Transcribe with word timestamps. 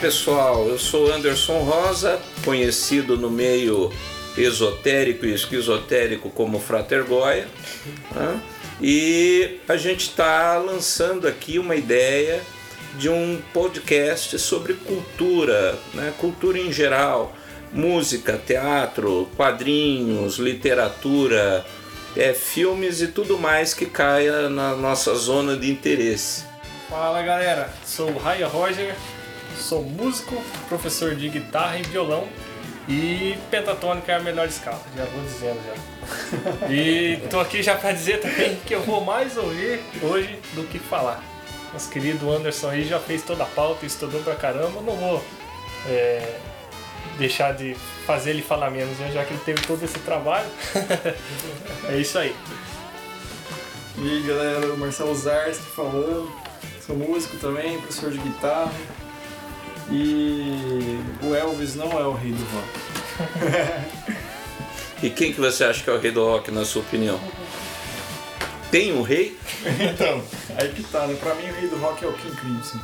pessoal, 0.00 0.66
eu 0.66 0.78
sou 0.78 1.12
Anderson 1.12 1.58
Rosa, 1.58 2.18
conhecido 2.42 3.18
no 3.18 3.28
meio 3.28 3.92
esotérico 4.34 5.26
e 5.26 5.34
esquizotérico 5.34 6.30
como 6.30 6.58
Frater 6.58 7.04
Goya, 7.04 7.46
né? 8.14 8.40
e 8.80 9.60
a 9.68 9.76
gente 9.76 10.08
está 10.08 10.56
lançando 10.56 11.28
aqui 11.28 11.58
uma 11.58 11.76
ideia 11.76 12.40
de 12.96 13.10
um 13.10 13.42
podcast 13.52 14.38
sobre 14.38 14.72
cultura, 14.72 15.78
né? 15.92 16.14
cultura 16.18 16.58
em 16.58 16.72
geral, 16.72 17.36
música, 17.70 18.38
teatro, 18.38 19.28
quadrinhos, 19.36 20.38
literatura, 20.38 21.62
é, 22.16 22.32
filmes 22.32 23.02
e 23.02 23.08
tudo 23.08 23.38
mais 23.38 23.74
que 23.74 23.84
caia 23.84 24.48
na 24.48 24.74
nossa 24.74 25.14
zona 25.14 25.58
de 25.58 25.70
interesse. 25.70 26.44
Fala 26.88 27.22
galera, 27.22 27.70
sou 27.84 28.10
o 28.10 28.18
Raya 28.18 28.48
Roger, 28.48 28.96
sou 29.60 29.82
músico, 29.84 30.42
professor 30.68 31.14
de 31.14 31.28
guitarra 31.28 31.78
e 31.78 31.82
violão 31.82 32.28
e 32.88 33.38
pentatônica 33.50 34.10
é 34.10 34.16
a 34.16 34.20
melhor 34.20 34.48
escala, 34.48 34.82
já 34.96 35.04
vou 35.04 35.22
dizendo 35.22 35.60
já. 35.64 36.66
E 36.68 37.18
tô 37.30 37.38
aqui 37.38 37.62
já 37.62 37.76
para 37.76 37.92
dizer 37.92 38.20
também 38.20 38.56
que 38.66 38.74
eu 38.74 38.82
vou 38.82 39.04
mais 39.04 39.36
ouvir 39.36 39.80
hoje 40.02 40.38
do 40.54 40.64
que 40.64 40.78
falar. 40.78 41.22
Nosso 41.72 41.88
querido 41.88 42.30
Anderson 42.32 42.70
aí 42.70 42.84
já 42.84 42.98
fez 42.98 43.22
toda 43.22 43.44
a 43.44 43.46
pauta, 43.46 43.86
estudou 43.86 44.20
pra 44.22 44.34
caramba, 44.34 44.80
não 44.80 44.96
vou 44.96 45.24
é, 45.86 46.36
deixar 47.16 47.54
de 47.54 47.76
fazer 48.04 48.30
ele 48.30 48.42
falar 48.42 48.70
menos, 48.70 48.98
né, 48.98 49.12
já 49.12 49.24
que 49.24 49.34
ele 49.34 49.42
teve 49.44 49.62
todo 49.62 49.82
esse 49.84 49.98
trabalho. 50.00 50.48
é 51.88 51.96
isso 51.96 52.18
aí. 52.18 52.34
E 53.98 54.10
aí 54.10 54.22
galera, 54.26 54.72
o 54.72 54.76
Marcelo 54.76 55.14
Zarski 55.14 55.62
falando, 55.76 56.28
sou 56.84 56.96
músico 56.96 57.36
também, 57.36 57.78
professor 57.78 58.10
de 58.10 58.18
guitarra. 58.18 58.72
E 59.90 61.00
o 61.22 61.34
Elvis 61.34 61.74
não 61.74 61.90
é 61.92 62.04
o 62.04 62.12
rei 62.12 62.32
do 62.32 62.44
rock. 62.44 63.86
e 65.02 65.10
quem 65.10 65.32
que 65.32 65.40
você 65.40 65.64
acha 65.64 65.82
que 65.82 65.90
é 65.90 65.92
o 65.92 65.98
rei 65.98 66.12
do 66.12 66.24
rock, 66.24 66.50
na 66.50 66.64
sua 66.64 66.82
opinião? 66.82 67.20
Tem 68.70 68.92
um 68.92 69.02
rei? 69.02 69.36
então, 69.92 70.22
aí 70.56 70.68
que 70.68 70.82
tá, 70.84 71.06
né? 71.06 71.16
Pra 71.20 71.34
mim 71.34 71.48
o 71.48 71.54
rei 71.54 71.68
do 71.68 71.76
rock 71.76 72.04
é 72.04 72.08
o 72.08 72.12
King 72.12 72.36
Crimson. 72.36 72.78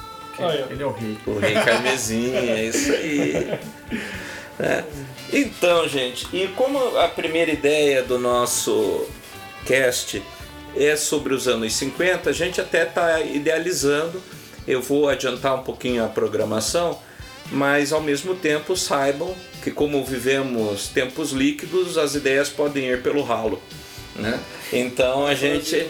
Ele 0.70 0.82
é 0.82 0.86
o 0.86 0.92
rei. 0.92 1.16
O 1.26 1.38
rei 1.38 1.54
Carmesim, 1.54 2.34
é 2.34 2.64
isso 2.64 2.92
aí. 2.92 3.58
É. 4.58 4.84
Então, 5.30 5.86
gente, 5.86 6.26
e 6.34 6.48
como 6.48 6.96
a 6.96 7.08
primeira 7.08 7.50
ideia 7.50 8.02
do 8.02 8.18
nosso 8.18 9.06
cast 9.66 10.22
é 10.74 10.96
sobre 10.96 11.34
os 11.34 11.46
anos 11.46 11.74
50, 11.74 12.30
a 12.30 12.32
gente 12.32 12.58
até 12.58 12.84
está 12.84 13.20
idealizando 13.20 14.22
eu 14.66 14.82
vou 14.82 15.08
adiantar 15.08 15.54
um 15.54 15.62
pouquinho 15.62 16.04
a 16.04 16.08
programação, 16.08 16.98
mas 17.50 17.92
ao 17.92 18.00
mesmo 18.00 18.34
tempo 18.34 18.76
saibam 18.76 19.34
que 19.62 19.70
como 19.70 20.04
vivemos 20.04 20.88
tempos 20.88 21.32
líquidos, 21.32 21.98
as 21.98 22.14
ideias 22.14 22.48
podem 22.48 22.84
ir 22.86 23.02
pelo 23.02 23.22
ralo. 23.22 23.60
Né? 24.14 24.38
Então 24.72 25.26
a 25.26 25.34
gente, 25.34 25.88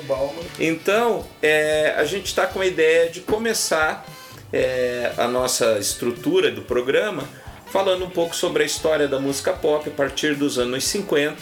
então 0.58 1.24
é, 1.40 1.94
a 1.96 2.04
gente 2.04 2.26
está 2.26 2.46
com 2.46 2.60
a 2.60 2.66
ideia 2.66 3.08
de 3.08 3.20
começar 3.20 4.04
é, 4.52 5.12
a 5.16 5.28
nossa 5.28 5.78
estrutura 5.78 6.50
do 6.50 6.62
programa 6.62 7.24
falando 7.66 8.04
um 8.04 8.10
pouco 8.10 8.34
sobre 8.34 8.62
a 8.62 8.66
história 8.66 9.06
da 9.06 9.18
música 9.18 9.52
pop 9.52 9.88
a 9.88 9.92
partir 9.92 10.34
dos 10.34 10.58
anos 10.58 10.84
50. 10.84 11.36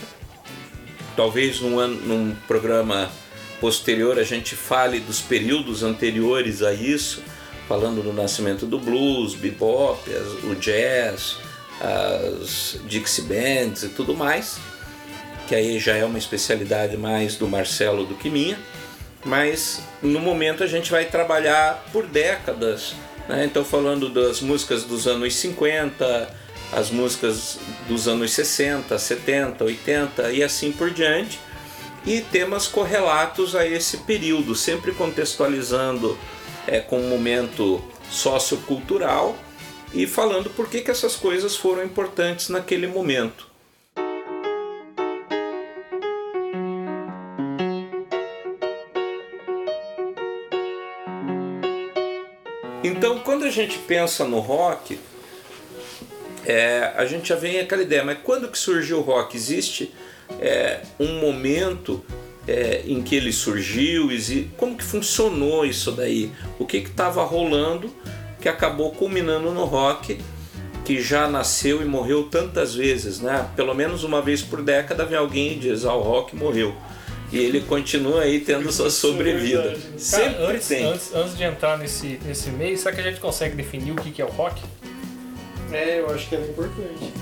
Talvez 1.16 1.60
num, 1.60 1.78
ano, 1.78 1.94
num 1.94 2.36
programa 2.46 3.10
posterior 3.64 4.18
a 4.18 4.22
gente 4.22 4.54
fale 4.54 5.00
dos 5.00 5.22
períodos 5.22 5.82
anteriores 5.82 6.62
a 6.62 6.75
isso, 6.75 7.22
falando 7.66 8.02
do 8.02 8.12
nascimento 8.12 8.66
do 8.66 8.78
blues, 8.78 9.34
bebop, 9.34 9.98
o 10.42 10.54
jazz, 10.54 11.38
as 11.80 12.78
Dixie 12.86 13.22
Bands 13.24 13.82
e 13.82 13.88
tudo 13.88 14.14
mais, 14.14 14.58
que 15.48 15.54
aí 15.54 15.78
já 15.78 15.97
é 15.97 16.04
uma 16.04 16.19
especialidade 16.19 16.98
mais 16.98 17.36
do 17.36 17.48
Marcelo 17.48 18.04
do 18.04 18.14
que 18.14 18.28
minha, 18.28 18.58
mas 19.24 19.80
no 20.03 20.20
momento 20.20 20.62
a 20.62 20.66
gente 20.66 20.91
vai 20.91 21.06
trabalhar 21.06 21.86
por 21.91 22.06
décadas, 22.06 22.94
né? 23.26 23.47
então 23.47 23.64
falando 23.64 24.10
das 24.10 24.42
músicas 24.42 24.84
dos 24.84 25.06
anos 25.06 25.34
50, 25.36 26.28
as 26.70 26.91
músicas 26.91 27.58
dos 27.88 28.06
anos 28.08 28.30
60, 28.34 28.98
70, 28.98 29.64
80 29.64 30.32
e 30.32 30.42
assim 30.42 30.70
por 30.70 30.91
diante, 30.91 31.41
e 32.06 32.20
temas 32.20 32.66
correlatos 32.66 33.56
a 33.56 33.66
esse 33.66 33.98
período, 33.98 34.54
sempre 34.54 34.92
contextualizando 34.92 36.19
é, 36.66 36.81
com 36.81 37.00
um 37.00 37.09
momento 37.09 37.82
sociocultural 38.10 39.37
e 39.92 40.06
falando 40.06 40.50
por 40.50 40.69
que, 40.69 40.81
que 40.81 40.91
essas 40.91 41.16
coisas 41.16 41.56
foram 41.56 41.84
importantes 41.84 42.48
naquele 42.48 42.87
momento. 42.87 43.54
Então, 52.82 53.19
quando 53.21 53.44
a 53.44 53.50
gente 53.50 53.78
pensa 53.78 54.26
no 54.26 54.41
rock, 54.41 54.98
é, 56.44 56.92
a 56.97 57.06
gente 57.06 57.28
já 57.28 57.34
vem 57.34 57.59
aquela 57.59 57.82
ideia, 57.82 58.04
mas 58.04 58.19
quando 58.22 58.48
que 58.48 58.59
surgiu 58.59 58.98
o 58.98 59.00
rock? 59.00 59.34
Existe 59.34 59.94
é, 60.40 60.80
um 60.98 61.20
momento 61.20 62.04
é, 62.46 62.82
em 62.86 63.02
que 63.02 63.14
ele 63.14 63.32
surgiu, 63.32 64.08
como 64.56 64.76
que 64.76 64.84
funcionou 64.84 65.64
isso 65.64 65.92
daí, 65.92 66.30
o 66.58 66.66
que 66.66 66.78
estava 66.78 67.24
rolando 67.24 67.92
que 68.40 68.48
acabou 68.48 68.90
culminando 68.92 69.50
no 69.52 69.64
rock 69.64 70.18
que 70.84 71.00
já 71.00 71.26
nasceu 71.26 71.80
e 71.80 71.84
morreu 71.86 72.24
tantas 72.24 72.74
vezes, 72.74 73.18
né? 73.20 73.48
Pelo 73.56 73.74
menos 73.74 74.04
uma 74.04 74.20
vez 74.20 74.42
por 74.42 74.62
década 74.62 75.06
vem 75.06 75.16
alguém 75.16 75.52
e 75.52 75.58
diz, 75.58 75.84
ah, 75.86 75.94
o 75.94 76.02
rock 76.02 76.36
morreu. 76.36 76.74
E 77.32 77.38
ele 77.38 77.62
continua 77.62 78.20
aí 78.20 78.38
tendo 78.41 78.70
sua 78.70 78.91
sobrevida. 78.91 79.62
Cara, 79.62 79.78
Sempre 79.96 80.44
antes, 80.44 80.68
tem. 80.68 80.84
Antes, 80.84 81.14
antes, 81.14 81.36
de 81.36 81.42
entrar 81.42 81.78
nesse, 81.78 82.20
nesse 82.24 82.50
meio, 82.50 82.76
será 82.76 82.94
que 82.94 83.00
a 83.00 83.04
gente 83.04 83.18
consegue 83.18 83.56
definir 83.56 83.92
o 83.92 83.96
que 83.96 84.20
é 84.20 84.24
o 84.24 84.28
rock? 84.28 84.62
É, 85.72 86.00
eu 86.00 86.10
acho 86.10 86.28
que 86.28 86.36
é 86.36 86.41
importante. 86.41 87.12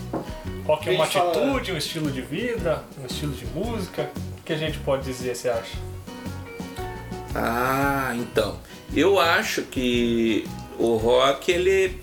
Rock 0.67 0.89
é 0.89 0.93
uma 0.93 1.05
atitude, 1.05 1.33
fala... 1.33 1.75
um 1.75 1.77
estilo 1.77 2.11
de 2.11 2.21
vida, 2.21 2.85
um 3.01 3.07
estilo 3.07 3.33
de 3.33 3.47
música? 3.47 4.11
O 4.39 4.43
que 4.43 4.53
a 4.53 4.57
gente 4.57 4.79
pode 4.79 5.05
dizer, 5.05 5.35
você 5.35 5.49
acha? 5.49 5.77
Ah, 7.35 8.15
então. 8.17 8.59
Eu 8.95 9.19
acho 9.19 9.63
que 9.63 10.47
o 10.79 10.97
rock 10.97 11.51
ele, 11.51 12.01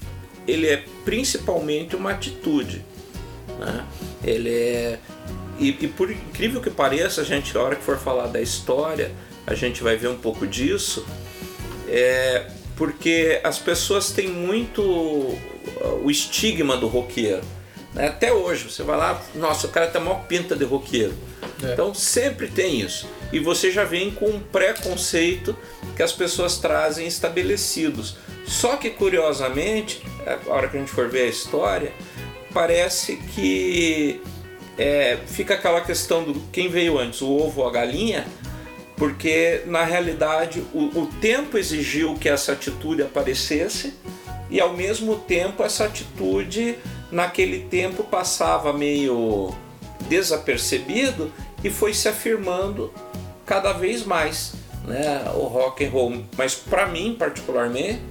ele 0.47 0.67
é 0.67 0.83
principalmente 1.05 1.95
uma 1.95 2.11
atitude. 2.11 2.83
Né? 3.59 3.85
Ele 4.23 4.49
é. 4.49 4.99
E, 5.59 5.69
e, 5.81 5.87
por 5.87 6.09
incrível 6.09 6.61
que 6.61 6.69
pareça, 6.69 7.21
a 7.21 7.23
gente, 7.23 7.53
na 7.53 7.61
hora 7.61 7.75
que 7.75 7.83
for 7.83 7.97
falar 7.97 8.27
da 8.27 8.41
história, 8.41 9.11
a 9.45 9.53
gente 9.53 9.83
vai 9.83 9.95
ver 9.95 10.07
um 10.07 10.17
pouco 10.17 10.47
disso. 10.47 11.05
É 11.87 12.47
porque 12.75 13.41
as 13.43 13.59
pessoas 13.59 14.11
têm 14.11 14.29
muito 14.29 14.81
o 14.81 16.09
estigma 16.09 16.77
do 16.77 16.87
roqueiro. 16.87 17.41
Né? 17.93 18.07
Até 18.07 18.31
hoje, 18.31 18.69
você 18.69 18.83
vai 18.83 18.97
lá, 18.97 19.21
nossa, 19.35 19.67
o 19.67 19.69
cara 19.69 19.91
a 19.93 19.99
maior 19.99 20.25
pinta 20.25 20.55
de 20.55 20.63
roqueiro. 20.63 21.13
É. 21.63 21.73
Então 21.73 21.93
sempre 21.93 22.47
tem 22.47 22.79
isso. 22.79 23.07
E 23.31 23.39
você 23.39 23.71
já 23.71 23.83
vem 23.83 24.11
com 24.11 24.27
um 24.27 24.39
preconceito 24.39 25.55
que 25.95 26.03
as 26.03 26.11
pessoas 26.11 26.57
trazem 26.57 27.07
estabelecidos. 27.07 28.17
Só 28.45 28.77
que 28.77 28.89
curiosamente, 28.89 30.01
a 30.25 30.51
hora 30.51 30.67
que 30.67 30.77
a 30.77 30.79
gente 30.79 30.91
for 30.91 31.09
ver 31.09 31.23
a 31.23 31.27
história, 31.27 31.91
parece 32.53 33.17
que 33.17 34.21
é, 34.77 35.17
fica 35.27 35.55
aquela 35.55 35.81
questão 35.81 36.23
do 36.23 36.39
quem 36.51 36.69
veio 36.69 36.97
antes, 36.97 37.21
o 37.21 37.29
ovo 37.29 37.61
ou 37.61 37.67
a 37.67 37.71
galinha, 37.71 38.25
porque 38.95 39.61
na 39.65 39.83
realidade 39.83 40.63
o, 40.73 40.99
o 40.99 41.09
tempo 41.21 41.57
exigiu 41.57 42.15
que 42.15 42.27
essa 42.27 42.53
atitude 42.53 43.01
aparecesse 43.01 43.93
e 44.49 44.59
ao 44.59 44.73
mesmo 44.73 45.17
tempo 45.17 45.63
essa 45.63 45.85
atitude 45.85 46.77
naquele 47.11 47.65
tempo 47.65 48.03
passava 48.03 48.73
meio 48.73 49.53
desapercebido 50.07 51.31
e 51.63 51.69
foi 51.69 51.93
se 51.93 52.07
afirmando 52.07 52.93
cada 53.45 53.73
vez 53.73 54.03
mais, 54.05 54.53
né, 54.85 55.23
o 55.35 55.45
rock 55.45 55.85
and 55.85 55.89
roll. 55.89 56.23
Mas 56.37 56.55
para 56.55 56.85
mim, 56.87 57.15
particularmente, 57.17 58.01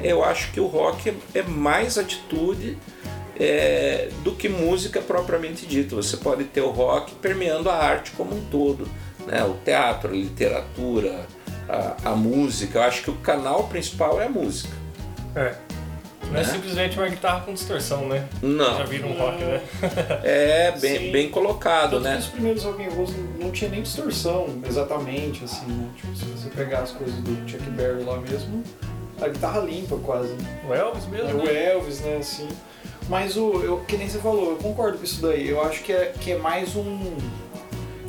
eu 0.00 0.24
acho 0.24 0.52
que 0.52 0.60
o 0.60 0.66
rock 0.66 1.12
é 1.34 1.42
mais 1.42 1.98
atitude 1.98 2.78
é, 3.38 4.08
do 4.22 4.32
que 4.32 4.48
música 4.48 5.00
propriamente 5.00 5.66
dita. 5.66 5.96
Você 5.96 6.16
pode 6.16 6.44
ter 6.44 6.60
o 6.60 6.70
rock 6.70 7.14
permeando 7.16 7.68
a 7.68 7.74
arte 7.74 8.12
como 8.12 8.34
um 8.36 8.44
todo, 8.46 8.88
né, 9.26 9.42
o 9.44 9.54
teatro, 9.64 10.10
a 10.10 10.16
literatura, 10.16 11.26
a, 11.68 12.10
a 12.10 12.16
música. 12.16 12.78
Eu 12.78 12.82
acho 12.84 13.02
que 13.02 13.10
o 13.10 13.16
canal 13.16 13.64
principal 13.68 14.20
é 14.20 14.26
a 14.26 14.30
música. 14.30 14.74
É. 15.34 15.54
Não 16.30 16.40
é 16.40 16.42
né? 16.42 16.44
simplesmente 16.44 16.98
uma 16.98 17.08
guitarra 17.08 17.40
com 17.42 17.52
distorção, 17.52 18.08
né? 18.08 18.28
Não. 18.42 18.78
Já 18.78 18.84
viram 18.84 19.10
um 19.10 19.18
rock, 19.18 19.42
né? 19.42 19.60
É, 20.22 20.72
bem, 20.72 21.12
bem 21.12 21.28
colocado, 21.30 21.92
Tanto 21.92 22.04
né? 22.04 22.16
Os 22.18 22.26
primeiros 22.26 22.62
rock 22.64 22.82
and 22.84 22.90
rolls 22.90 23.14
não 23.38 23.50
tinha 23.50 23.70
nem 23.70 23.82
distorção, 23.82 24.48
exatamente, 24.66 25.44
assim, 25.44 25.66
né? 25.66 25.88
Tipo, 25.96 26.16
se 26.16 26.24
você 26.24 26.48
pegar 26.50 26.80
as 26.80 26.92
coisas 26.92 27.14
do 27.16 27.48
Chuck 27.48 27.68
Berry 27.70 28.02
lá 28.02 28.18
mesmo, 28.18 28.62
a 29.20 29.28
guitarra 29.28 29.60
limpa 29.60 29.96
quase. 29.96 30.34
O 30.68 30.74
Elvis 30.74 31.06
mesmo, 31.06 31.30
É 31.30 31.34
o 31.34 31.44
né? 31.44 31.72
Elvis, 31.72 32.00
né, 32.00 32.16
assim. 32.18 32.48
Mas 33.08 33.36
o, 33.36 33.60
eu, 33.62 33.80
que 33.86 33.96
nem 33.96 34.08
você 34.08 34.18
falou, 34.18 34.50
eu 34.50 34.56
concordo 34.56 34.98
com 34.98 35.04
isso 35.04 35.20
daí. 35.20 35.48
Eu 35.48 35.62
acho 35.62 35.82
que 35.82 35.92
é, 35.92 36.12
que 36.18 36.32
é 36.32 36.38
mais 36.38 36.74
um, 36.74 37.16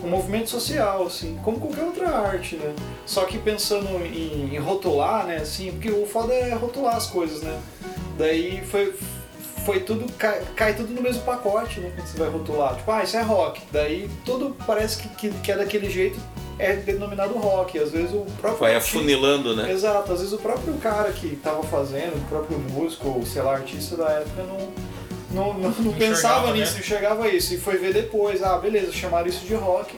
um 0.03 0.07
movimento 0.07 0.49
social, 0.49 1.05
assim, 1.05 1.37
como 1.43 1.59
qualquer 1.59 1.83
outra 1.83 2.09
arte, 2.09 2.55
né? 2.55 2.73
Só 3.05 3.25
que 3.25 3.37
pensando 3.37 3.87
em, 4.05 4.55
em 4.55 4.57
rotular, 4.57 5.25
né, 5.25 5.37
assim, 5.37 5.71
porque 5.71 5.89
o 5.91 6.05
foda 6.05 6.33
é 6.33 6.53
rotular 6.53 6.95
as 6.95 7.07
coisas, 7.07 7.41
né? 7.41 7.59
Daí 8.17 8.61
foi, 8.69 8.93
foi 9.65 9.79
tudo, 9.81 10.11
cai, 10.13 10.41
cai 10.55 10.73
tudo 10.73 10.93
no 10.93 11.01
mesmo 11.01 11.21
pacote, 11.23 11.79
né? 11.79 11.91
Quando 11.95 12.07
você 12.07 12.17
vai 12.17 12.29
rotular. 12.29 12.75
Tipo, 12.75 12.91
ah, 12.91 13.03
isso 13.03 13.17
é 13.17 13.21
rock. 13.21 13.61
Daí 13.71 14.09
tudo 14.25 14.55
parece 14.65 14.97
que, 14.99 15.09
que, 15.09 15.29
que 15.31 15.51
é 15.51 15.57
daquele 15.57 15.89
jeito, 15.89 16.19
é 16.57 16.75
denominado 16.75 17.33
rock. 17.33 17.77
Às 17.77 17.91
vezes 17.91 18.11
o 18.13 18.25
próprio. 18.39 18.59
Vai 18.59 18.75
artista- 18.75 18.97
afunilando, 18.97 19.55
né? 19.55 19.71
Exato, 19.71 20.11
às 20.13 20.19
vezes 20.19 20.33
o 20.33 20.37
próprio 20.37 20.73
cara 20.75 21.11
que 21.11 21.35
tava 21.37 21.63
fazendo, 21.63 22.15
o 22.15 22.27
próprio 22.29 22.57
músico, 22.57 23.09
ou 23.09 23.25
sei 23.25 23.41
lá, 23.41 23.53
artista 23.53 23.97
da 23.97 24.09
época, 24.11 24.43
não, 24.43 24.69
não, 25.31 25.53
não, 25.59 25.69
não 25.69 25.93
pensava 25.93 26.51
né? 26.51 26.59
nisso, 26.59 26.79
enxergava 26.79 27.27
isso. 27.27 27.53
E 27.53 27.57
foi 27.57 27.77
ver 27.77 27.93
depois, 27.93 28.41
ah, 28.41 28.57
beleza, 28.57 28.91
chamaram 28.93 29.27
isso 29.27 29.45
de 29.45 29.55
rock. 29.55 29.97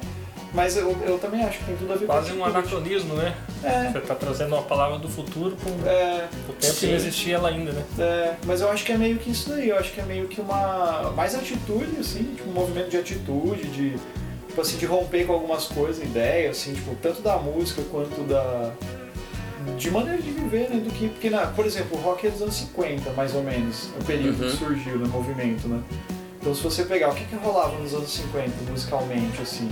Mas 0.53 0.77
eu, 0.77 0.95
eu 1.05 1.19
também 1.19 1.43
acho 1.43 1.59
que 1.59 1.65
tem 1.65 1.75
tudo 1.75 1.91
a 1.93 1.95
ver 1.97 2.05
Quase 2.05 2.31
com 2.31 2.37
um 2.37 2.45
atitude. 2.45 2.57
anacronismo, 2.75 3.13
né? 3.15 3.35
É, 3.63 3.91
Você 3.91 3.99
tá 4.01 4.15
trazendo 4.15 4.55
uma 4.55 4.63
palavra 4.63 4.97
do 4.97 5.09
futuro 5.09 5.55
com 5.61 5.69
é, 5.87 6.27
o 6.47 6.53
tempo 6.53 6.57
que 6.57 6.65
Sim. 6.65 6.87
não 6.87 6.95
existia 6.95 7.35
ela 7.35 7.49
ainda, 7.49 7.71
né? 7.73 7.83
é, 7.99 8.33
mas 8.45 8.61
eu 8.61 8.69
acho 8.71 8.85
que 8.85 8.91
é 8.93 8.97
meio 8.97 9.17
que 9.17 9.29
isso 9.29 9.49
daí, 9.49 9.69
eu 9.69 9.77
acho 9.77 9.91
que 9.91 9.99
é 9.99 10.03
meio 10.05 10.27
que 10.27 10.39
uma. 10.39 11.11
mais 11.15 11.35
atitude, 11.35 11.97
assim, 11.99 12.23
tipo, 12.35 12.49
um 12.49 12.53
movimento 12.53 12.89
de 12.89 12.97
atitude, 12.97 13.67
de. 13.67 13.95
Tipo 14.47 14.61
assim, 14.61 14.77
de 14.77 14.85
romper 14.87 15.25
com 15.27 15.33
algumas 15.33 15.65
coisas, 15.65 16.01
ideias, 16.03 16.57
assim, 16.57 16.73
tipo, 16.73 16.95
tanto 17.01 17.21
da 17.21 17.37
música 17.37 17.81
quanto 17.91 18.21
da. 18.23 18.71
De 19.77 19.91
maneira 19.91 20.21
de 20.21 20.31
viver, 20.31 20.69
né? 20.69 20.77
Do 20.79 20.89
que. 20.91 21.09
Porque, 21.09 21.29
na, 21.29 21.47
por 21.47 21.65
exemplo, 21.65 21.97
o 21.97 22.01
rock 22.01 22.25
é 22.25 22.29
dos 22.29 22.41
anos 22.41 22.55
50, 22.55 23.11
mais 23.11 23.35
ou 23.35 23.43
menos, 23.43 23.89
o 23.99 24.03
período 24.05 24.41
Uhum. 24.43 24.49
que 24.49 24.57
surgiu, 24.57 24.97
né? 24.97 25.07
Movimento, 25.11 25.67
né? 25.67 25.81
Então, 26.39 26.55
se 26.55 26.63
você 26.63 26.85
pegar, 26.85 27.09
o 27.09 27.13
que, 27.15 27.25
que 27.25 27.35
rolava 27.35 27.77
nos 27.77 27.93
anos 27.93 28.09
50, 28.09 28.49
musicalmente, 28.71 29.41
assim? 29.41 29.69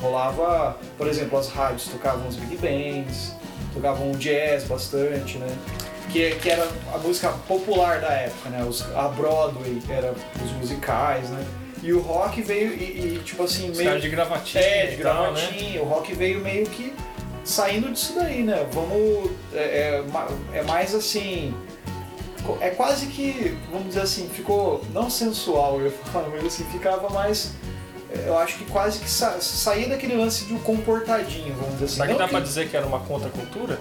Rolava, 0.00 0.76
por 0.96 1.06
exemplo, 1.06 1.38
as 1.38 1.48
rádios 1.48 1.88
tocavam 1.88 2.26
os 2.28 2.36
big 2.36 2.56
bands, 2.56 3.32
tocavam 3.72 4.12
jazz 4.12 4.64
bastante, 4.64 5.38
né? 5.38 5.48
Que, 6.10 6.34
que 6.36 6.50
era 6.50 6.68
a 6.94 6.98
música 6.98 7.30
popular 7.48 8.00
da 8.00 8.12
época, 8.12 8.50
né? 8.50 8.64
Os, 8.64 8.82
a 8.94 9.08
Broadway 9.08 9.82
era 9.88 10.14
os 10.44 10.52
musicais, 10.52 11.28
né? 11.30 11.44
E 11.82 11.92
o 11.92 12.00
rock 12.00 12.40
veio 12.40 12.72
e, 12.72 13.16
e, 13.16 13.22
tipo 13.24 13.42
assim, 13.42 13.70
meio. 13.76 14.00
de 14.00 14.08
gravatinha 14.08 14.64
É, 14.64 14.86
de 14.86 14.90
né? 14.92 14.96
gravatinha. 14.96 15.82
O 15.82 15.84
rock 15.84 16.14
veio 16.14 16.40
meio 16.40 16.66
que 16.66 16.94
saindo 17.44 17.92
disso 17.92 18.14
daí, 18.14 18.42
né? 18.42 18.66
Vamos. 18.72 19.30
É, 19.52 20.02
é 20.02 20.58
é 20.58 20.62
mais 20.62 20.94
assim. 20.94 21.54
É 22.60 22.70
quase 22.70 23.06
que, 23.06 23.56
vamos 23.70 23.88
dizer 23.88 24.02
assim, 24.02 24.28
ficou 24.28 24.82
não 24.92 25.08
sensual, 25.08 25.80
eu 25.80 25.90
falar, 25.90 26.28
mas 26.28 26.44
assim, 26.44 26.64
ficava 26.64 27.08
mais. 27.10 27.52
É, 28.14 28.28
Eu 28.28 28.38
acho 28.38 28.58
que 28.58 28.64
quase 28.66 28.98
que 29.00 29.10
sa 29.10 29.40
saía 29.40 29.88
daquele 29.88 30.16
lance 30.16 30.44
de 30.44 30.52
um 30.52 30.58
comportadinho, 30.58 31.54
vamos 31.54 31.72
dizer 31.74 31.84
assim. 31.84 31.94
Será 31.96 32.06
que 32.08 32.18
dá 32.18 32.28
pra 32.28 32.40
dizer 32.40 32.68
que 32.68 32.76
era 32.76 32.86
uma 32.86 33.00
contracultura? 33.00 33.78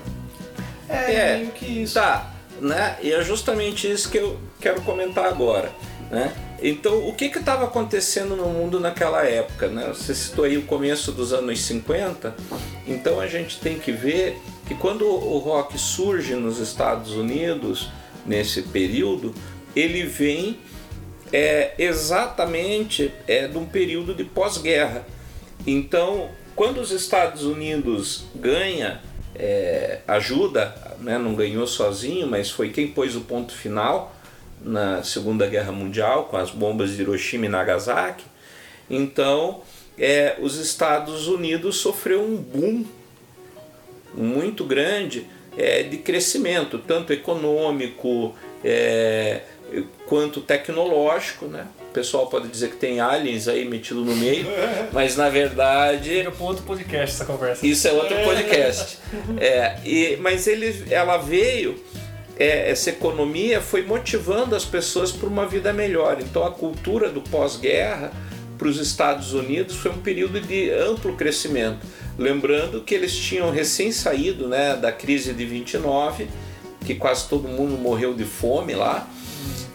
É, 0.90 1.14
É, 1.14 1.38
meio 1.38 1.52
que 1.52 1.84
isso. 1.84 1.96
Tá, 1.96 2.32
né? 2.60 2.98
E 3.02 3.12
é 3.12 3.22
justamente 3.24 3.90
isso 3.90 4.10
que 4.10 4.18
eu 4.18 4.40
quero 4.60 4.82
comentar 4.82 5.26
agora, 5.26 5.72
né? 6.10 6.34
Então, 6.62 7.06
o 7.08 7.14
que 7.14 7.28
que 7.28 7.40
estava 7.40 7.66
acontecendo 7.66 8.38
no 8.38 8.46
mundo 8.48 8.80
naquela 8.80 9.26
época, 9.26 9.68
né? 9.68 9.88
Você 9.90 10.16
citou 10.16 10.46
aí 10.46 10.58
o 10.58 10.62
começo 10.62 11.12
dos 11.12 11.34
anos 11.34 11.62
50, 11.62 12.34
então 12.88 13.20
a 13.20 13.28
gente 13.28 13.60
tem 13.60 13.78
que 13.78 13.92
ver 13.92 14.40
que 14.66 14.74
quando 14.74 15.06
o 15.06 15.38
rock 15.40 15.78
surge 15.78 16.36
nos 16.36 16.60
Estados 16.60 17.12
Unidos, 17.12 17.90
nesse 18.26 18.62
período, 18.62 19.36
ele 19.76 20.04
vem 20.04 20.58
é, 21.34 21.74
exatamente 21.80 23.12
é, 23.28 23.48
de 23.48 23.58
um 23.58 23.66
período 23.66 24.14
de 24.14 24.24
pós-guerra. 24.24 25.04
Então, 25.66 26.30
quando 26.56 26.80
os 26.80 26.92
Estados 26.92 27.44
Unidos 27.44 28.26
ganha 28.36 29.02
é, 29.36 30.02
ajuda, 30.08 30.76
né, 31.00 31.18
não 31.18 31.34
ganhou 31.34 31.66
sozinho, 31.66 32.28
mas 32.28 32.52
foi 32.52 32.70
quem 32.70 32.88
pôs 32.88 33.16
o 33.16 33.22
ponto 33.22 33.52
final 33.52 34.16
na 34.62 35.02
Segunda 35.04 35.48
Guerra 35.48 35.72
Mundial 35.72 36.26
com 36.26 36.38
as 36.38 36.52
bombas 36.52 36.96
de 36.96 37.02
Hiroshima 37.02 37.48
e 37.48 37.50
Nagasaki. 37.50 38.24
Então, 38.88 39.62
é, 39.98 40.38
os 40.40 40.58
Estados 40.58 41.28
Unidos 41.28 41.78
sofreu 41.78 42.22
um 42.22 42.38
boom 42.38 42.86
muito 44.14 44.64
grande 44.64 45.26
é, 45.58 45.82
de 45.82 45.98
crescimento, 45.98 46.78
tanto 46.78 47.12
econômico 47.12 48.36
é, 48.64 49.42
quanto 50.06 50.42
tecnológico, 50.42 51.46
né? 51.46 51.68
O 51.90 51.94
pessoal 51.94 52.28
pode 52.28 52.48
dizer 52.48 52.72
que 52.72 52.78
tem 52.78 53.00
aliens 53.00 53.48
aí 53.48 53.66
metido 53.66 54.04
no 54.04 54.16
meio, 54.16 54.48
mas 54.92 55.16
na 55.16 55.30
verdade 55.30 56.24
para 56.36 56.46
outro 56.46 56.64
podcast 56.64 57.16
essa 57.16 57.26
conversa. 57.26 57.66
isso 57.66 57.88
é 57.88 57.92
outro 57.92 58.16
podcast. 58.24 58.98
É, 59.40 59.78
e, 59.86 60.18
mas 60.22 60.48
ele, 60.48 60.86
ela 60.90 61.18
veio, 61.18 61.80
é, 62.38 62.72
essa 62.72 62.90
economia 62.90 63.62
foi 63.62 63.84
motivando 63.84 64.56
as 64.56 64.66
pessoas 64.66 65.12
para 65.12 65.28
uma 65.28 65.46
vida 65.46 65.72
melhor. 65.72 66.18
Então 66.20 66.46
a 66.46 66.52
cultura 66.52 67.10
do 67.10 67.22
pós-guerra 67.22 68.12
para 68.58 68.68
os 68.68 68.80
Estados 68.80 69.34
Unidos 69.34 69.76
foi 69.76 69.92
um 69.92 70.00
período 70.00 70.40
de 70.40 70.72
amplo 70.72 71.16
crescimento. 71.16 71.86
Lembrando 72.18 72.82
que 72.82 72.94
eles 72.94 73.16
tinham 73.16 73.50
recém 73.50 73.92
saído 73.92 74.48
né, 74.48 74.76
da 74.76 74.92
crise 74.92 75.34
de 75.34 75.46
29, 75.46 76.28
que 76.86 76.96
quase 76.96 77.28
todo 77.28 77.48
mundo 77.48 77.78
morreu 77.78 78.14
de 78.14 78.24
fome 78.24 78.74
lá. 78.74 79.08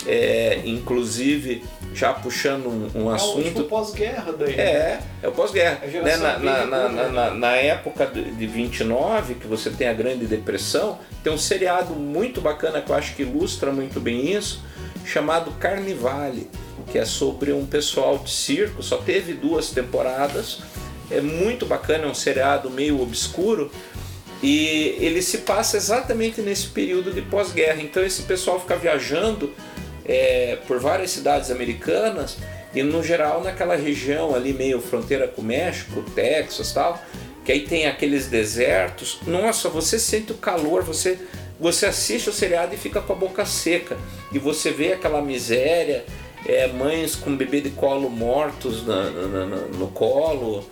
É, 0.07 0.61
inclusive, 0.65 1.65
já 1.93 2.13
puxando 2.15 2.67
um, 2.67 2.89
um 2.95 3.11
É 3.11 3.15
o 3.15 3.17
tipo 3.17 3.41
assunto 3.41 3.65
pós-guerra 3.65 4.33
daí. 4.33 4.57
né? 4.57 4.63
é, 4.63 5.01
é 5.23 5.29
o 5.29 5.33
pós-guerra. 5.33 5.81
A 5.83 5.87
Né? 5.87 6.17
Na, 6.17 6.17
na, 6.17 6.33
baby 6.35 6.71
na, 6.71 6.89
na, 6.89 7.09
na- 7.11 7.31
na 7.35 7.53
época 7.57 8.07
de 8.07 8.31
de 8.31 8.47
29, 8.47 9.35
que 9.35 9.47
você 9.47 9.71
tem 9.71 9.89
a 9.89 9.93
Grande 9.93 10.27
Depressão, 10.27 10.99
tem 11.25 11.33
um 11.33 11.39
seriado 11.39 11.95
muito 11.95 12.41
bacana 12.41 12.81
que 12.81 12.91
eu 12.91 12.97
acho 12.97 13.15
que 13.17 13.23
ilustra 13.23 13.73
muito 13.73 13.99
bem 14.01 14.33
isso, 14.33 14.63
chamado 15.05 15.51
Carnivale, 15.59 16.49
que 16.93 16.99
é 16.99 17.05
sobre 17.05 17.53
um 17.53 17.67
pessoal 17.67 18.19
de 18.19 18.31
circo, 18.31 18.83
só 18.83 18.99
teve 18.99 19.33
duas 19.35 19.71
temporadas, 19.71 20.61
é 21.11 21.21
muito 21.21 21.67
bacana, 21.67 22.05
é 22.05 22.09
um 22.09 22.15
seriado 22.15 22.71
meio 22.71 23.01
obscuro, 23.03 23.71
e 24.43 24.95
ele 25.01 25.21
se 25.21 25.39
passa 25.39 25.77
exatamente 25.77 26.41
nesse 26.41 26.69
período 26.69 27.11
de 27.13 27.21
pós-guerra. 27.23 27.83
Então 27.83 28.05
esse 28.05 28.23
pessoal 28.23 28.61
fica 28.61 28.77
viajando 28.77 29.53
é, 30.09 30.57
por 30.67 30.81
várias 30.81 31.11
cidades 31.11 31.51
americanas 31.51 32.39
e 32.75 32.83
no 32.83 33.03
geral 33.03 33.43
naquela 33.43 33.77
região 33.77 34.35
ali 34.35 34.53
meio 34.53 34.81
fronteira 34.81 35.29
com 35.29 35.43
o 35.43 35.45
México, 35.45 36.03
Texas 36.15 36.73
tal, 36.73 37.01
que 37.45 37.53
aí 37.53 37.61
tem 37.61 37.87
aqueles 37.87 38.27
desertos. 38.27 39.19
Nossa, 39.27 39.69
você 39.69 39.99
sente 39.99 40.33
o 40.33 40.37
calor, 40.37 40.83
você 40.83 41.19
você 41.61 41.87
assiste 41.87 42.31
o 42.31 42.33
seriado 42.33 42.73
e 42.73 42.79
fica 42.79 43.01
com 43.01 43.13
a 43.13 43.17
boca 43.17 43.45
seca. 43.45 43.97
E 44.33 44.39
você 44.39 44.71
vê 44.71 44.93
aquela 44.93 45.21
miséria, 45.21 46.05
é, 46.47 46.69
mães 46.69 47.17
com 47.17 47.37
bebê 47.37 47.61
de 47.61 47.71
colo 47.71 48.09
mortos 48.09 48.87
na- 48.87 49.11
na- 49.11 49.47
na- 49.47 49.57
no 49.77 49.89
colo, 49.89 50.65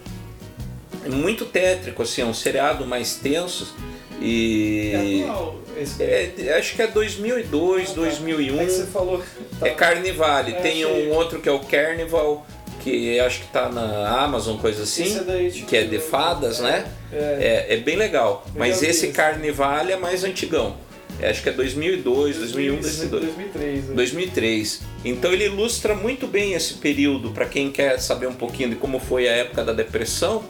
é 1.05 1.09
muito 1.09 1.45
tétrico, 1.45 2.03
assim, 2.03 2.23
é 2.23 2.25
um 2.25 2.33
seriado 2.33 2.87
mais 2.87 3.17
tenso 3.17 3.75
e 4.21 4.91
É 4.93 4.97
daí. 4.97 6.39
é, 6.49 6.55
acho 6.59 6.75
que 6.75 6.83
é 6.83 6.87
2002, 6.87 7.93
2001. 7.93 8.61
É 8.61 8.65
que 8.65 8.71
você 8.73 8.87
falou. 8.87 9.23
tá- 9.61 9.67
É 9.67 9.71
Carnivale. 9.71 10.53
É, 10.53 10.61
Tem 10.61 10.85
achei. 10.85 11.09
um 11.09 11.15
outro 11.15 11.41
que 11.41 11.49
é 11.49 11.53
o 11.53 11.61
Carnival, 11.61 12.47
que 12.83 13.19
acho 13.21 13.41
que 13.41 13.47
tá 13.49 13.69
na 13.69 14.09
Amazon, 14.23 14.57
coisa 14.59 14.85
assim, 14.85 15.17
é 15.17 15.21
daí, 15.21 15.51
tipo, 15.51 15.67
que 15.67 15.77
é 15.77 15.85
de 15.85 15.99
fadas, 15.99 16.61
né? 16.61 16.87
É. 17.13 17.65
É, 17.69 17.75
é 17.75 17.77
bem 17.79 17.97
legal. 17.97 18.45
Eu 18.55 18.59
Mas 18.59 18.83
esse. 18.83 19.09
Carnivale 19.09 19.93
é 19.93 19.97
mais 19.97 20.25
antigão. 20.25 20.77
É, 21.19 21.31
acho 21.31 21.43
que 21.43 21.49
é 21.49 21.53
2002, 21.53 22.37
2001, 22.37 22.81
2002. 22.81 23.23
2003. 23.23 23.85
né? 23.89 23.95
2003. 23.95 24.81
Então 25.03 25.33
ele 25.33 25.47
ilustra 25.47 25.95
muito 25.95 26.27
bem 26.27 26.53
esse 26.53 26.75
período 26.75 27.31
para 27.31 27.47
quem 27.47 27.71
quer 27.73 27.99
saber 27.99 28.27
um 28.27 28.35
pouquinho 28.35 28.69
de 28.71 28.77
como 28.77 28.99
foi 28.99 29.27
a 29.27 29.33
época 29.33 29.65
da 29.65 29.73
depressão. 29.73 30.45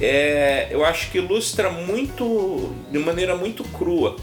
É, 0.00 0.68
eu 0.70 0.84
acho 0.84 1.10
que 1.10 1.18
ilustra 1.18 1.70
muito, 1.70 2.74
de 2.90 2.98
maneira 2.98 3.36
muito 3.36 3.62
crua. 3.64 4.16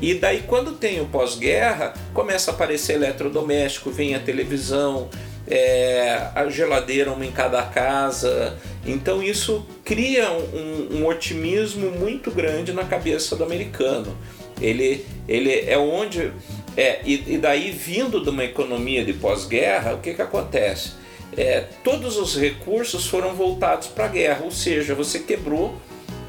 E 0.00 0.14
daí 0.14 0.42
quando 0.46 0.72
tem 0.72 1.00
o 1.00 1.06
pós-guerra, 1.06 1.94
começa 2.12 2.50
a 2.50 2.54
aparecer 2.54 2.94
eletrodoméstico, 2.94 3.90
vem 3.90 4.14
a 4.14 4.20
televisão, 4.20 5.08
é, 5.48 6.28
a 6.34 6.48
geladeira 6.50 7.12
uma 7.12 7.24
em 7.24 7.32
cada 7.32 7.62
casa. 7.62 8.58
Então 8.84 9.22
isso 9.22 9.66
cria 9.84 10.30
um, 10.30 10.98
um 10.98 11.06
otimismo 11.06 11.90
muito 11.90 12.30
grande 12.30 12.72
na 12.72 12.84
cabeça 12.84 13.34
do 13.36 13.44
americano. 13.44 14.16
Ele, 14.60 15.04
ele 15.26 15.52
é 15.52 15.78
onde. 15.78 16.30
É, 16.76 17.00
e, 17.04 17.34
e 17.34 17.38
daí, 17.38 17.70
vindo 17.70 18.22
de 18.22 18.28
uma 18.28 18.44
economia 18.44 19.02
de 19.02 19.14
pós-guerra, 19.14 19.94
o 19.94 19.98
que, 19.98 20.12
que 20.12 20.20
acontece? 20.20 20.92
É, 21.36 21.60
todos 21.82 22.16
os 22.16 22.36
recursos 22.36 23.06
foram 23.06 23.34
voltados 23.34 23.88
para 23.88 24.04
a 24.04 24.08
guerra, 24.08 24.44
ou 24.44 24.50
seja, 24.50 24.94
você 24.94 25.18
quebrou 25.18 25.74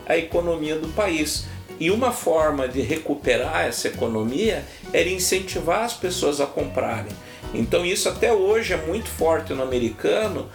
a 0.05 0.17
economia 0.17 0.77
do 0.77 0.87
país. 0.89 1.45
E 1.79 1.91
uma 1.91 2.11
forma 2.11 2.67
de 2.67 2.81
recuperar 2.81 3.65
essa 3.65 3.87
economia 3.87 4.65
era 4.91 5.07
incentivar 5.09 5.83
as 5.83 5.93
pessoas 5.93 6.41
a 6.41 6.45
comprarem. 6.45 7.11
Então 7.53 7.85
isso 7.85 8.09
até 8.09 8.33
hoje 8.33 8.73
é 8.73 8.77
muito 8.77 9.09
forte 9.09 9.53
no 9.53 9.63
americano 9.63 10.49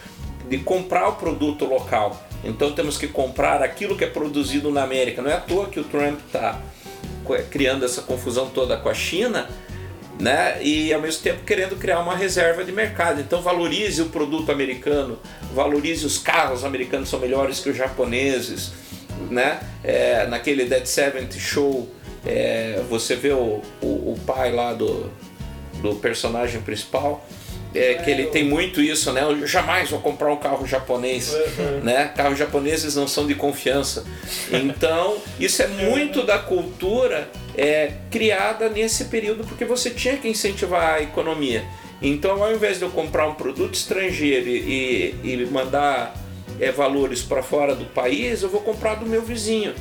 de 0.49 0.59
comprar 0.59 1.09
o 1.09 1.13
produto 1.15 1.65
local. 1.65 2.21
Então 2.45 2.73
temos 2.73 2.99
que 2.99 3.07
comprar 3.07 3.63
aquilo 3.63 3.97
que 3.97 4.05
é 4.05 4.09
produzido 4.09 4.71
na 4.71 4.83
América. 4.83 5.23
Não 5.23 5.31
é 5.31 5.35
à 5.35 5.41
toa 5.41 5.67
que 5.67 5.79
o 5.79 5.85
Trump 5.85 6.19
está 6.27 6.61
criando 7.51 7.85
essa 7.85 8.03
confusão 8.03 8.51
toda 8.51 8.77
com 8.77 8.89
a 8.89 8.95
China, 8.95 9.49
né? 10.23 10.63
E 10.63 10.95
ao 10.95 11.01
mesmo 11.01 11.21
tempo 11.21 11.43
querendo 11.45 11.77
criar 11.77 11.99
uma 11.99 12.15
reserva 12.15 12.65
de 12.65 12.71
mercado. 12.71 13.21
Então 13.21 13.43
valorize 13.43 14.01
o 14.01 14.07
produto 14.07 14.53
americano, 14.53 15.19
valorize 15.53 16.07
os 16.07 16.17
carros 16.17 16.65
americanos 16.65 17.09
são 17.09 17.19
melhores 17.19 17.59
que 17.59 17.69
os 17.69 17.77
japoneses, 17.77 18.73
né? 19.29 19.61
É, 19.83 20.25
naquele 20.29 20.65
Dead 20.65 20.87
Seventh 20.87 21.37
Show, 21.39 21.91
é, 22.25 22.81
você 22.89 23.17
vê 23.17 23.33
o, 23.33 23.61
o, 23.83 23.87
o 24.13 24.19
pai 24.25 24.53
lá 24.53 24.73
do, 24.73 25.11
do 25.83 25.97
personagem 25.97 26.63
principal 26.63 27.27
é, 27.75 27.95
que 27.95 28.11
ele 28.11 28.27
tem 28.27 28.45
muito 28.45 28.81
isso, 28.81 29.13
né? 29.13 29.23
Eu 29.23 29.47
jamais 29.47 29.91
vou 29.91 30.01
comprar 30.01 30.33
um 30.33 30.37
carro 30.37 30.67
japonês, 30.67 31.33
uhum. 31.33 31.81
né? 31.83 32.13
Carros 32.15 32.39
japoneses 32.39 32.95
não 32.97 33.09
são 33.09 33.27
de 33.27 33.35
confiança. 33.35 34.05
Então, 34.51 35.17
isso 35.41 35.63
é 35.63 35.69
muito 35.69 36.23
da 36.23 36.39
cultura 36.39 37.31
é, 37.57 37.93
criada 38.11 38.69
nesse 38.69 39.07
período 39.07 39.45
porque 39.45 39.65
você 39.65 39.91
tinha 39.91 40.17
que 40.17 40.29
incentivar 40.29 40.95
a 40.95 41.03
economia. 41.03 41.65
Então, 42.01 42.43
ao 42.43 42.53
invés 42.53 42.79
de 42.79 42.85
eu 42.85 42.91
comprar 42.91 43.29
um 43.29 43.35
produto 43.35 43.75
estrangeiro 43.75 44.49
e, 44.49 45.15
e 45.23 45.49
mandar 45.51 46.15
é, 46.61 46.71
valores 46.71 47.23
para 47.23 47.43
fora 47.43 47.75
do 47.75 47.85
país, 47.87 48.43
eu 48.43 48.49
vou 48.49 48.61
comprar 48.61 48.97
do 48.97 49.07
meu 49.07 49.23
vizinho. 49.23 49.73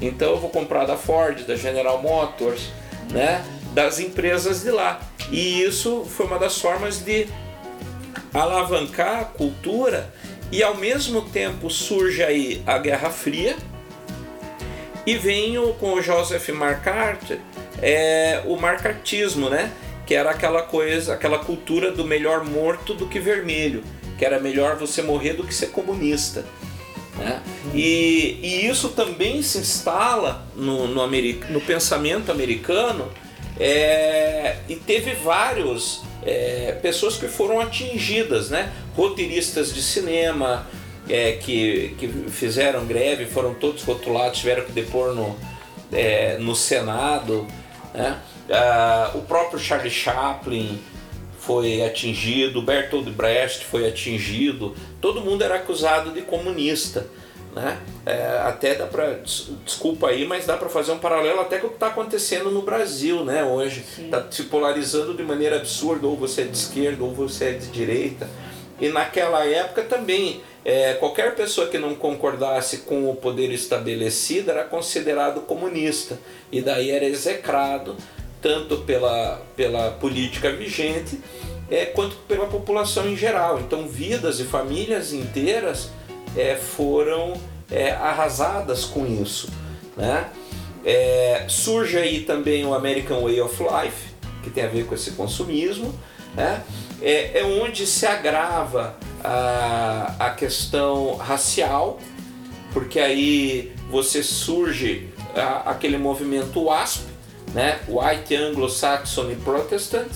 Então, 0.00 0.30
eu 0.30 0.38
vou 0.38 0.50
comprar 0.50 0.84
da 0.84 0.96
Ford, 0.96 1.44
da 1.44 1.56
General 1.56 2.00
Motors, 2.00 2.70
né? 3.10 3.44
Das 3.74 3.98
empresas 4.00 4.62
de 4.62 4.70
lá. 4.70 5.00
E 5.30 5.62
isso 5.62 6.04
foi 6.04 6.26
uma 6.26 6.38
das 6.38 6.58
formas 6.58 7.00
de 7.04 7.26
alavancar 8.32 9.20
a 9.20 9.24
cultura 9.24 10.12
e 10.50 10.62
ao 10.62 10.76
mesmo 10.76 11.22
tempo 11.22 11.68
surge 11.68 12.22
aí 12.22 12.62
a 12.66 12.78
Guerra 12.78 13.10
Fria 13.10 13.56
e 15.06 15.16
vem 15.16 15.58
o, 15.58 15.74
com 15.74 15.94
o 15.94 16.02
Joseph 16.02 16.48
Marquardt 16.50 17.38
é, 17.82 18.42
o 18.46 18.56
marcartismo, 18.56 19.50
né? 19.50 19.72
Que 20.06 20.14
era 20.14 20.30
aquela 20.30 20.62
coisa, 20.62 21.14
aquela 21.14 21.38
cultura 21.38 21.90
do 21.90 22.04
melhor 22.04 22.44
morto 22.44 22.94
do 22.94 23.06
que 23.06 23.18
vermelho, 23.18 23.82
que 24.18 24.24
era 24.24 24.38
melhor 24.38 24.76
você 24.76 25.02
morrer 25.02 25.34
do 25.34 25.44
que 25.44 25.54
ser 25.54 25.68
comunista. 25.68 26.44
Né? 27.16 27.42
E, 27.74 28.38
e 28.42 28.66
isso 28.66 28.90
também 28.90 29.42
se 29.42 29.58
instala 29.58 30.46
no, 30.54 30.86
no, 30.86 31.06
no 31.06 31.60
pensamento 31.60 32.30
americano 32.30 33.10
é, 33.58 34.56
e 34.68 34.76
teve 34.76 35.14
vários 35.14 36.02
é, 36.24 36.76
pessoas 36.82 37.16
que 37.16 37.28
foram 37.28 37.60
atingidas, 37.60 38.50
né? 38.50 38.72
roteiristas 38.96 39.72
de 39.72 39.82
cinema 39.82 40.66
é, 41.08 41.32
que, 41.32 41.94
que 41.98 42.08
fizeram 42.30 42.86
greve, 42.86 43.26
foram 43.26 43.54
todos 43.54 43.82
rotulados, 43.82 44.38
tiveram 44.38 44.64
que 44.64 44.72
depor 44.72 45.14
no, 45.14 45.36
é, 45.92 46.38
no 46.38 46.54
Senado. 46.54 47.46
Né? 47.92 48.18
Ah, 48.50 49.12
o 49.14 49.22
próprio 49.22 49.58
Charlie 49.58 49.90
Chaplin 49.90 50.80
foi 51.38 51.84
atingido, 51.84 52.62
Bertold 52.62 53.10
Brecht 53.10 53.64
foi 53.66 53.86
atingido, 53.86 54.74
todo 55.00 55.20
mundo 55.20 55.44
era 55.44 55.56
acusado 55.56 56.10
de 56.10 56.22
comunista. 56.22 57.06
Né? 57.54 57.78
É, 58.04 58.40
até 58.44 58.74
dá 58.74 58.86
para 58.86 59.20
desculpa 59.64 60.08
aí, 60.08 60.26
mas 60.26 60.44
dá 60.44 60.56
para 60.56 60.68
fazer 60.68 60.90
um 60.90 60.98
paralelo 60.98 61.40
até 61.40 61.58
com 61.58 61.68
o 61.68 61.70
que 61.70 61.76
está 61.76 61.86
acontecendo 61.86 62.50
no 62.50 62.62
Brasil, 62.62 63.24
né? 63.24 63.44
Hoje 63.44 63.84
está 63.96 64.26
se 64.28 64.42
polarizando 64.44 65.14
de 65.14 65.22
maneira 65.22 65.56
absurda, 65.56 66.04
ou 66.04 66.16
você 66.16 66.42
é 66.42 66.44
de 66.46 66.56
esquerda 66.56 67.04
ou 67.04 67.14
você 67.14 67.44
é 67.44 67.52
de 67.52 67.68
direita. 67.68 68.28
E 68.80 68.88
naquela 68.88 69.46
época 69.46 69.82
também 69.84 70.42
é, 70.64 70.94
qualquer 70.94 71.36
pessoa 71.36 71.68
que 71.68 71.78
não 71.78 71.94
concordasse 71.94 72.78
com 72.78 73.08
o 73.08 73.14
poder 73.14 73.52
estabelecido 73.52 74.50
era 74.50 74.64
considerado 74.64 75.42
comunista 75.42 76.18
e 76.50 76.60
daí 76.60 76.90
era 76.90 77.04
execrado 77.04 77.96
tanto 78.42 78.78
pela, 78.78 79.42
pela 79.54 79.90
política 79.92 80.50
vigente 80.50 81.20
é, 81.70 81.86
quanto 81.86 82.16
pela 82.28 82.46
população 82.46 83.08
em 83.08 83.16
geral. 83.16 83.60
Então 83.60 83.86
vidas 83.86 84.40
e 84.40 84.44
famílias 84.44 85.12
inteiras 85.12 85.90
é, 86.36 86.56
foram 86.56 87.34
é, 87.70 87.92
arrasadas 87.92 88.84
com 88.84 89.06
isso. 89.06 89.48
Né? 89.96 90.28
É, 90.84 91.46
surge 91.48 91.96
aí 91.96 92.20
também 92.20 92.64
o 92.64 92.74
American 92.74 93.22
Way 93.22 93.40
of 93.40 93.62
Life, 93.62 94.14
que 94.42 94.50
tem 94.50 94.64
a 94.64 94.68
ver 94.68 94.86
com 94.86 94.94
esse 94.94 95.12
consumismo, 95.12 95.94
né? 96.34 96.62
é, 97.04 97.40
é 97.40 97.44
onde 97.44 97.86
se 97.86 98.06
agrava 98.06 98.96
a, 99.22 100.14
a 100.18 100.30
questão 100.30 101.16
racial, 101.16 101.98
porque 102.72 102.98
aí 102.98 103.72
você 103.90 104.22
surge 104.22 105.10
a, 105.34 105.70
aquele 105.70 105.98
movimento 105.98 106.62
WASP, 106.64 107.04
né? 107.52 107.78
White 107.86 108.34
Anglo-Saxon 108.34 109.34
Protestant, 109.44 110.10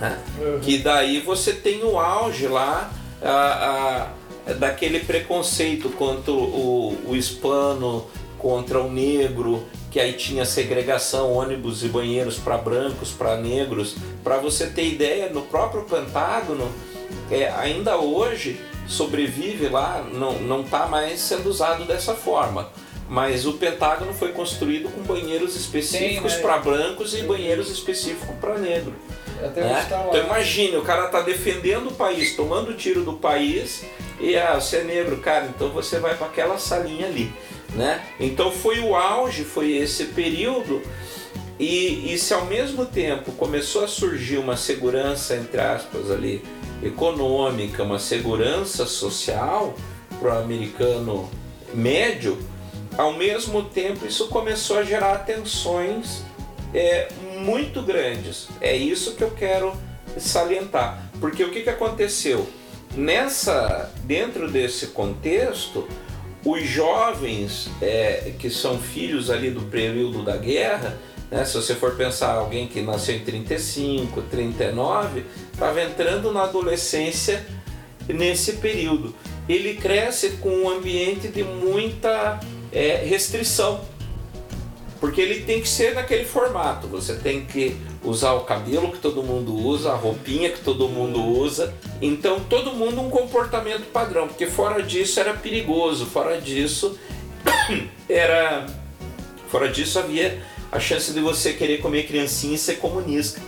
né? 0.00 0.18
Uhum. 0.38 0.60
que 0.60 0.78
daí 0.78 1.20
você 1.20 1.52
tem 1.52 1.82
o 1.82 1.98
auge 1.98 2.46
lá 2.46 2.92
a, 3.22 3.30
a 3.30 4.08
daquele 4.52 5.00
preconceito 5.00 5.88
contra 5.90 6.32
o, 6.32 6.96
o 7.06 7.16
hispano, 7.16 8.06
contra 8.38 8.80
o 8.80 8.90
negro, 8.90 9.64
que 9.90 9.98
aí 9.98 10.12
tinha 10.12 10.44
segregação, 10.44 11.32
ônibus 11.32 11.82
e 11.82 11.88
banheiros 11.88 12.36
para 12.36 12.58
brancos, 12.58 13.10
para 13.10 13.36
negros. 13.36 13.96
Para 14.22 14.36
você 14.38 14.66
ter 14.66 14.86
ideia, 14.86 15.30
no 15.30 15.42
próprio 15.42 15.84
Pentágono, 15.84 16.70
é, 17.30 17.48
ainda 17.48 17.96
hoje 17.96 18.60
sobrevive 18.86 19.68
lá, 19.68 20.06
não 20.12 20.60
está 20.60 20.86
mais 20.86 21.20
sendo 21.20 21.48
usado 21.48 21.84
dessa 21.86 22.14
forma. 22.14 22.68
Mas 23.08 23.46
o 23.46 23.54
Pentágono 23.54 24.12
foi 24.12 24.32
construído 24.32 24.90
com 24.90 25.02
banheiros 25.02 25.56
específicos 25.56 26.34
para 26.34 26.58
brancos 26.58 27.14
e 27.14 27.22
banheiros 27.22 27.70
específicos 27.70 28.34
para 28.40 28.58
negro. 29.40 29.60
Né? 29.60 29.84
Então 29.86 30.24
imagine, 30.24 30.76
o 30.76 30.82
cara 30.82 31.06
está 31.06 31.20
defendendo 31.20 31.88
o 31.88 31.94
país, 31.94 32.34
tomando 32.34 32.74
tiro 32.74 33.02
do 33.02 33.14
país 33.14 33.84
e 34.20 34.36
ah, 34.36 34.54
você 34.54 34.78
é 34.78 34.84
negro, 34.84 35.16
cara, 35.18 35.46
então 35.46 35.70
você 35.70 35.98
vai 35.98 36.16
para 36.16 36.26
aquela 36.26 36.58
salinha 36.58 37.06
ali, 37.06 37.32
né? 37.74 38.02
Então 38.20 38.50
foi 38.50 38.80
o 38.80 38.94
auge, 38.94 39.44
foi 39.44 39.72
esse 39.72 40.06
período 40.06 40.82
e, 41.58 42.12
e 42.12 42.18
se 42.18 42.32
ao 42.32 42.46
mesmo 42.46 42.86
tempo 42.86 43.32
começou 43.32 43.84
a 43.84 43.88
surgir 43.88 44.38
uma 44.38 44.56
segurança 44.56 45.36
entre 45.36 45.60
aspas 45.60 46.10
ali 46.10 46.42
econômica, 46.82 47.82
uma 47.82 47.98
segurança 47.98 48.86
social 48.86 49.74
para 50.20 50.34
o 50.34 50.38
americano 50.38 51.30
médio, 51.72 52.38
ao 52.96 53.12
mesmo 53.14 53.62
tempo 53.62 54.06
isso 54.06 54.28
começou 54.28 54.78
a 54.78 54.84
gerar 54.84 55.18
tensões 55.18 56.22
é, 56.72 57.08
muito 57.44 57.82
grandes. 57.82 58.48
É 58.60 58.74
isso 58.74 59.14
que 59.14 59.22
eu 59.22 59.30
quero 59.32 59.76
salientar, 60.18 61.10
porque 61.20 61.44
o 61.44 61.50
que, 61.50 61.62
que 61.62 61.70
aconteceu? 61.70 62.48
Nessa, 62.96 63.92
dentro 64.04 64.50
desse 64.50 64.88
contexto, 64.88 65.86
os 66.44 66.66
jovens 66.66 67.68
é, 67.82 68.32
que 68.38 68.48
são 68.48 68.78
filhos 68.78 69.30
ali 69.30 69.50
do 69.50 69.62
período 69.62 70.22
da 70.22 70.36
guerra, 70.36 70.96
né, 71.30 71.44
se 71.44 71.54
você 71.54 71.74
for 71.74 71.96
pensar 71.96 72.34
alguém 72.34 72.68
que 72.68 72.80
nasceu 72.80 73.16
em 73.16 73.20
35, 73.20 74.22
39, 74.22 75.24
estava 75.52 75.82
entrando 75.82 76.32
na 76.32 76.44
adolescência 76.44 77.44
nesse 78.06 78.54
período. 78.54 79.14
Ele 79.48 79.74
cresce 79.74 80.30
com 80.40 80.50
um 80.50 80.70
ambiente 80.70 81.28
de 81.28 81.42
muita 81.42 82.38
é, 82.72 83.04
restrição 83.04 83.80
porque 85.04 85.20
ele 85.20 85.42
tem 85.42 85.60
que 85.60 85.68
ser 85.68 85.94
naquele 85.94 86.24
formato. 86.24 86.86
Você 86.86 87.16
tem 87.16 87.44
que 87.44 87.76
usar 88.02 88.32
o 88.32 88.40
cabelo 88.40 88.90
que 88.90 88.96
todo 88.96 89.22
mundo 89.22 89.54
usa, 89.54 89.92
a 89.92 89.94
roupinha 89.94 90.48
que 90.48 90.60
todo 90.60 90.88
mundo 90.88 91.22
usa. 91.22 91.74
Então 92.00 92.40
todo 92.40 92.72
mundo 92.72 93.02
um 93.02 93.10
comportamento 93.10 93.84
padrão, 93.92 94.26
porque 94.26 94.46
fora 94.46 94.82
disso 94.82 95.20
era 95.20 95.34
perigoso, 95.34 96.06
fora 96.06 96.40
disso 96.40 96.98
era 98.08 98.64
fora 99.48 99.68
disso 99.68 99.98
havia 99.98 100.42
a 100.72 100.80
chance 100.80 101.12
de 101.12 101.20
você 101.20 101.52
querer 101.52 101.82
comer 101.82 102.04
criancinha 102.04 102.54
e 102.54 102.58
ser 102.58 102.76
comunista. 102.76 103.42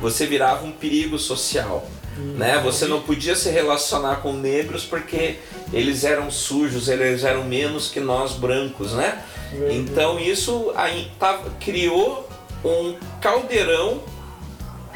Você 0.00 0.26
virava 0.26 0.64
um 0.64 0.70
perigo 0.70 1.18
social. 1.18 1.90
Né? 2.36 2.60
Você 2.62 2.86
não 2.86 3.00
podia 3.00 3.34
se 3.34 3.50
relacionar 3.50 4.16
com 4.16 4.32
negros 4.32 4.84
porque 4.84 5.36
eles 5.72 6.04
eram 6.04 6.30
sujos, 6.30 6.88
eles 6.88 7.24
eram 7.24 7.44
menos 7.44 7.88
que 7.88 8.00
nós 8.00 8.32
brancos, 8.32 8.92
né? 8.92 9.22
Então 9.70 10.18
isso 10.18 10.72
aí 10.76 11.10
tá, 11.18 11.40
criou 11.58 12.28
um 12.64 12.94
caldeirão 13.20 14.02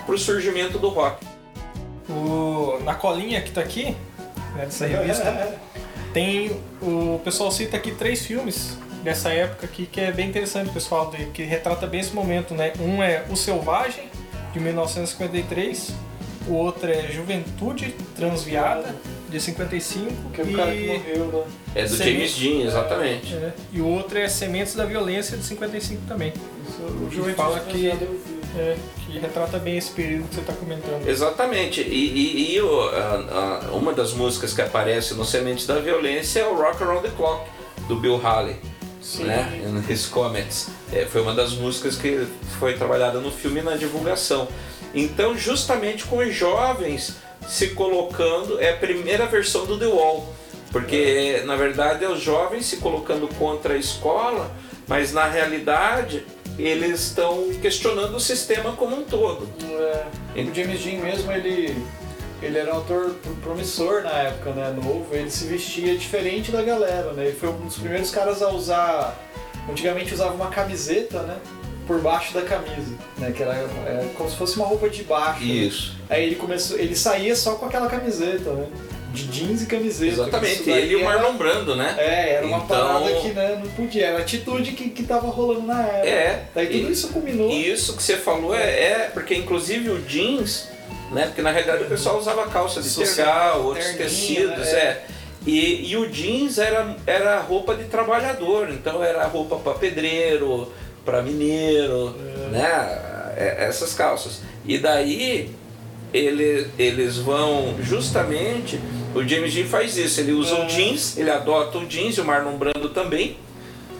para 0.04 0.14
o 0.14 0.18
surgimento 0.18 0.78
do 0.78 0.88
rock. 0.88 1.26
O, 2.08 2.78
na 2.84 2.94
colinha 2.94 3.40
que 3.40 3.50
tá 3.50 3.60
aqui, 3.60 3.96
né, 4.54 4.66
dessa 4.66 4.86
revista, 4.86 5.58
tem 6.12 6.56
o 6.80 7.20
pessoal 7.24 7.50
cita 7.50 7.76
aqui 7.76 7.92
três 7.92 8.24
filmes 8.24 8.76
dessa 9.02 9.30
época 9.30 9.66
aqui 9.66 9.86
que 9.86 10.00
é 10.00 10.12
bem 10.12 10.28
interessante, 10.28 10.70
pessoal, 10.70 11.10
que 11.32 11.42
retrata 11.42 11.86
bem 11.86 12.00
esse 12.00 12.14
momento, 12.14 12.54
né? 12.54 12.72
Um 12.80 13.02
é 13.02 13.24
O 13.28 13.36
Selvagem, 13.36 14.08
de 14.52 14.60
1953, 14.60 15.92
o 16.48 16.52
outro 16.54 16.90
é 16.90 17.10
Juventude 17.10 17.94
Transviada, 18.16 18.94
de 19.28 19.40
55, 19.40 20.30
Que 20.32 20.40
é 20.40 20.44
o 20.44 20.50
e, 20.50 20.54
cara 20.54 20.72
que 20.72 20.86
morreu, 20.86 21.26
né? 21.26 21.42
É 21.74 21.82
do 21.84 21.88
Semente- 21.96 22.12
James 22.28 22.34
Dean, 22.38 22.66
exatamente. 22.68 23.34
é, 23.34 23.52
e 23.72 23.80
o 23.80 23.86
outro 23.88 24.18
é 24.18 24.28
Sementes 24.28 24.74
da 24.74 24.84
Violência, 24.84 25.36
de 25.36 25.44
55 25.44 26.02
também. 26.06 26.32
Isso, 26.68 26.82
o 26.82 27.08
Que 27.08 27.16
Juventude 27.16 27.36
fala 27.36 27.60
que- 27.60 27.76
vi. 27.90 28.34
É, 28.56 28.76
que 29.04 29.18
retrata 29.18 29.58
bem 29.58 29.76
esse 29.76 29.90
período 29.90 30.28
que 30.28 30.36
você 30.36 30.40
está 30.42 30.52
comentando. 30.52 31.08
Exatamente. 31.08 31.80
E, 31.80 31.84
e- 31.84 32.54
e 32.54 32.60
o- 32.60 32.88
a- 32.90 33.60
a- 33.72 33.74
uma 33.74 33.92
das 33.92 34.12
músicas 34.12 34.52
que 34.52 34.62
aparece 34.62 35.12
no 35.14 35.24
Sementes 35.24 35.66
da 35.66 35.80
Violência 35.80 36.38
é 36.40 36.46
o 36.46 36.54
Rock 36.54 36.80
Around 36.84 37.02
the 37.02 37.12
Clock, 37.16 37.50
do 37.88 37.96
Bill 37.96 38.24
Haley. 38.24 38.54
Sim. 39.02 39.24
né? 39.24 39.60
In 39.66 39.92
His 39.92 40.06
Comets. 40.06 40.68
É, 40.90 41.04
foi 41.04 41.20
uma 41.20 41.34
das 41.34 41.52
músicas 41.52 41.94
que 41.96 42.26
foi 42.58 42.72
trabalhada 42.74 43.20
no 43.20 43.30
filme 43.30 43.60
e 43.60 43.62
na 43.62 43.76
divulgação. 43.76 44.48
Então, 44.94 45.36
justamente 45.36 46.04
com 46.04 46.18
os 46.18 46.34
jovens 46.34 47.16
se 47.48 47.68
colocando, 47.70 48.60
é 48.60 48.70
a 48.70 48.76
primeira 48.76 49.26
versão 49.26 49.66
do 49.66 49.78
The 49.78 49.86
Wall. 49.86 50.32
Porque, 50.70 51.42
na 51.44 51.56
verdade, 51.56 52.04
é 52.04 52.08
os 52.08 52.20
jovens 52.20 52.66
se 52.66 52.78
colocando 52.78 53.28
contra 53.36 53.74
a 53.74 53.76
escola, 53.76 54.50
mas 54.88 55.12
na 55.12 55.24
realidade 55.24 56.24
eles 56.58 57.00
estão 57.00 57.50
questionando 57.60 58.16
o 58.16 58.20
sistema 58.20 58.72
como 58.72 58.96
um 58.96 59.04
todo. 59.04 59.48
É, 60.36 60.40
o 60.40 60.54
James 60.54 60.80
Dean 60.82 61.00
mesmo, 61.00 61.30
ele, 61.32 61.76
ele 62.40 62.58
era 62.58 62.74
um 62.74 62.78
ator 62.78 63.10
pr- 63.10 63.30
promissor 63.42 64.02
na 64.02 64.10
época, 64.10 64.50
né? 64.50 64.72
Novo, 64.72 65.06
ele 65.12 65.30
se 65.30 65.46
vestia 65.46 65.96
diferente 65.96 66.52
da 66.52 66.62
galera, 66.62 67.12
né? 67.12 67.26
Ele 67.26 67.36
foi 67.36 67.48
um 67.48 67.66
dos 67.66 67.76
primeiros 67.76 68.10
caras 68.10 68.40
a 68.42 68.50
usar. 68.50 69.16
Antigamente 69.68 70.12
usava 70.14 70.34
uma 70.34 70.48
camiseta, 70.48 71.22
né? 71.22 71.36
Por 71.86 72.00
baixo 72.00 72.32
da 72.34 72.42
camisa, 72.42 72.94
né? 73.18 73.30
Que 73.30 73.42
era 73.42 73.52
é, 73.52 74.08
como 74.16 74.30
se 74.30 74.36
fosse 74.36 74.56
uma 74.56 74.66
roupa 74.66 74.88
de 74.88 75.02
baixo. 75.04 75.40
né? 75.44 75.46
Isso. 75.46 75.94
Aí 76.08 76.24
ele 76.24 76.34
começou. 76.36 76.78
Ele 76.78 76.96
saía 76.96 77.36
só 77.36 77.56
com 77.56 77.66
aquela 77.66 77.88
camiseta, 77.88 78.50
né? 78.52 78.66
De 79.12 79.24
jeans 79.28 79.62
e 79.62 79.66
camiseta. 79.66 80.12
Exatamente. 80.12 80.68
Ele 80.68 80.94
e 80.94 80.96
o 80.96 81.04
Marlon 81.04 81.34
Brando, 81.36 81.76
né? 81.76 81.94
É, 81.98 82.34
era 82.34 82.46
uma 82.46 82.56
Então- 82.58 82.66
parada 82.68 83.12
que 83.20 83.28
né, 83.28 83.60
não 83.62 83.70
podia, 83.72 84.06
era 84.06 84.18
a 84.18 84.20
atitude 84.22 84.72
que, 84.72 84.90
que 84.90 85.04
tava 85.04 85.28
rolando 85.28 85.62
na 85.66 85.82
época. 85.82 86.08
É. 86.08 86.44
Daí 86.54 86.66
tudo 86.66 86.88
E- 86.88 86.92
isso 86.92 87.08
culminou. 87.08 87.48
E 87.50 87.70
isso 87.70 87.96
que 87.96 88.02
você 88.02 88.16
falou 88.16 88.54
é, 88.54 88.62
é 88.62 89.10
porque 89.14 89.34
inclusive 89.36 89.90
o 89.90 90.00
jeans, 90.02 90.68
né? 91.12 91.26
Porque 91.26 91.42
na 91.42 91.50
realidade 91.52 91.84
o 91.84 91.86
pessoal 91.86 92.18
usava 92.18 92.46
calça 92.48 92.80
de 92.82 92.88
Social, 92.88 93.26
tergal, 93.52 93.62
outros 93.64 93.86
tecidos, 93.94 94.58
né? 94.58 94.72
é. 94.80 95.04
E, 95.46 95.90
e 95.92 95.96
o 95.96 96.08
jeans 96.08 96.56
era, 96.58 96.96
era 97.06 97.38
roupa 97.38 97.74
de 97.76 97.84
trabalhador, 97.84 98.70
então 98.70 99.04
era 99.04 99.24
roupa 99.26 99.56
para 99.56 99.74
pedreiro, 99.74 100.72
para 101.04 101.22
mineiro, 101.22 102.14
né? 102.50 103.32
É, 103.36 103.66
Essas 103.66 103.94
calças. 103.94 104.40
E 104.64 104.78
daí 104.78 105.50
ele, 106.12 106.68
eles 106.78 107.16
vão 107.16 107.76
justamente. 107.82 108.80
O 109.14 109.22
James 109.26 109.54
Dean 109.54 109.66
faz 109.66 109.96
isso, 109.96 110.20
ele 110.20 110.32
usa 110.32 110.54
o 110.56 110.66
jeans, 110.66 111.16
ele 111.16 111.30
adota 111.30 111.78
o 111.78 111.86
jeans, 111.86 112.16
e 112.16 112.20
o 112.20 112.24
Marlon 112.24 112.56
Brando 112.56 112.88
também 112.88 113.36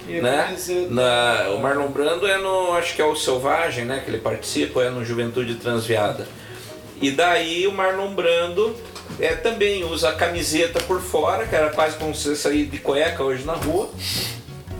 a 0.06 0.20
né? 0.20 0.56
Na, 0.90 1.50
o 1.50 1.60
Marlon 1.60 1.88
Brando 1.88 2.26
é 2.26 2.36
no, 2.36 2.72
acho 2.72 2.94
que 2.94 3.00
é 3.00 3.04
o 3.04 3.16
Selvagem, 3.16 3.84
né? 3.84 4.02
Que 4.04 4.10
ele 4.10 4.18
participa, 4.18 4.82
é 4.82 4.90
no 4.90 5.04
Juventude 5.04 5.54
Transviada. 5.54 6.28
E 7.00 7.10
daí 7.10 7.66
o 7.66 7.72
Marlon 7.72 8.14
Brando 8.14 8.74
é, 9.18 9.34
também 9.34 9.84
usa 9.84 10.10
a 10.10 10.14
camiseta 10.14 10.80
por 10.80 11.00
fora, 11.00 11.46
que 11.46 11.54
era 11.54 11.70
quase 11.70 11.96
como 11.96 12.14
se 12.14 12.28
você 12.28 12.36
sair 12.36 12.66
de 12.66 12.78
cueca 12.78 13.22
hoje 13.22 13.44
na 13.44 13.54
rua, 13.54 13.88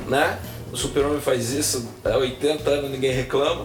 né? 0.08 0.38
O 0.74 0.76
Super-Homem 0.76 1.20
faz 1.20 1.52
isso 1.52 1.88
há 2.04 2.16
80 2.16 2.68
anos, 2.68 2.90
ninguém 2.90 3.12
reclama. 3.12 3.64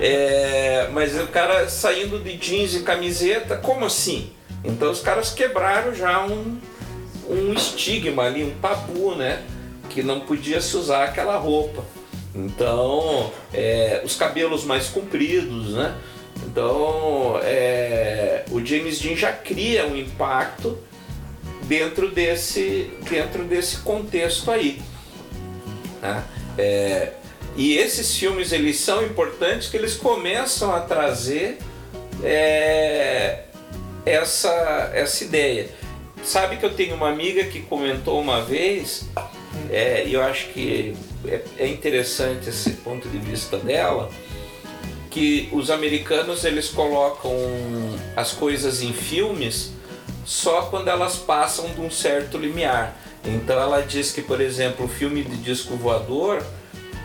É, 0.00 0.88
mas 0.94 1.14
o 1.20 1.26
cara 1.26 1.68
saindo 1.68 2.18
de 2.20 2.38
jeans 2.38 2.74
e 2.74 2.80
camiseta, 2.80 3.58
como 3.58 3.84
assim? 3.84 4.32
Então 4.64 4.90
os 4.90 5.00
caras 5.00 5.30
quebraram 5.30 5.94
já 5.94 6.24
um, 6.24 6.58
um 7.28 7.52
estigma 7.52 8.22
ali, 8.22 8.44
um 8.44 8.54
tabu, 8.62 9.14
né? 9.14 9.42
Que 9.90 10.02
não 10.02 10.20
podia 10.20 10.58
se 10.62 10.74
usar 10.74 11.04
aquela 11.04 11.36
roupa. 11.36 11.84
Então, 12.34 13.30
é, 13.52 14.00
os 14.02 14.16
cabelos 14.16 14.64
mais 14.64 14.88
compridos, 14.88 15.74
né? 15.74 15.94
Então, 16.46 17.38
é, 17.42 18.46
o 18.50 18.64
James 18.64 18.98
Dean 18.98 19.16
já 19.16 19.32
cria 19.32 19.86
um 19.86 19.94
impacto 19.94 20.78
dentro 21.64 22.10
desse, 22.10 22.90
dentro 23.02 23.44
desse 23.44 23.80
contexto 23.80 24.50
aí. 24.50 24.80
né? 26.00 26.24
É, 26.58 27.12
e 27.56 27.76
esses 27.78 28.16
filmes 28.16 28.52
eles 28.52 28.78
são 28.78 29.04
importantes 29.04 29.68
que 29.68 29.76
eles 29.76 29.96
começam 29.96 30.74
a 30.74 30.80
trazer 30.80 31.58
é, 32.22 33.44
essa, 34.04 34.90
essa 34.92 35.24
ideia. 35.24 35.68
Sabe 36.24 36.56
que 36.56 36.66
eu 36.66 36.74
tenho 36.74 36.96
uma 36.96 37.08
amiga 37.08 37.44
que 37.44 37.60
comentou 37.62 38.20
uma 38.20 38.42
vez, 38.42 39.04
é, 39.70 40.04
e 40.04 40.14
eu 40.14 40.22
acho 40.22 40.48
que 40.48 40.96
é, 41.26 41.40
é 41.58 41.68
interessante 41.68 42.48
esse 42.48 42.70
ponto 42.70 43.08
de 43.08 43.18
vista 43.18 43.56
dela, 43.56 44.10
que 45.10 45.48
os 45.52 45.70
americanos 45.70 46.44
eles 46.44 46.68
colocam 46.68 47.32
as 48.14 48.32
coisas 48.32 48.82
em 48.82 48.92
filmes 48.92 49.72
só 50.24 50.62
quando 50.62 50.88
elas 50.88 51.16
passam 51.16 51.70
de 51.70 51.80
um 51.80 51.90
certo 51.90 52.36
limiar. 52.36 52.94
Então 53.24 53.58
ela 53.58 53.82
diz 53.82 54.12
que, 54.12 54.22
por 54.22 54.40
exemplo, 54.40 54.86
o 54.86 54.88
filme 54.88 55.22
de 55.22 55.36
disco 55.36 55.76
voador, 55.76 56.42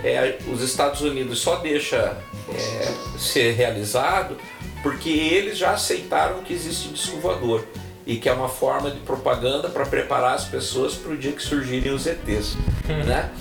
é, 0.04 0.38
os 0.52 0.62
Estados 0.62 1.02
Unidos 1.02 1.40
só 1.40 1.58
deixa 1.58 2.18
é, 2.50 3.18
ser 3.18 3.54
realizado 3.54 4.38
porque 4.82 5.10
eles 5.10 5.58
já 5.58 5.72
aceitaram 5.72 6.44
que 6.44 6.54
existe 6.54 6.90
disco 6.90 7.18
voador 7.18 7.66
e 8.06 8.18
que 8.18 8.28
é 8.28 8.34
uma 8.34 8.50
forma 8.50 8.92
de 8.92 9.00
propaganda 9.00 9.70
para 9.70 9.86
preparar 9.86 10.36
as 10.36 10.44
pessoas 10.44 10.94
para 10.94 11.14
o 11.14 11.18
dia 11.18 11.32
que 11.32 11.42
surgirem 11.42 11.94
os 11.94 12.06
ETs, 12.06 12.58
né? 13.06 13.32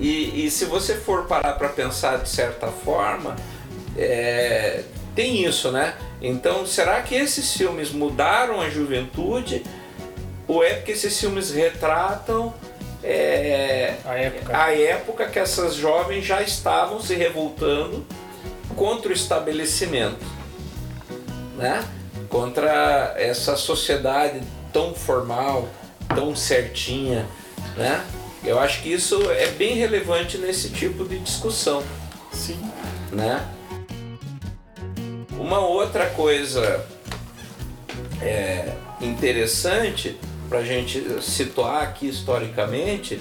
E, 0.00 0.44
e 0.44 0.50
se 0.50 0.64
você 0.64 0.94
for 0.96 1.26
parar 1.26 1.52
para 1.54 1.68
pensar 1.68 2.18
de 2.18 2.28
certa 2.28 2.66
forma, 2.66 3.36
é, 3.96 4.82
tem 5.14 5.44
isso, 5.44 5.70
né? 5.70 5.94
Então, 6.20 6.66
será 6.66 7.00
que 7.00 7.14
esses 7.14 7.52
filmes 7.56 7.90
mudaram 7.90 8.60
a 8.60 8.68
juventude? 8.68 9.62
Ou 10.48 10.64
é 10.64 10.74
porque 10.74 10.92
esses 10.92 11.20
filmes 11.20 11.50
retratam 11.50 12.54
é, 13.04 13.94
A 14.04 14.14
época. 14.14 14.58
a 14.58 14.74
época 14.74 15.28
que 15.28 15.38
essas 15.38 15.74
jovens 15.74 16.24
já 16.24 16.42
estavam 16.42 17.00
se 17.00 17.14
revoltando 17.14 18.04
contra 18.74 19.10
o 19.10 19.12
estabelecimento, 19.12 20.24
né? 21.56 21.84
Contra 22.28 23.14
essa 23.16 23.56
sociedade 23.56 24.40
tão 24.72 24.94
formal, 24.94 25.68
tão 26.14 26.34
certinha, 26.34 27.26
né? 27.76 28.04
Eu 28.44 28.58
acho 28.58 28.82
que 28.82 28.92
isso 28.92 29.30
é 29.32 29.48
bem 29.48 29.74
relevante 29.74 30.38
nesse 30.38 30.70
tipo 30.70 31.04
de 31.04 31.18
discussão 31.18 31.82
Sim. 32.32 32.58
né? 33.12 33.46
Uma 35.38 35.60
outra 35.60 36.06
coisa 36.06 36.84
é, 38.20 38.72
interessante 39.00 40.18
para 40.48 40.60
a 40.60 40.64
gente 40.64 41.02
situar 41.22 41.82
aqui 41.82 42.08
historicamente 42.08 43.20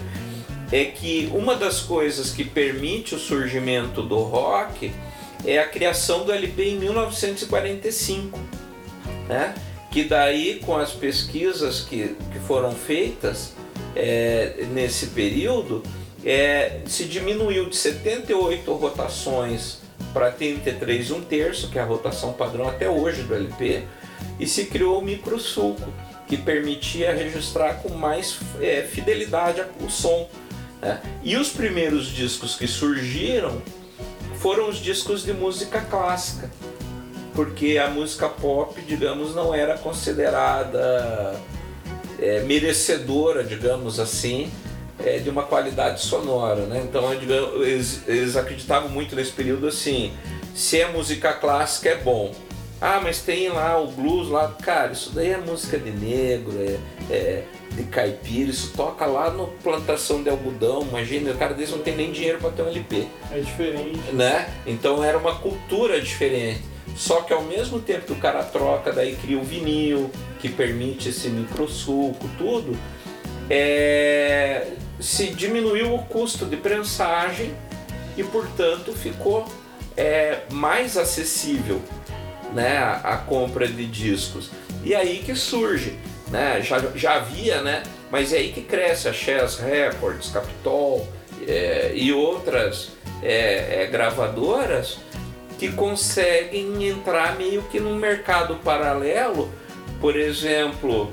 é 0.72 0.86
que 0.86 1.30
uma 1.34 1.56
das 1.56 1.80
coisas 1.80 2.32
que 2.32 2.44
permite 2.44 3.16
o 3.16 3.20
surgimento 3.20 4.02
do 4.02 4.20
rock 4.20 4.92
é 5.46 5.60
a 5.60 5.68
criação 5.68 6.26
do 6.26 6.32
LP 6.32 6.72
em 6.72 6.80
1945, 6.80 8.40
né? 9.28 9.54
Que 9.92 10.04
daí 10.04 10.60
com 10.60 10.76
as 10.76 10.92
pesquisas 10.92 11.82
que, 11.82 12.16
que 12.32 12.40
foram 12.40 12.72
feitas 12.72 13.54
é, 13.96 14.66
nesse 14.74 15.08
período 15.08 15.84
é, 16.26 16.82
se 16.86 17.06
diminuiu 17.06 17.70
de 17.70 17.76
78 17.76 18.72
rotações 18.74 19.80
para 20.14 20.32
33 20.32 21.10
e 21.10 21.14
um 21.14 21.22
terço, 21.22 21.70
que 21.70 21.80
é 21.80 21.82
a 21.82 21.86
rotação 21.86 22.34
padrão 22.34 22.68
até 22.68 22.90
hoje 22.90 23.24
do 23.24 23.34
LP, 23.34 23.84
e 24.40 24.48
se 24.48 24.66
criou 24.66 25.00
o 25.00 25.02
microsulco, 25.02 25.92
que 26.28 26.38
permitia 26.38 27.14
registrar 27.14 27.76
com 27.76 27.94
mais 27.94 28.38
é, 28.60 28.82
fidelidade 28.82 29.64
o 29.82 29.90
som. 29.90 30.30
né? 30.82 31.02
E 31.24 31.36
os 31.38 31.50
primeiros 31.50 32.08
discos 32.08 32.56
que 32.56 32.68
surgiram 32.68 33.62
foram 34.36 34.70
os 34.70 34.78
discos 34.78 35.24
de 35.24 35.34
música 35.34 35.82
clássica, 35.82 36.50
porque 37.34 37.78
a 37.78 37.90
música 37.90 38.28
pop, 38.28 38.80
digamos, 38.82 39.34
não 39.34 39.54
era 39.54 39.78
considerada 39.78 41.40
é, 42.20 42.42
merecedora, 42.42 43.44
digamos 43.44 44.00
assim, 44.00 44.52
é, 45.04 45.20
de 45.20 45.30
uma 45.30 45.44
qualidade 45.44 46.02
sonora, 46.02 46.66
né? 46.66 46.82
Então 46.84 47.16
digamos, 47.16 47.66
eles, 47.66 48.02
eles 48.08 48.36
acreditavam 48.36 48.90
muito 48.90 49.16
nesse 49.16 49.32
período 49.32 49.68
assim, 49.68 50.12
se 50.56 50.82
é 50.82 50.92
música 50.92 51.34
clássica 51.34 51.90
é 51.90 51.96
bom, 51.96 52.34
Ah, 52.80 53.00
mas 53.02 53.22
tem 53.22 53.50
lá 53.50 53.80
o 53.80 53.88
blues 53.88 54.30
lá. 54.30 54.56
Cara, 54.62 54.92
isso 54.92 55.12
daí 55.12 55.30
é 55.30 55.38
música 55.38 55.78
de 55.80 55.92
negro, 55.92 56.54
é, 56.60 56.78
é 57.12 57.44
de 57.72 57.84
caipira, 57.84 58.50
isso 58.50 58.74
toca 58.76 59.06
lá 59.06 59.30
no 59.30 59.48
plantação 59.64 60.22
de 60.22 60.30
algodão. 60.30 60.84
Imagina, 60.84 61.32
o 61.32 61.38
cara 61.38 61.54
desse 61.54 61.72
não 61.72 61.80
tem 61.80 61.96
nem 61.96 62.12
dinheiro 62.12 62.40
para 62.40 62.52
ter 62.52 62.62
um 62.62 62.68
LP. 62.68 63.08
É 63.32 63.40
diferente. 63.40 64.12
Né? 64.12 64.50
Então 64.66 65.04
era 65.04 65.18
uma 65.18 65.36
cultura 65.36 66.00
diferente. 66.00 66.62
Só 66.96 67.22
que 67.22 67.34
ao 67.34 67.44
mesmo 67.44 67.80
tempo 67.80 68.06
que 68.08 68.14
o 68.14 68.18
cara 68.18 68.44
troca, 68.44 68.92
daí 68.92 69.16
cria 69.16 69.38
o 69.38 69.44
vinil, 69.44 70.10
que 70.40 70.50
permite 70.50 71.10
esse 71.10 71.30
microsuco, 71.30 72.28
tudo, 72.38 72.76
é, 73.50 74.68
se 75.00 75.28
diminuiu 75.28 75.94
o 75.94 76.04
custo 76.06 76.46
de 76.46 76.58
prensagem 76.58 77.54
e, 78.18 78.24
portanto, 78.24 78.94
ficou 78.94 79.46
é, 79.96 80.42
mais 80.52 80.98
acessível 80.98 81.82
né, 82.54 82.78
a, 83.04 83.18
compra 83.18 83.68
de 83.68 83.86
discos. 83.86 84.50
E 84.84 84.96
aí 84.96 85.22
que 85.26 85.36
surge, 85.36 85.98
né, 86.30 86.62
já, 86.62 86.80
já 86.96 87.16
havia, 87.16 87.62
né, 87.62 87.84
mas 88.12 88.34
é 88.34 88.38
aí 88.38 88.52
que 88.52 88.62
cresce 88.62 89.08
a 89.08 89.14
Chess 89.14 89.60
Records, 89.60 90.30
Capitol 90.30 91.08
é, 91.48 91.92
e 91.94 92.12
outras 92.12 92.92
é, 93.22 93.84
é, 93.84 93.88
gravadoras 93.88 95.00
que 95.58 95.72
conseguem 95.72 96.88
entrar 96.88 97.36
meio 97.36 97.64
que 97.64 97.80
num 97.80 97.96
mercado 97.96 98.56
paralelo, 98.58 99.52
por 100.00 100.16
exemplo, 100.16 101.12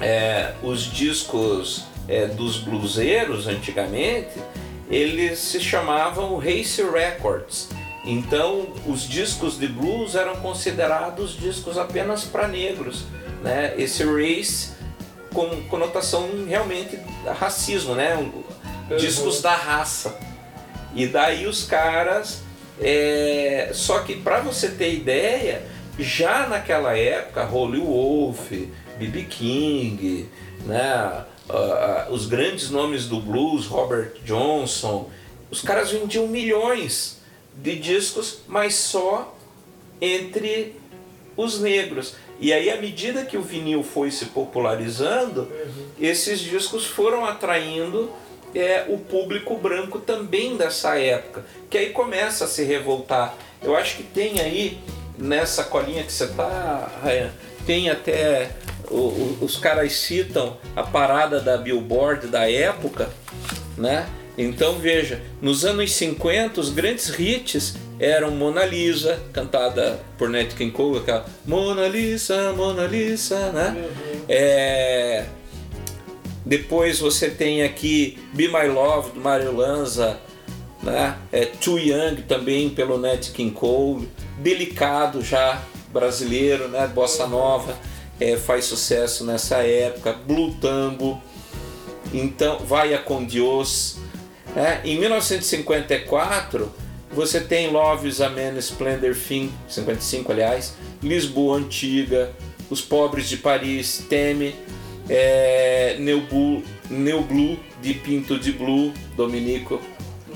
é, 0.00 0.52
os 0.62 0.82
discos 0.84 1.84
é, 2.08 2.26
dos 2.26 2.58
bluseiros 2.58 3.46
antigamente, 3.48 4.38
eles 4.88 5.38
se 5.38 5.60
chamavam 5.60 6.38
Race 6.38 6.82
Records. 6.82 7.68
Então, 8.04 8.66
os 8.86 9.02
discos 9.02 9.58
de 9.58 9.68
blues 9.68 10.14
eram 10.14 10.36
considerados 10.36 11.36
discos 11.36 11.76
apenas 11.76 12.24
para 12.24 12.48
negros, 12.48 13.04
né? 13.42 13.74
Esse 13.76 14.04
race 14.04 14.70
com 15.34 15.62
conotação 15.68 16.28
realmente 16.46 16.98
racismo, 17.38 17.94
né? 17.94 18.16
Discos 18.98 19.36
uhum. 19.36 19.42
da 19.42 19.54
raça. 19.54 20.18
E 20.94 21.06
daí 21.06 21.46
os 21.46 21.64
caras, 21.64 22.42
é... 22.80 23.70
só 23.74 24.00
que 24.00 24.16
para 24.16 24.40
você 24.40 24.68
ter 24.68 24.94
ideia, 24.94 25.62
já 25.98 26.48
naquela 26.48 26.96
época, 26.96 27.46
Holy 27.46 27.80
Wolf, 27.80 28.50
B.B. 28.98 29.24
King, 29.24 30.28
né? 30.64 31.24
Uh, 31.48 32.12
os 32.12 32.26
grandes 32.26 32.70
nomes 32.70 33.06
do 33.06 33.20
blues, 33.20 33.66
Robert 33.66 34.12
Johnson, 34.24 35.10
os 35.50 35.60
caras 35.60 35.90
vendiam 35.90 36.28
milhões 36.28 37.19
de 37.62 37.76
discos, 37.78 38.38
mas 38.46 38.74
só 38.74 39.36
entre 40.00 40.76
os 41.36 41.60
negros. 41.60 42.14
E 42.38 42.52
aí, 42.52 42.70
à 42.70 42.80
medida 42.80 43.24
que 43.24 43.36
o 43.36 43.42
vinil 43.42 43.82
foi 43.82 44.10
se 44.10 44.26
popularizando, 44.26 45.42
uhum. 45.42 45.86
esses 46.00 46.40
discos 46.40 46.86
foram 46.86 47.24
atraindo 47.26 48.10
é, 48.54 48.86
o 48.88 48.98
público 48.98 49.56
branco 49.56 49.98
também 49.98 50.56
dessa 50.56 50.98
época, 50.98 51.44
que 51.68 51.76
aí 51.76 51.90
começa 51.90 52.44
a 52.44 52.48
se 52.48 52.64
revoltar. 52.64 53.34
Eu 53.62 53.76
acho 53.76 53.98
que 53.98 54.02
tem 54.02 54.40
aí, 54.40 54.78
nessa 55.18 55.64
colinha 55.64 56.02
que 56.02 56.12
você 56.12 56.24
está, 56.24 56.90
Ryan, 57.04 57.30
tem 57.66 57.90
até 57.90 58.50
o, 58.90 59.38
os 59.42 59.56
caras 59.56 59.92
citam 59.92 60.56
a 60.74 60.82
parada 60.82 61.40
da 61.40 61.58
Billboard 61.58 62.26
da 62.26 62.50
época, 62.50 63.10
né? 63.76 64.08
Então 64.42 64.78
veja, 64.78 65.20
nos 65.42 65.66
anos 65.66 65.92
50 65.92 66.60
os 66.62 66.70
grandes 66.70 67.10
hits 67.18 67.74
eram 67.98 68.30
Mona 68.30 68.64
Lisa, 68.64 69.20
cantada 69.34 70.00
por 70.16 70.30
Nat 70.30 70.54
King 70.54 70.70
Cole, 70.70 71.00
aquela 71.00 71.26
Mona 71.44 71.86
Lisa, 71.86 72.50
Mona 72.54 72.86
Lisa, 72.86 73.52
né? 73.52 73.76
Uhum. 73.76 74.24
É... 74.26 75.26
Depois 76.46 76.98
você 76.98 77.28
tem 77.28 77.62
aqui 77.62 78.18
Be 78.32 78.48
My 78.48 78.66
Love 78.66 79.10
do 79.10 79.20
Mario 79.20 79.54
Lanza, 79.54 80.18
né? 80.82 81.18
É, 81.30 81.44
Too 81.44 81.78
Young 81.78 82.22
também 82.26 82.70
pelo 82.70 82.96
Nat 82.98 83.30
King 83.32 83.50
Cole, 83.50 84.08
Delicado 84.38 85.22
já 85.22 85.62
brasileiro, 85.92 86.66
né? 86.68 86.86
Bossa 86.86 87.26
Nova 87.26 87.76
é, 88.18 88.38
faz 88.38 88.64
sucesso 88.64 89.22
nessa 89.22 89.58
época, 89.58 90.14
Blue 90.26 90.54
Tango, 90.54 91.20
então 92.12 92.58
Vai 92.60 92.94
a 92.94 92.98
com 92.98 93.24
Dios. 93.24 93.99
É, 94.56 94.80
em 94.84 94.98
1954 94.98 96.72
você 97.12 97.40
tem 97.40 97.70
Love 97.70 98.08
is 98.08 98.20
a 98.20 98.28
Man 98.28 98.56
Splendor 98.58 99.14
Thing, 99.14 99.52
55 99.68 100.30
aliás, 100.30 100.74
Lisboa 101.02 101.58
Antiga, 101.58 102.32
Os 102.68 102.80
Pobres 102.80 103.28
de 103.28 103.36
Paris, 103.36 104.04
Teme, 104.08 104.54
é, 105.08 105.96
Blue 107.22 107.58
de 107.82 107.94
Pinto 107.94 108.38
de 108.38 108.52
Blue, 108.52 108.92
Dominico, 109.16 109.80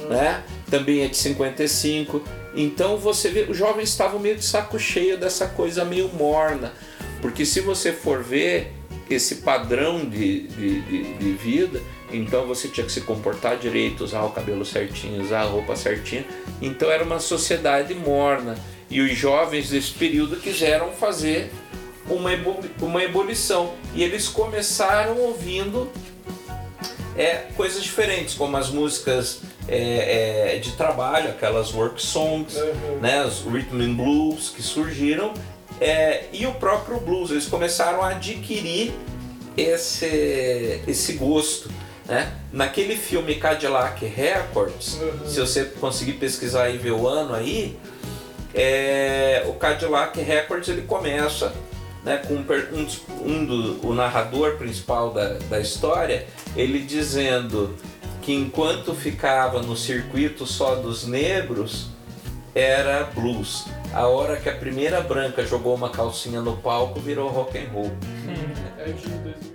né? 0.09 0.42
também 0.68 1.03
é 1.03 1.09
de 1.09 1.16
55. 1.16 2.22
Então 2.57 2.96
você 2.96 3.29
vê, 3.29 3.42
os 3.42 3.57
jovens 3.57 3.88
estavam 3.88 4.18
meio 4.18 4.37
de 4.37 4.44
saco 4.44 4.79
cheio 4.79 5.16
dessa 5.16 5.46
coisa 5.46 5.85
meio 5.85 6.09
morna. 6.09 6.72
Porque 7.20 7.46
se 7.46 7.61
você 7.61 7.92
for 7.92 8.22
ver 8.22 8.72
esse 9.09 9.37
padrão 9.37 10.05
de, 10.05 10.48
de, 10.48 10.81
de, 10.83 11.14
de 11.14 11.33
vida, 11.33 11.81
então 12.16 12.46
você 12.46 12.68
tinha 12.68 12.85
que 12.85 12.92
se 12.92 13.00
comportar 13.03 13.57
direito, 13.57 14.05
usar 14.05 14.22
o 14.22 14.31
cabelo 14.31 14.64
certinho, 14.64 15.22
usar 15.22 15.42
a 15.42 15.44
roupa 15.44 15.77
certinha. 15.77 16.24
Então 16.61 16.90
era 16.90 17.05
uma 17.05 17.20
sociedade 17.20 17.94
morna. 17.94 18.57
E 18.90 19.00
os 19.00 19.16
jovens 19.16 19.70
desse 19.70 19.92
período 19.92 20.37
quiseram 20.37 20.92
fazer 20.92 21.50
uma, 22.09 22.31
uma 22.81 23.03
ebulição. 23.03 23.74
E 23.94 24.03
eles 24.03 24.29
começaram 24.29 25.18
ouvindo 25.18 25.90
é, 27.16 27.46
coisas 27.57 27.83
diferentes, 27.83 28.35
como 28.35 28.57
as 28.57 28.70
músicas 28.70 29.40
é, 29.68 30.55
é, 30.55 30.59
de 30.59 30.72
trabalho, 30.72 31.31
aquelas 31.31 31.72
work 31.72 32.00
songs, 32.00 32.57
uhum. 32.57 32.98
né, 33.00 33.24
os 33.24 33.40
rhythm 33.40 33.81
and 33.81 33.94
blues 33.94 34.50
que 34.50 34.62
surgiram, 34.62 35.33
é, 35.81 36.24
e 36.33 36.46
o 36.46 36.53
próprio 36.55 37.00
blues, 37.00 37.31
eles 37.31 37.46
começaram 37.46 38.03
a 38.03 38.11
adquirir 38.11 38.92
esse, 39.57 40.83
esse 40.87 41.14
gosto. 41.14 41.70
Né? 42.07 42.33
Naquele 42.53 42.97
filme 42.97 43.37
Cadillac 43.37 44.05
Records, 44.05 44.99
uhum. 45.01 45.27
se 45.27 45.40
você 45.40 45.64
conseguir 45.64 46.14
pesquisar 46.14 46.69
e 46.69 46.77
ver 46.77 46.93
o 46.93 47.09
ano 47.09 47.35
aí, 47.35 47.79
é, 48.55 49.45
o 49.49 49.55
Cadillac 49.55 50.21
Records 50.21 50.69
ele 50.69 50.83
começa 50.83 51.53
né, 52.05 52.19
com 52.19 52.35
um, 52.35 52.87
um 53.25 53.45
do, 53.45 53.88
o 53.88 53.95
narrador 53.95 54.57
principal 54.57 55.12
da, 55.12 55.38
da 55.51 55.59
história, 55.59 56.27
ele 56.55 56.81
dizendo 56.81 57.75
que 58.21 58.33
enquanto 58.33 58.95
ficava 58.95 59.62
no 59.62 59.77
circuito 59.77 60.47
só 60.47 60.77
dos 60.77 61.07
negros, 61.07 61.88
era 62.55 63.05
blues. 63.05 63.64
A 63.93 64.07
hora 64.07 64.37
que 64.37 64.49
a 64.49 64.55
primeira 64.55 65.01
branca 65.01 65.45
jogou 65.45 65.75
uma 65.75 65.90
calcinha 65.90 66.40
no 66.40 66.57
palco, 66.57 67.01
virou 67.01 67.29
rock 67.29 67.59
and 67.59 67.69
roll. 67.73 67.93
é 68.79 69.54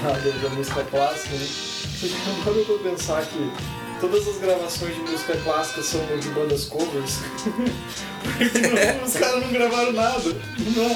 da, 0.42 0.48
da 0.48 0.54
música 0.54 0.82
clássica, 0.84 1.34
né? 1.34 1.46
Você 1.46 2.08
já 2.08 2.44
parou 2.44 2.78
pensar 2.78 3.26
que 3.26 3.52
todas 4.00 4.26
as 4.26 4.38
gravações 4.38 4.94
de 4.94 5.00
música 5.02 5.36
clássica 5.44 5.82
são 5.82 6.00
de 6.18 6.28
bandas 6.30 6.64
covers. 6.64 7.20
os 9.04 9.12
caras 9.14 9.42
não 9.42 9.52
gravaram 9.52 9.92
nada. 9.92 10.30
Não? 10.58 10.88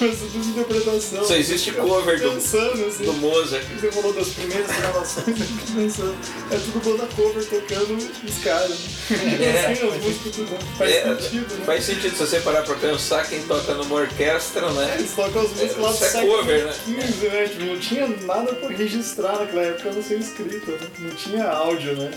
Mas 0.00 0.18
tudo 0.18 0.48
interpretação. 0.50 1.24
Só 1.24 1.34
existe 1.34 1.72
cover 1.72 2.20
do, 2.20 2.32
pensando, 2.32 2.86
assim, 2.86 3.04
do 3.04 3.12
Mozart. 3.14 3.64
Você 3.80 3.92
falou 3.92 4.12
das 4.12 4.28
primeiras 4.28 4.76
gravações, 4.76 5.38
pensando. 5.74 6.16
É 6.50 6.56
tudo 6.56 6.84
banda 6.84 7.08
cover 7.14 7.44
tocando 7.44 7.96
os 7.96 8.38
caras. 8.42 8.78
É, 9.10 9.72
assim, 9.72 9.88
as 9.88 10.02
músicas 10.02 10.34
tudo. 10.34 10.58
Faz 10.76 10.90
é, 10.92 11.16
sentido, 11.16 11.54
né? 11.54 11.64
Faz 11.64 11.84
sentido 11.84 12.16
se 12.16 12.26
você 12.26 12.40
parar 12.40 12.62
pra 12.62 12.74
pensar 12.74 13.26
quem 13.28 13.42
toca 13.42 13.74
numa 13.74 13.94
orquestra, 13.94 14.70
né? 14.72 14.94
É, 14.94 14.98
eles 14.98 15.12
tocam 15.12 15.42
as 15.42 15.50
músicas 15.50 15.76
é, 15.76 15.80
lá 15.80 15.90
do 15.90 16.04
é 16.04 16.08
século 16.08 16.38
cover, 16.38 16.64
né? 16.64 16.74
15, 16.84 17.28
né? 17.28 17.48
Tipo, 17.48 17.64
não 17.64 17.78
tinha 17.78 18.08
nada 18.08 18.54
pra 18.54 18.68
registrar 18.68 19.38
naquela 19.38 19.62
época, 19.62 19.92
não 19.92 20.02
ser 20.02 20.18
escrito, 20.18 20.70
né? 20.70 20.78
Não 20.98 21.10
tinha 21.10 21.44
áudio, 21.44 21.96
né? 21.96 22.10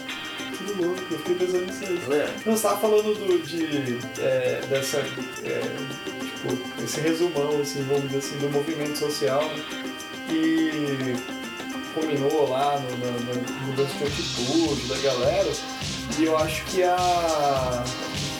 Que 0.66 0.82
louco, 0.82 1.02
eu 1.12 1.18
fiquei 1.20 1.36
pensando 1.36 1.66
nisso 1.66 1.84
aí. 1.84 2.20
É. 2.20 2.34
Não, 2.46 2.56
você 2.56 2.64
tava 2.64 2.80
falando 2.80 3.16
do, 3.16 3.40
de, 3.46 4.00
é, 4.22 4.62
dessa, 4.70 4.98
é, 4.98 5.62
tipo, 6.36 6.84
esse 6.84 7.02
resumão, 7.02 7.62
assim, 7.62 7.84
vamos 7.84 8.04
dizer 8.04 8.18
assim, 8.18 8.38
do 8.38 8.50
movimento 8.50 8.98
social, 8.98 9.44
né? 9.44 9.64
E 10.30 11.42
culminou 11.94 12.50
lá 12.50 12.80
no, 12.80 12.98
no, 12.98 13.12
no 13.12 13.68
mudança 13.68 13.94
de 13.98 14.04
atitude 14.06 14.88
da 14.88 14.98
galera. 14.98 15.52
E 16.18 16.24
eu 16.24 16.38
acho 16.38 16.64
que 16.66 16.84
a, 16.84 17.84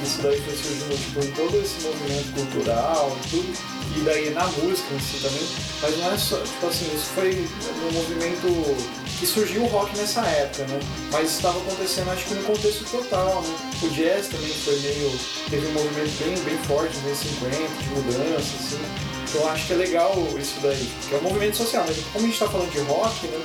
isso 0.04 0.22
daí 0.22 0.40
foi 0.42 0.56
surgindo 0.56 0.98
tipo, 0.98 1.24
em 1.24 1.32
todo 1.32 1.62
esse 1.62 1.82
movimento 1.84 2.34
cultural 2.34 3.18
e 3.24 3.30
tudo, 3.30 3.54
e 3.98 4.02
daí 4.02 4.30
na 4.32 4.48
música 4.48 4.94
em 4.94 5.00
si 5.00 5.18
também, 5.22 5.48
mas 5.82 5.98
não 5.98 6.12
é 6.12 6.18
só, 6.18 6.38
tipo 6.42 6.68
assim, 6.68 6.86
isso 6.96 7.06
foi 7.14 7.48
um 7.88 7.92
movimento 7.94 9.01
E 9.22 9.26
surgiu 9.26 9.62
o 9.64 9.68
rock 9.68 9.96
nessa 9.98 10.22
época, 10.22 10.66
né? 10.66 10.80
Mas 11.12 11.32
estava 11.32 11.60
acontecendo, 11.60 12.10
acho 12.10 12.26
que 12.26 12.34
no 12.34 12.44
contexto 12.44 12.84
total, 12.86 13.44
né? 13.44 13.56
O 13.84 13.90
jazz 13.90 14.28
também 14.28 14.50
foi 14.50 14.80
meio. 14.80 15.20
teve 15.48 15.68
um 15.68 15.74
movimento 15.74 16.24
bem, 16.24 16.44
bem 16.44 16.58
forte 16.64 16.98
nos 16.98 17.06
anos 17.06 17.20
50, 17.20 17.56
de 17.84 17.90
mudança, 17.90 18.56
assim. 18.60 18.82
Então 19.30 19.48
acho 19.50 19.68
que 19.68 19.74
é 19.74 19.76
legal 19.76 20.28
isso 20.40 20.56
daí, 20.62 20.92
que 21.08 21.14
é 21.14 21.18
um 21.20 21.22
movimento 21.22 21.56
social, 21.56 21.86
mas 21.88 21.98
como 22.12 22.26
a 22.26 22.28
gente 22.28 22.34
está 22.34 22.48
falando 22.48 22.72
de 22.72 22.80
rock, 22.80 23.28
né? 23.28 23.42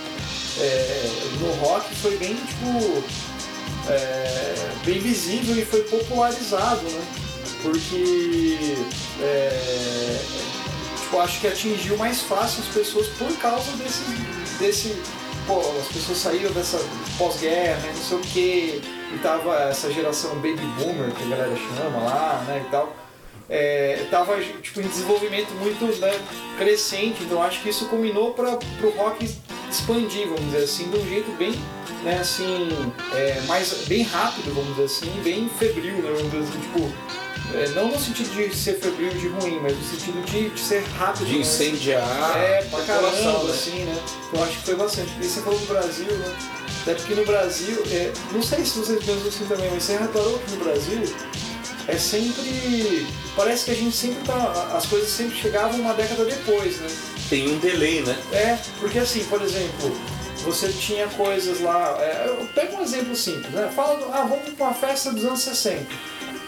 É, 0.58 1.10
no 1.40 1.52
rock 1.60 1.94
foi 1.96 2.16
bem, 2.16 2.34
tipo. 2.34 3.04
É, 3.88 4.54
bem 4.84 4.98
visível 4.98 5.56
e 5.56 5.64
foi 5.64 5.82
popularizado, 5.82 6.82
né? 6.82 7.04
Porque 7.62 8.76
é, 9.20 10.18
tipo, 11.00 11.20
acho 11.20 11.40
que 11.40 11.46
atingiu 11.46 11.96
mais 11.96 12.22
fácil 12.22 12.62
as 12.62 12.74
pessoas 12.74 13.08
por 13.08 13.30
causa 13.36 13.70
desse. 13.72 14.02
desse 14.58 15.02
pô, 15.46 15.60
as 15.60 15.88
pessoas 15.88 16.18
saíram 16.18 16.52
dessa 16.52 16.78
pós-guerra, 17.16 17.78
né, 17.78 17.92
não 17.94 18.02
sei 18.02 18.18
o 18.18 18.20
que, 18.20 18.82
e 19.14 19.18
tava 19.22 19.54
essa 19.64 19.92
geração 19.92 20.34
baby 20.36 20.66
boomer, 20.78 21.10
que 21.12 21.22
a 21.22 21.26
galera 21.26 21.56
chama 21.56 22.04
lá, 22.04 22.44
né, 22.46 22.64
e 22.66 22.70
tal. 22.70 22.94
É, 23.48 24.04
tava 24.10 24.40
tipo, 24.60 24.80
em 24.80 24.88
desenvolvimento 24.88 25.52
muito 25.60 25.84
né, 26.00 26.12
crescente, 26.58 27.22
então 27.22 27.40
acho 27.40 27.62
que 27.62 27.68
isso 27.68 27.86
culminou 27.86 28.34
para 28.34 28.58
o 28.58 28.90
rock 28.96 29.24
expandir, 29.70 30.26
vamos 30.26 30.44
dizer 30.46 30.64
assim, 30.64 30.90
de 30.90 30.98
um 30.98 31.08
jeito 31.08 31.30
bem, 31.36 31.54
né, 32.02 32.18
assim, 32.20 32.68
é, 33.14 33.40
mais, 33.46 33.72
bem 33.86 34.02
rápido, 34.02 34.52
vamos 34.52 34.70
dizer 34.70 34.84
assim, 34.84 35.22
bem 35.22 35.48
febril, 35.48 35.94
né, 35.98 36.12
vamos 36.16 36.32
dizer 36.32 36.38
assim, 36.38 36.60
tipo, 36.60 36.92
é, 37.56 37.68
não 37.74 37.88
no 37.88 37.98
sentido 37.98 38.30
de 38.34 38.54
ser 38.54 38.74
febril 38.74 39.10
de 39.10 39.28
ruim, 39.28 39.58
mas 39.62 39.76
no 39.76 39.84
sentido 39.84 40.24
de, 40.26 40.50
de 40.50 40.60
ser 40.60 40.82
rápido. 40.98 41.26
De 41.26 41.34
né? 41.34 41.38
incendiar 41.40 42.36
É, 42.36 42.62
pra 42.70 42.82
caramba, 42.82 43.44
né? 43.44 43.50
assim, 43.50 43.84
né? 43.84 43.98
Eu 44.32 44.44
acho 44.44 44.52
que 44.58 44.64
foi 44.64 44.74
bastante. 44.76 45.10
E 45.20 45.24
você 45.24 45.40
falou 45.40 45.58
do 45.58 45.66
Brasil, 45.66 46.12
né? 46.12 46.36
Até 46.82 46.94
porque 46.94 47.14
no 47.14 47.24
Brasil, 47.24 47.82
é, 47.90 48.12
não 48.32 48.42
sei 48.42 48.64
se 48.64 48.78
vocês 48.78 49.04
pensam 49.04 49.26
assim 49.28 49.44
também, 49.46 49.70
mas 49.72 49.82
você 49.82 49.96
reparou 49.96 50.38
que 50.38 50.50
no 50.52 50.64
Brasil 50.64 51.02
é 51.88 51.96
sempre. 51.96 53.06
Parece 53.34 53.64
que 53.64 53.70
a 53.72 53.74
gente 53.74 53.96
sempre 53.96 54.22
tá. 54.24 54.72
As 54.76 54.86
coisas 54.86 55.08
sempre 55.08 55.36
chegavam 55.36 55.80
uma 55.80 55.94
década 55.94 56.24
depois, 56.24 56.78
né? 56.78 56.88
Tem 57.28 57.48
um 57.48 57.58
delay, 57.58 58.02
né? 58.02 58.16
É, 58.32 58.58
porque 58.78 58.98
assim, 59.00 59.24
por 59.24 59.42
exemplo, 59.42 59.96
você 60.44 60.68
tinha 60.68 61.08
coisas 61.08 61.60
lá. 61.60 61.96
É, 62.00 62.26
eu 62.28 62.46
pego 62.54 62.76
um 62.76 62.82
exemplo 62.82 63.16
simples, 63.16 63.50
né? 63.50 63.70
Fala, 63.74 63.96
do, 63.98 64.04
ah, 64.12 64.24
vamos 64.28 64.54
pra 64.54 64.66
uma 64.66 64.74
festa 64.74 65.10
dos 65.12 65.24
anos 65.24 65.40
60. 65.40 65.86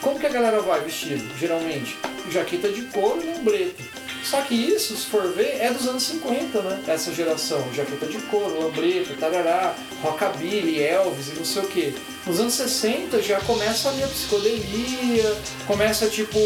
Como 0.00 0.18
que 0.18 0.26
a 0.26 0.30
galera 0.30 0.60
vai 0.60 0.80
vestido, 0.80 1.24
geralmente? 1.38 1.96
Jaqueta 2.30 2.68
de 2.68 2.82
couro 2.82 3.20
e 3.22 3.26
lambreta. 3.26 3.82
Só 4.22 4.42
que 4.42 4.54
isso, 4.54 4.94
se 4.94 5.06
for 5.06 5.32
ver, 5.32 5.56
é 5.58 5.72
dos 5.72 5.86
anos 5.88 6.02
50, 6.02 6.60
né? 6.60 6.82
Essa 6.86 7.12
geração. 7.14 7.66
Jaqueta 7.72 8.06
de 8.06 8.18
couro, 8.22 8.60
lambreta, 8.60 9.14
tarará, 9.18 9.74
rockabilly, 10.02 10.82
Elvis 10.82 11.28
e 11.28 11.38
não 11.38 11.44
sei 11.44 11.62
o 11.62 11.66
quê. 11.66 11.94
Nos 12.26 12.38
anos 12.38 12.52
60 12.54 13.22
já 13.22 13.40
começa 13.40 13.88
ali 13.88 14.02
a 14.02 14.06
psicodelia, 14.06 15.36
começa 15.66 16.08
tipo. 16.08 16.38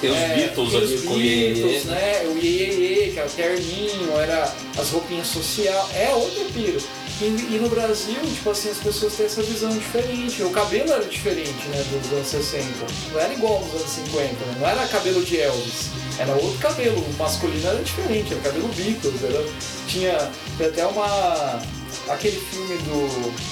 Tem 0.00 0.10
os 0.10 0.16
é, 0.16 0.34
Beatles 0.34 0.74
ali 0.74 0.94
os 0.94 1.04
com 1.04 1.14
Beatles, 1.14 1.84
Iê, 1.84 1.90
né? 1.90 2.22
O 2.26 2.38
Iê, 2.38 3.10
que 3.12 3.18
era 3.18 3.28
o 3.28 3.32
terninho, 3.32 4.18
era 4.18 4.54
as 4.78 4.90
roupinhas 4.90 5.26
social. 5.26 5.90
É 5.94 6.08
outro 6.14 6.44
piro. 6.54 6.80
E, 7.20 7.24
e, 7.24 7.58
no 7.60 7.68
Brasil, 7.68 8.20
tipo 8.32 8.50
assim, 8.50 8.70
as 8.70 8.78
pessoas 8.78 9.14
têm 9.14 9.26
essa 9.26 9.42
visão 9.42 9.70
diferente. 9.70 10.40
O 10.42 10.50
cabelo 10.50 10.92
era 10.92 11.04
diferente, 11.04 11.66
né, 11.68 11.84
dos 11.90 12.12
anos 12.12 12.28
60. 12.28 12.64
Não 13.12 13.20
era 13.20 13.32
igual 13.32 13.60
nos 13.64 13.74
anos 13.74 13.90
50, 13.90 14.22
né? 14.22 14.56
Não 14.60 14.68
era 14.68 14.86
cabelo 14.86 15.24
de 15.24 15.40
Elvis. 15.40 15.90
Era 16.16 16.32
outro 16.34 16.58
cabelo. 16.58 17.00
O 17.00 17.12
masculino 17.18 17.66
era 17.66 17.82
diferente, 17.82 18.32
era 18.32 18.40
cabelo 18.42 18.68
Beatles. 18.68 19.24
Era, 19.24 19.44
tinha 19.88 20.30
até 20.64 20.86
uma... 20.86 21.60
Aquele 22.08 22.40
filme 22.40 22.76
do... 22.78 23.48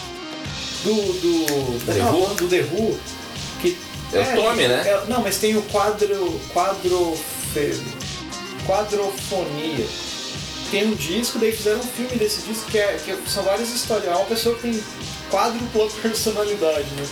Do... 0.85 1.13
Do... 1.21 1.87
The 1.87 2.03
Who? 2.05 2.35
do 2.35 2.49
The 2.49 2.61
Who. 2.61 3.01
Que, 3.61 3.77
É 4.13 4.21
o 4.21 4.43
Tommy, 4.43 4.69
né? 4.69 4.85
é- 4.87 5.05
não, 5.09 5.23
mas 5.23 5.39
tem 5.39 5.57
o 5.57 5.63
quadro... 5.63 6.41
Quadro... 6.53 7.19
Quadrofonia 8.67 9.87
tem 10.71 10.87
um 10.87 10.95
disco, 10.95 11.39
daí 11.39 11.53
fizeram 11.53 11.79
um 11.79 11.83
filme 11.83 12.17
desse 12.17 12.43
disco 12.43 12.71
que, 12.71 12.79
é, 12.79 12.99
que 13.03 13.31
são 13.31 13.43
várias 13.43 13.71
histórias. 13.71 14.07
É 14.09 14.15
uma 14.15 14.25
pessoa 14.25 14.55
que 14.57 14.63
tem 14.63 14.83
quádrupla 15.31 15.89
personalidade, 16.03 16.87
né? 16.97 17.07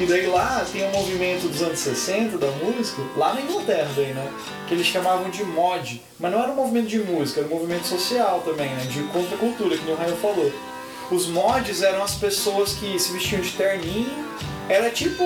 E 0.00 0.06
daí 0.06 0.26
lá 0.26 0.64
tem 0.72 0.84
um 0.88 0.92
movimento 0.92 1.48
dos 1.48 1.62
anos 1.62 1.78
60 1.78 2.38
da 2.38 2.48
música, 2.52 3.02
lá 3.16 3.34
na 3.34 3.40
Inglaterra 3.42 3.88
daí, 3.94 4.12
né? 4.12 4.30
Que 4.68 4.74
eles 4.74 4.86
chamavam 4.86 5.30
de 5.30 5.44
mod. 5.44 6.02
Mas 6.18 6.32
não 6.32 6.42
era 6.42 6.52
um 6.52 6.56
movimento 6.56 6.88
de 6.88 6.98
música, 6.98 7.40
era 7.40 7.48
um 7.48 7.52
movimento 7.54 7.86
social 7.86 8.42
também, 8.44 8.68
né? 8.70 8.84
De 8.90 9.02
contracultura, 9.04 9.76
que 9.76 9.90
o 9.90 9.94
Raio 9.94 10.16
falou. 10.16 10.52
Os 11.10 11.26
mods 11.26 11.82
eram 11.82 12.02
as 12.04 12.14
pessoas 12.14 12.74
que 12.74 12.98
se 12.98 13.12
vestiam 13.12 13.40
de 13.40 13.50
terninho, 13.50 14.28
era 14.68 14.90
tipo 14.90 15.24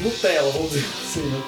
Nutella, 0.00 0.50
vamos 0.52 0.72
dizer 0.72 0.84
assim, 1.02 1.22
né? 1.22 1.42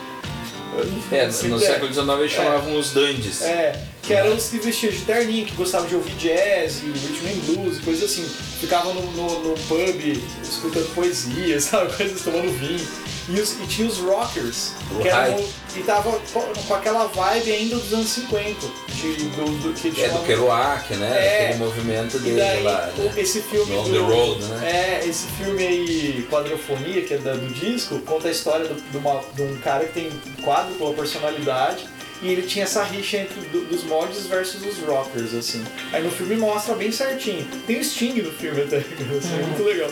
É, 1.13 1.31
Se 1.31 1.47
no 1.47 1.59
der. 1.59 1.67
século 1.67 1.93
XIX 1.93 2.09
eles 2.19 2.33
chamavam 2.33 2.77
os 2.77 2.91
dandies. 2.91 3.43
É, 3.43 3.81
que 4.07 4.13
eram 4.13 4.35
os 4.37 4.49
que 4.49 4.59
vestiam 4.59 4.93
de 4.93 5.01
terninho, 5.01 5.47
que 5.47 5.55
gostavam 5.55 5.87
de 5.89 5.95
ouvir 5.95 6.15
jazz 6.17 6.83
e 6.83 6.87
rhythm 6.87 7.27
and 7.29 7.53
blues, 7.63 7.79
coisas 7.85 8.11
assim. 8.11 8.25
Ficavam 8.61 8.95
no, 8.95 9.03
no, 9.13 9.49
no 9.51 9.55
pub 9.61 10.23
escutando 10.43 10.95
poesia, 10.95 11.59
sabe? 11.61 11.93
Coisas 11.97 12.23
tomando 12.23 12.51
vinho. 12.59 12.87
E, 13.27 13.41
os- 13.41 13.53
e 13.59 13.67
tinha 13.67 13.89
os 13.89 13.97
rockers, 13.97 14.73
O 14.91 15.01
que 15.01 15.09
eram, 15.09 15.43
e 15.75 15.81
tava 15.81 16.13
com, 16.31 16.41
com 16.43 16.75
aquela 16.75 17.07
vibe 17.07 17.53
ainda 17.53 17.77
dos 17.77 17.91
anos 17.95 18.09
50, 18.11 18.67
de, 18.97 19.13
do, 19.31 19.45
do, 19.63 19.73
que 19.73 20.03
É 20.03 20.09
do 20.11 20.19
Kerouac, 20.27 20.95
né? 20.95 21.07
É. 21.27 21.45
Aquele 21.47 21.59
movimento 21.59 22.19
dele 22.19 22.37
daí, 22.37 22.63
lá, 22.63 22.93
né? 22.95 23.15
esse 23.17 23.41
filme 23.41 23.75
On 23.77 23.85
do, 23.85 23.93
the 23.93 23.99
Road, 23.99 24.45
né? 24.45 25.01
É, 25.03 25.09
esse 25.09 25.27
filme 25.39 25.67
aí, 25.67 26.29
Quadrofonia, 26.31 27.01
que 27.01 27.15
é 27.15 27.17
da- 27.17 27.33
do 27.33 27.49
disco, 27.49 27.99
conta 28.01 28.29
a 28.29 28.31
história 28.31 28.67
de, 28.69 28.97
uma- 28.99 29.23
de 29.35 29.41
um 29.43 29.57
cara 29.57 29.87
que 29.87 29.95
tem 29.95 30.11
quádrupla 30.43 30.93
personalidade 30.93 31.87
e 32.25 32.33
ele 32.33 32.43
tinha 32.43 32.65
essa 32.65 32.83
rixa 32.83 33.19
entre 33.19 33.41
do- 33.53 33.65
dos 33.67 33.85
mods 33.85 34.27
versus 34.27 34.63
os 34.67 34.79
rockers, 34.79 35.35
assim. 35.35 35.63
Aí 35.93 36.03
no 36.03 36.11
filme 36.11 36.35
mostra 36.37 36.75
bem 36.75 36.91
certinho. 36.91 37.47
Tem 37.67 37.79
o 37.79 37.85
Sting 37.85 38.21
no 38.23 38.33
filme 38.33 38.63
até, 38.63 38.79
assim, 39.17 39.35
é 39.39 39.43
muito 39.47 39.63
legal. 39.63 39.91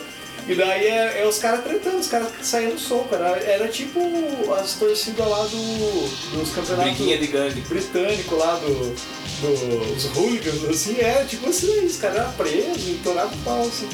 E 0.48 0.56
daí 0.56 0.86
é, 0.88 1.20
é 1.22 1.26
os 1.28 1.38
caras 1.38 1.62
tretando, 1.62 1.98
os 1.98 2.08
caras 2.08 2.28
saindo 2.42 2.76
soco. 2.76 3.14
Era, 3.14 3.36
era 3.38 3.68
tipo 3.68 4.00
as 4.58 4.72
torcidas 4.74 5.24
lá 5.28 5.44
do, 5.44 6.36
dos 6.38 6.50
campeonatos 6.52 6.94
Briguinha 6.96 7.18
de 7.18 7.26
gangue. 7.28 7.60
britânico 7.60 8.34
lá 8.34 8.56
do, 8.56 8.92
dos 9.40 10.04
hooligans, 10.16 10.64
assim, 10.68 10.98
é 10.98 11.24
tipo 11.28 11.48
assim, 11.48 11.84
os 11.86 11.96
caras 11.96 12.16
eram 12.16 12.32
presos 12.32 12.88
e 12.88 13.00
torado 13.04 13.36
pau, 13.44 13.60
assim. 13.62 13.88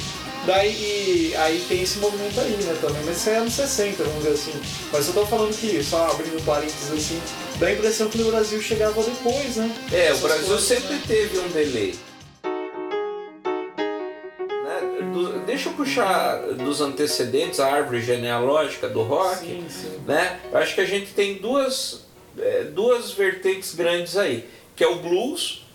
Daí 0.48 1.30
e, 1.30 1.36
aí 1.36 1.62
tem 1.68 1.82
esse 1.82 1.98
movimento 1.98 2.40
aí, 2.40 2.52
né, 2.52 2.74
também, 2.80 3.02
mas 3.04 3.18
isso 3.18 3.28
é 3.28 3.36
anos 3.36 3.52
60, 3.52 4.02
vamos 4.02 4.22
dizer 4.24 4.30
assim. 4.30 4.60
Mas 4.90 5.06
eu 5.06 5.12
tô 5.12 5.26
falando 5.26 5.54
que, 5.54 5.84
só 5.84 6.10
abrindo 6.10 6.42
parênteses 6.42 6.90
assim, 6.90 7.20
dá 7.58 7.66
a 7.66 7.72
impressão 7.74 8.08
que 8.08 8.16
no 8.16 8.30
Brasil 8.30 8.58
chegava 8.62 9.02
depois, 9.02 9.56
né? 9.56 9.70
É, 9.92 10.10
o 10.14 10.16
Brasil 10.16 10.46
coisas, 10.46 10.64
sempre 10.64 10.94
né? 10.94 11.02
teve 11.06 11.38
um 11.38 11.48
delay. 11.48 11.94
Né? 14.64 15.12
Do- 15.12 15.40
deixa 15.40 15.68
eu 15.68 15.74
puxar 15.74 16.40
dos 16.54 16.80
antecedentes, 16.80 17.60
a 17.60 17.70
árvore 17.70 18.00
genealógica 18.00 18.88
do 18.88 19.02
rock. 19.02 19.40
Sim, 19.40 19.66
sim. 19.68 20.00
né? 20.06 20.40
Acho 20.54 20.74
que 20.74 20.80
a 20.80 20.86
gente 20.86 21.12
tem 21.12 21.34
duas, 21.34 22.06
é, 22.38 22.64
duas 22.64 23.12
vertentes 23.12 23.74
grandes 23.74 24.16
aí, 24.16 24.48
que 24.74 24.82
é 24.82 24.88
o 24.88 24.96
blues, 24.96 25.66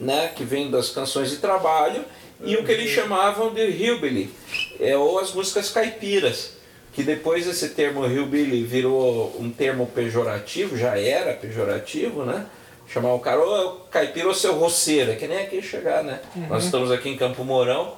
né? 0.00 0.32
que 0.34 0.42
vem 0.42 0.68
das 0.68 0.88
canções 0.88 1.30
de 1.30 1.36
trabalho, 1.36 2.04
e 2.42 2.56
o 2.56 2.64
que 2.64 2.72
eles 2.72 2.90
chamavam 2.90 3.52
de 3.52 3.66
hillbilly, 3.66 4.30
é, 4.78 4.96
ou 4.96 5.18
as 5.18 5.32
músicas 5.32 5.70
caipiras, 5.70 6.52
que 6.92 7.02
depois 7.02 7.46
esse 7.46 7.70
termo 7.70 8.06
hillbilly 8.06 8.64
virou 8.64 9.36
um 9.38 9.50
termo 9.50 9.86
pejorativo, 9.86 10.76
já 10.76 10.98
era 10.98 11.34
pejorativo, 11.34 12.24
né? 12.24 12.46
Chamar 12.88 13.14
o 13.14 13.20
cara, 13.20 13.40
ô 13.40 13.72
caipira 13.90 14.26
ou 14.26 14.34
seu 14.34 14.54
roceiro, 14.54 15.12
é 15.12 15.14
que 15.14 15.28
nem 15.28 15.38
aqui 15.38 15.62
chegar, 15.62 16.02
né? 16.02 16.20
Nós 16.48 16.64
estamos 16.64 16.90
aqui 16.90 17.08
em 17.08 17.16
Campo 17.16 17.44
Mourão, 17.44 17.94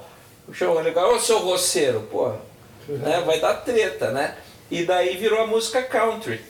chama 0.51 0.73
o 0.73 0.81
legal, 0.81 1.15
ô 1.15 1.19
seu 1.19 1.39
roceiro, 1.39 2.01
porra, 2.11 2.39
né? 2.87 3.23
vai 3.25 3.39
dar 3.39 3.55
treta, 3.55 4.11
né? 4.11 4.35
E 4.69 4.83
daí 4.83 5.17
virou 5.17 5.41
a 5.41 5.47
música 5.47 5.81
country. 5.81 6.41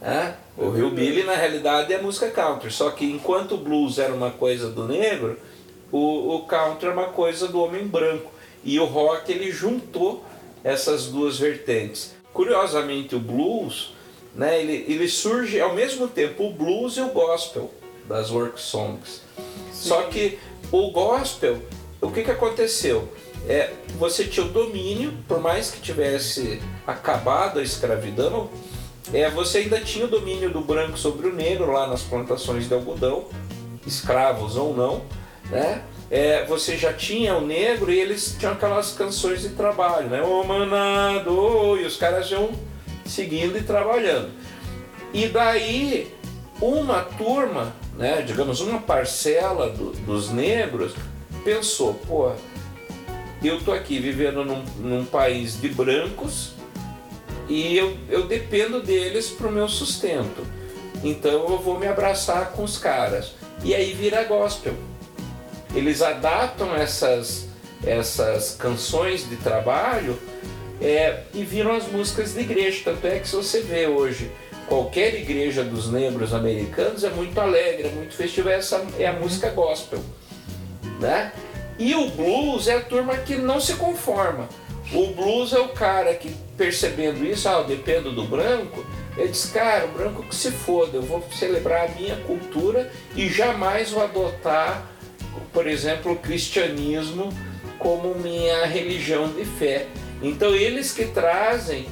Né? 0.00 0.34
O 0.56 0.76
Hillbilly 0.76 1.22
na 1.22 1.34
realidade 1.34 1.92
é 1.92 1.96
a 1.96 2.02
música 2.02 2.28
country, 2.30 2.70
só 2.70 2.90
que 2.90 3.04
enquanto 3.04 3.54
o 3.54 3.58
blues 3.58 3.98
era 3.98 4.12
uma 4.12 4.30
coisa 4.30 4.68
do 4.68 4.86
negro, 4.86 5.38
o, 5.92 6.36
o 6.36 6.46
country 6.46 6.88
é 6.88 6.92
uma 6.92 7.10
coisa 7.10 7.46
do 7.46 7.60
homem 7.60 7.86
branco. 7.86 8.32
E 8.64 8.80
o 8.80 8.86
rock 8.86 9.30
ele 9.30 9.52
juntou 9.52 10.24
essas 10.64 11.06
duas 11.06 11.38
vertentes. 11.38 12.14
Curiosamente 12.32 13.14
o 13.14 13.20
blues, 13.20 13.94
né, 14.34 14.60
ele, 14.60 14.86
ele 14.88 15.08
surge 15.08 15.60
ao 15.60 15.74
mesmo 15.74 16.08
tempo 16.08 16.46
o 16.46 16.52
blues 16.52 16.96
e 16.96 17.00
o 17.00 17.08
gospel 17.08 17.70
das 18.08 18.30
work 18.30 18.60
songs. 18.60 19.20
Só 19.72 20.04
que 20.04 20.38
o 20.70 20.90
gospel, 20.90 21.58
o 22.00 22.10
que, 22.10 22.22
que 22.22 22.30
aconteceu? 22.30 23.08
É, 23.48 23.72
você 23.98 24.24
tinha 24.24 24.46
o 24.46 24.48
domínio, 24.48 25.12
por 25.26 25.40
mais 25.40 25.70
que 25.70 25.80
tivesse 25.80 26.62
acabado 26.86 27.58
a 27.58 27.62
escravidão, 27.62 28.48
é, 29.12 29.28
você 29.28 29.58
ainda 29.58 29.80
tinha 29.80 30.06
o 30.06 30.08
domínio 30.08 30.50
do 30.50 30.60
branco 30.60 30.96
sobre 30.96 31.26
o 31.26 31.34
negro 31.34 31.72
lá 31.72 31.86
nas 31.86 32.02
plantações 32.02 32.68
de 32.68 32.72
algodão, 32.72 33.26
escravos 33.84 34.56
ou 34.56 34.74
não, 34.74 35.02
né? 35.50 35.82
É, 36.10 36.44
você 36.44 36.76
já 36.76 36.92
tinha 36.92 37.34
o 37.36 37.40
negro 37.40 37.90
e 37.90 37.98
eles 37.98 38.36
tinham 38.38 38.52
aquelas 38.52 38.92
canções 38.92 39.42
de 39.42 39.50
trabalho, 39.50 40.08
né? 40.08 40.22
O 40.22 40.44
manado, 40.44 41.78
e 41.78 41.84
os 41.84 41.96
caras 41.96 42.30
iam 42.30 42.50
seguindo 43.06 43.56
e 43.56 43.62
trabalhando. 43.62 44.30
E 45.12 45.28
daí 45.28 46.12
uma 46.60 47.00
turma, 47.02 47.74
né, 47.96 48.22
digamos 48.22 48.60
uma 48.60 48.80
parcela 48.80 49.68
do, 49.68 49.90
dos 49.90 50.30
negros 50.30 50.94
pensou, 51.44 51.94
pô, 51.94 52.32
eu 53.42 53.60
tô 53.60 53.72
aqui 53.72 53.98
vivendo 53.98 54.44
num, 54.44 54.62
num 54.78 55.04
país 55.04 55.60
de 55.60 55.68
brancos 55.68 56.52
e 57.48 57.76
eu, 57.76 57.96
eu 58.08 58.26
dependo 58.26 58.80
deles 58.80 59.28
para 59.28 59.48
o 59.48 59.52
meu 59.52 59.68
sustento. 59.68 60.46
Então 61.02 61.30
eu 61.30 61.58
vou 61.58 61.78
me 61.78 61.86
abraçar 61.86 62.52
com 62.52 62.62
os 62.62 62.78
caras. 62.78 63.34
E 63.64 63.74
aí 63.74 63.92
vira 63.92 64.22
gospel. 64.24 64.74
Eles 65.74 66.02
adaptam 66.02 66.74
essas, 66.74 67.46
essas 67.84 68.54
canções 68.56 69.28
de 69.28 69.36
trabalho 69.36 70.18
é, 70.80 71.22
e 71.32 71.44
viram 71.44 71.74
as 71.74 71.86
músicas 71.88 72.34
de 72.34 72.40
igreja. 72.40 72.82
Tanto 72.84 73.06
é 73.06 73.18
que 73.18 73.28
se 73.28 73.36
você 73.36 73.60
vê 73.60 73.86
hoje 73.86 74.30
qualquer 74.66 75.14
igreja 75.14 75.64
dos 75.64 75.90
negros 75.90 76.32
americanos 76.32 77.04
é 77.04 77.10
muito 77.10 77.38
alegre, 77.40 77.88
é 77.88 77.90
muito 77.90 78.14
festiva, 78.14 78.52
essa 78.52 78.84
é 78.98 79.06
a 79.06 79.12
música 79.12 79.50
gospel. 79.50 80.00
Né? 81.00 81.32
E 81.78 81.94
o 81.94 82.08
blues 82.10 82.68
é 82.68 82.76
a 82.76 82.80
turma 82.80 83.16
que 83.18 83.36
não 83.36 83.60
se 83.60 83.74
conforma. 83.74 84.48
O 84.92 85.08
blues 85.08 85.52
é 85.52 85.58
o 85.58 85.68
cara 85.68 86.14
que, 86.14 86.34
percebendo 86.56 87.24
isso, 87.24 87.48
ah, 87.48 87.52
eu 87.52 87.64
dependo 87.64 88.12
do 88.12 88.24
branco, 88.24 88.84
ele 89.16 89.28
diz, 89.28 89.46
cara, 89.46 89.86
o 89.86 89.88
branco 89.88 90.22
que 90.22 90.34
se 90.34 90.50
foda, 90.50 90.96
eu 90.96 91.02
vou 91.02 91.22
celebrar 91.32 91.86
a 91.86 91.88
minha 91.92 92.16
cultura 92.16 92.90
e 93.16 93.28
jamais 93.28 93.90
vou 93.90 94.02
adotar, 94.02 94.86
por 95.52 95.66
exemplo, 95.66 96.12
o 96.12 96.16
cristianismo 96.16 97.32
como 97.78 98.14
minha 98.14 98.64
religião 98.66 99.28
de 99.28 99.44
fé. 99.44 99.88
Então 100.22 100.54
eles 100.54 100.92
que 100.92 101.06
trazem 101.06 101.86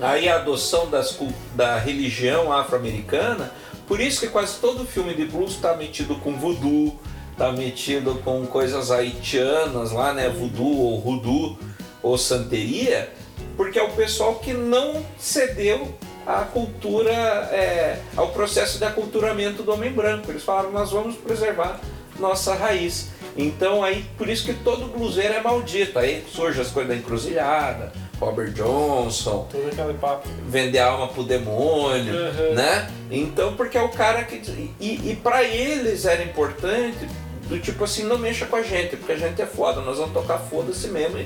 aí 0.00 0.28
a 0.28 0.36
adoção 0.36 0.88
das, 0.88 1.18
da 1.54 1.78
religião 1.78 2.52
afro-americana, 2.52 3.52
por 3.86 4.00
isso 4.00 4.20
que 4.20 4.28
quase 4.28 4.58
todo 4.58 4.84
filme 4.84 5.14
de 5.14 5.24
blues 5.26 5.52
está 5.52 5.74
metido 5.74 6.16
com 6.16 6.32
voodoo, 6.32 6.98
está 7.32 7.52
metido 7.52 8.20
com 8.24 8.46
coisas 8.46 8.90
haitianas 8.90 9.92
lá, 9.92 10.12
né, 10.12 10.28
voodoo 10.28 10.78
ou 10.78 11.06
hoodoo 11.06 11.58
ou 12.02 12.16
santeria, 12.18 13.12
porque 13.56 13.78
é 13.78 13.82
o 13.82 13.90
pessoal 13.90 14.36
que 14.36 14.52
não 14.52 15.04
cedeu 15.18 15.94
à 16.26 16.40
cultura, 16.42 17.12
é, 17.12 18.00
ao 18.16 18.28
processo 18.30 18.78
de 18.78 18.84
aculturamento 18.84 19.62
do 19.62 19.72
homem 19.72 19.92
branco. 19.92 20.30
Eles 20.30 20.42
falaram, 20.42 20.72
nós 20.72 20.90
vamos 20.90 21.16
preservar 21.16 21.80
nossa 22.18 22.54
raiz. 22.54 23.08
Então 23.36 23.84
aí, 23.84 24.04
por 24.16 24.28
isso 24.28 24.44
que 24.44 24.54
todo 24.54 24.86
bluseiro 24.86 25.34
é 25.34 25.42
maldito. 25.42 25.98
Aí 25.98 26.24
surge 26.32 26.60
as 26.60 26.68
coisas 26.68 26.90
da 26.90 26.96
encruzilhada, 26.96 27.92
Robert 28.18 28.52
Johnson, 28.52 29.46
todo 29.50 29.68
aquele 29.68 29.98
papo. 29.98 30.28
vender 30.48 30.78
a 30.78 30.88
alma 30.88 31.08
pro 31.08 31.22
demônio, 31.22 32.14
uhum. 32.14 32.54
né? 32.54 32.90
Então, 33.10 33.54
porque 33.54 33.76
é 33.76 33.82
o 33.82 33.90
cara 33.90 34.24
que. 34.24 34.36
E, 34.80 35.10
e 35.10 35.18
para 35.22 35.42
eles 35.42 36.06
era 36.06 36.22
importante, 36.22 37.06
do 37.48 37.58
tipo 37.58 37.84
assim, 37.84 38.04
não 38.04 38.18
mexa 38.18 38.46
com 38.46 38.56
a 38.56 38.62
gente, 38.62 38.96
porque 38.96 39.12
a 39.12 39.18
gente 39.18 39.40
é 39.40 39.46
foda, 39.46 39.80
nós 39.80 39.98
vamos 39.98 40.14
tocar 40.14 40.38
foda-se 40.38 40.88
mesmo 40.88 41.18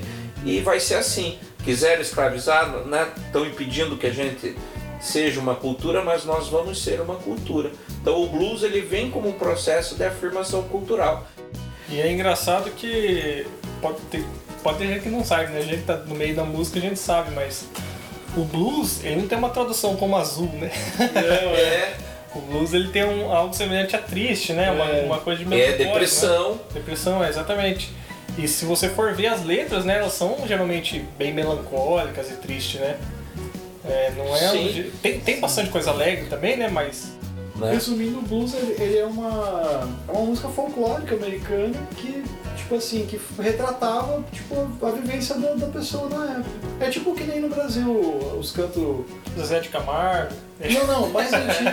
e, 0.43 0.57
e 0.57 0.61
vai 0.61 0.79
ser 0.79 0.95
assim. 0.95 1.37
Quiseram 1.63 2.01
escravizar, 2.01 2.69
né? 2.87 3.07
Estão 3.25 3.45
impedindo 3.45 3.95
que 3.95 4.07
a 4.07 4.13
gente 4.13 4.55
seja 4.99 5.39
uma 5.39 5.55
cultura, 5.55 6.03
mas 6.03 6.25
nós 6.25 6.47
vamos 6.47 6.83
ser 6.83 6.99
uma 6.99 7.15
cultura. 7.15 7.71
Então 8.01 8.21
o 8.21 8.27
blues 8.27 8.63
ele 8.63 8.81
vem 8.81 9.11
como 9.11 9.29
um 9.29 9.33
processo 9.33 9.95
de 9.95 10.03
afirmação 10.03 10.63
cultural. 10.63 11.27
E 11.89 11.99
é 11.99 12.11
engraçado 12.11 12.71
que 12.71 13.45
pode 13.81 13.99
ter, 14.09 14.25
pode 14.63 14.79
ter 14.79 14.87
gente 14.87 15.03
que 15.03 15.09
não 15.09 15.23
sabe, 15.23 15.51
né? 15.51 15.59
A 15.59 15.63
gente 15.63 15.83
tá 15.83 15.97
no 15.97 16.15
meio 16.15 16.35
da 16.35 16.43
música, 16.43 16.79
a 16.79 16.81
gente 16.81 16.99
sabe, 16.99 17.31
mas 17.35 17.65
o 18.35 18.43
blues, 18.43 19.03
ele 19.03 19.17
não 19.17 19.27
tem 19.27 19.37
uma 19.37 19.49
tradução 19.49 19.95
como 19.95 20.15
azul, 20.17 20.49
né? 20.53 20.71
Não, 20.99 21.55
é. 21.55 21.97
O 22.33 22.39
blues 22.39 22.73
ele 22.73 22.87
tem 22.87 23.03
um, 23.03 23.29
algo 23.29 23.53
semelhante 23.53 23.93
a 23.93 23.99
triste, 23.99 24.53
né? 24.53 24.71
Uma, 24.71 24.85
é. 24.85 25.03
uma 25.03 25.19
coisa 25.19 25.43
de 25.43 25.53
É 25.53 25.73
depressão. 25.73 26.53
Né? 26.53 26.59
Depressão, 26.75 27.21
é, 27.21 27.27
exatamente. 27.27 27.91
E 28.37 28.47
se 28.47 28.63
você 28.63 28.87
for 28.87 29.13
ver 29.13 29.27
as 29.27 29.43
letras, 29.43 29.83
né, 29.83 29.97
elas 29.97 30.13
são 30.13 30.37
geralmente 30.47 31.05
bem 31.17 31.33
melancólicas 31.33 32.31
e 32.31 32.35
tristes, 32.35 32.79
né? 32.79 32.97
É, 33.83 34.13
não 34.15 34.33
é 34.33 34.49
Sim. 34.49 34.91
tem, 35.01 35.19
tem 35.19 35.39
bastante 35.41 35.69
coisa 35.69 35.91
alegre 35.91 36.27
também, 36.27 36.55
né? 36.55 36.69
Mas. 36.69 37.17
Né? 37.61 37.73
Resumindo, 37.73 38.19
o 38.19 38.21
blues 38.23 38.53
ele, 38.53 38.97
é, 38.97 39.05
uma, 39.05 39.87
é 40.07 40.11
uma 40.11 40.25
música 40.25 40.49
folclórica 40.49 41.15
americana 41.15 41.75
que, 41.95 42.23
tipo 42.57 42.75
assim, 42.75 43.05
que 43.05 43.19
retratava 43.39 44.23
tipo, 44.31 44.55
a 44.83 44.89
vivência 44.89 45.35
da, 45.37 45.53
da 45.53 45.67
pessoa 45.67 46.09
na 46.09 46.39
época. 46.39 46.49
É 46.79 46.89
tipo 46.89 47.13
que 47.13 47.23
nem 47.23 47.39
no 47.39 47.49
Brasil 47.49 47.91
os 48.39 48.51
cantos. 48.51 49.05
Zé 49.39 49.59
de 49.59 49.69
Camargo. 49.69 50.33
Não, 50.69 50.87
não, 50.87 51.09
mais 51.09 51.31
antigo. 51.33 51.69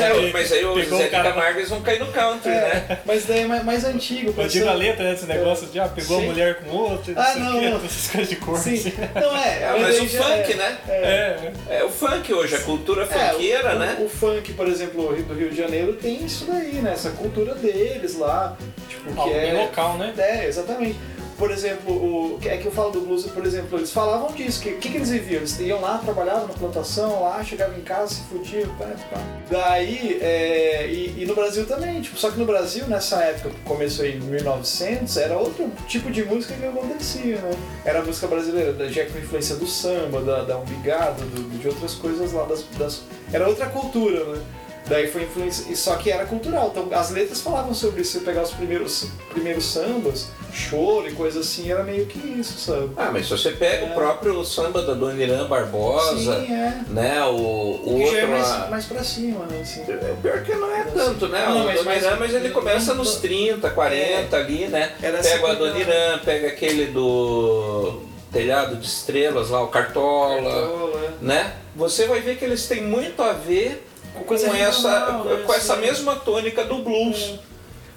é, 0.00 0.32
mas 0.32 0.52
aí 0.52 0.64
o 0.64 0.84
Zé 0.84 1.04
de 1.04 1.10
Camargo 1.10 1.58
eles 1.58 1.68
vão 1.68 1.80
cair 1.82 2.00
no 2.00 2.06
country, 2.06 2.50
é, 2.50 2.54
né? 2.54 2.98
Mas 3.04 3.24
daí 3.26 3.40
é 3.40 3.46
mais, 3.46 3.64
mais 3.64 3.84
antigo. 3.84 4.34
Eu 4.36 4.48
digo 4.48 4.68
a 4.68 4.72
letra, 4.72 5.04
né? 5.04 5.14
Esse 5.14 5.26
negócio 5.26 5.66
de 5.68 5.78
ah, 5.78 5.88
pegou 5.88 6.18
Sim. 6.18 6.24
a 6.24 6.26
mulher 6.28 6.56
com 6.56 6.76
outro, 6.76 7.14
ah, 7.16 7.34
não, 7.36 7.60
não. 7.60 7.84
essas 7.84 8.10
coisas 8.10 8.28
de 8.28 8.36
cor. 8.36 8.58
Sim. 8.58 8.74
Assim. 8.74 8.92
Não, 9.14 9.36
é. 9.36 9.62
é 9.62 9.78
mas 9.80 10.00
o 10.00 10.08
funk, 10.08 10.52
é, 10.52 10.56
né? 10.56 10.78
É. 10.88 11.52
é. 11.70 11.84
o 11.84 11.90
funk 11.90 12.32
hoje, 12.32 12.54
a 12.56 12.60
cultura 12.60 13.06
funkeira, 13.06 13.76
o, 13.76 13.78
né? 13.78 13.96
O, 14.00 14.04
o, 14.04 14.08
funk, 14.08 14.52
por 14.54 14.66
exemplo, 14.66 15.14
do 15.14 15.34
Rio 15.34 15.50
de 15.50 15.56
Janeiro 15.56 15.94
tem 15.94 16.24
isso 16.24 16.46
daí, 16.46 16.74
né? 16.74 16.92
Essa 16.92 17.10
cultura 17.10 17.54
deles 17.54 18.18
lá. 18.18 18.56
Tipo, 18.88 19.12
que 19.22 19.32
é. 19.32 19.52
local, 19.52 19.96
né? 19.98 20.12
É, 20.16 20.46
exatamente 20.46 20.96
por 21.36 21.50
exemplo, 21.50 21.92
o, 21.92 22.38
é 22.44 22.56
que 22.56 22.66
eu 22.66 22.72
falo 22.72 22.90
do 22.90 23.00
blues, 23.00 23.26
por 23.26 23.44
exemplo, 23.44 23.78
eles 23.78 23.90
falavam 23.90 24.32
disso, 24.32 24.60
que 24.60 24.72
que, 24.72 24.90
que, 24.90 24.96
eles 24.96 25.10
viviam? 25.10 25.40
Eles 25.40 25.58
iam 25.60 25.80
lá, 25.80 25.98
trabalhavam 25.98 26.46
na 26.46 26.54
plantação, 26.54 27.22
lá, 27.22 27.42
chegavam 27.42 27.76
em 27.76 27.82
casa, 27.82 28.14
se 28.14 28.22
fudiam, 28.22 28.68
pá, 28.76 28.86
pá. 29.10 29.20
Daí, 29.50 30.18
é, 30.20 30.86
e, 30.88 31.22
e, 31.22 31.26
no 31.26 31.34
Brasil 31.34 31.66
também, 31.66 32.00
tipo, 32.00 32.16
só 32.16 32.30
que 32.30 32.38
no 32.38 32.44
Brasil, 32.44 32.86
nessa 32.86 33.22
época, 33.22 33.50
que 33.50 33.60
começou 33.60 34.04
em 34.04 34.18
1900, 34.20 35.16
era 35.16 35.36
outro 35.36 35.70
tipo 35.88 36.10
de 36.10 36.24
música 36.24 36.54
que 36.54 36.66
acontecia, 36.66 37.36
né? 37.36 37.50
Era 37.84 38.00
a 38.00 38.04
música 38.04 38.26
brasileira, 38.26 38.74
já 38.88 39.06
com 39.06 39.18
influência 39.18 39.56
do 39.56 39.66
samba, 39.66 40.20
da, 40.22 40.44
da 40.44 40.58
umbigada, 40.58 41.22
de 41.24 41.68
outras 41.68 41.94
coisas 41.94 42.32
lá, 42.32 42.44
das, 42.44 42.64
das, 42.78 43.02
era 43.32 43.48
outra 43.48 43.66
cultura, 43.66 44.24
né? 44.24 44.42
Daí 44.86 45.08
foi 45.08 45.22
influência, 45.22 45.74
só 45.76 45.96
que 45.96 46.10
era 46.10 46.26
cultural. 46.26 46.68
Então 46.70 46.88
as 46.92 47.10
letras 47.10 47.40
falavam 47.40 47.72
sobre 47.72 48.02
isso. 48.02 48.18
Você 48.18 48.24
pegar 48.24 48.42
os 48.42 48.50
primeiros, 48.50 49.08
primeiros 49.30 49.64
sambas, 49.64 50.28
choro 50.52 51.08
e 51.08 51.12
coisa 51.12 51.40
assim, 51.40 51.70
era 51.70 51.82
meio 51.82 52.06
que 52.06 52.18
isso, 52.18 52.58
sabe? 52.58 52.90
Ah, 52.96 53.10
mas 53.10 53.26
se 53.26 53.30
você 53.30 53.50
pega 53.52 53.86
é. 53.86 53.90
o 53.90 53.94
próprio 53.94 54.44
samba 54.44 54.82
da 54.82 54.92
Dona 54.92 55.22
Irã 55.22 55.46
Barbosa, 55.46 56.40
Sim, 56.40 56.52
é. 56.52 56.80
né? 56.88 57.24
O, 57.24 57.32
o 57.34 58.00
outro. 58.00 58.12
Já 58.12 58.18
é 58.18 58.26
mais, 58.26 58.70
mais 58.70 58.84
pra 58.84 59.02
cima, 59.02 59.46
né? 59.46 59.60
Assim. 59.62 59.82
É, 59.88 60.14
pior 60.20 60.42
que 60.42 60.54
não 60.54 60.76
é 60.76 60.84
tanto, 60.84 61.28
né? 61.28 61.46
Não, 61.46 61.62
o 61.62 61.64
mas, 61.64 61.78
Dona 61.78 61.96
Irã, 61.96 62.16
mas 62.18 62.34
ele 62.34 62.50
começa 62.50 62.92
não, 62.92 63.04
nos 63.04 63.16
30, 63.16 63.70
40 63.70 64.36
é. 64.36 64.40
ali, 64.40 64.66
né? 64.66 64.92
Era 65.00 65.18
pega 65.18 65.50
a 65.50 65.54
Dona 65.54 65.78
Irã, 65.78 66.18
pega 66.22 66.48
aquele 66.48 66.86
do 66.88 68.02
telhado 68.30 68.76
de 68.76 68.86
estrelas 68.86 69.48
lá, 69.50 69.62
o 69.62 69.68
Cartola, 69.68 70.42
Cartola 70.42 71.00
é. 71.00 71.24
né? 71.24 71.54
Você 71.76 72.06
vai 72.06 72.20
ver 72.20 72.36
que 72.36 72.44
eles 72.44 72.66
têm 72.66 72.82
muito 72.82 73.22
a 73.22 73.32
ver 73.32 73.86
com, 74.22 74.34
essa, 74.34 75.22
com 75.44 75.52
essa 75.52 75.76
mesma 75.76 76.16
tônica 76.16 76.64
do 76.64 76.78
blues, 76.78 77.38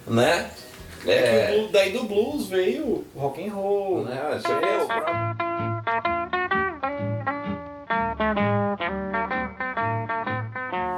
é. 0.06 0.10
né? 0.10 0.50
É, 1.06 1.12
é 1.12 1.68
daí 1.70 1.92
do 1.92 2.04
blues 2.04 2.48
veio 2.48 3.04
o 3.14 3.18
rock 3.18 3.46
and 3.46 3.52
roll. 3.52 4.04
Né? 4.04 4.40
Você 4.42 4.48
vê 4.48 4.84
o 4.84 4.88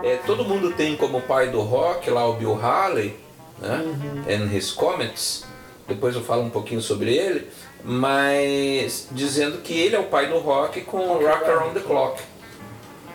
É, 0.03 0.17
todo 0.27 0.45
mundo 0.45 0.73
tem 0.73 0.97
como 0.97 1.21
pai 1.21 1.51
do 1.51 1.61
rock 1.61 2.11
lá 2.11 2.27
o 2.27 2.33
Bill 2.33 2.59
Haley, 2.61 3.15
né? 3.59 3.83
Uhum. 3.85 4.25
And 4.29 4.57
His 4.57 4.73
Comets. 4.73 5.45
Depois 5.87 6.17
eu 6.17 6.23
falo 6.23 6.43
um 6.43 6.51
pouquinho 6.51 6.81
sobre 6.81 7.15
ele, 7.15 7.49
mas 7.85 9.09
dizendo 9.13 9.59
que 9.59 9.79
ele 9.79 9.95
é 9.95 9.99
o 9.99 10.05
pai 10.05 10.29
do 10.29 10.39
rock 10.39 10.81
com 10.81 10.99
Rock, 10.99 11.25
rock 11.25 11.45
Around 11.45 11.75
the 11.75 11.87
Clock. 11.87 12.23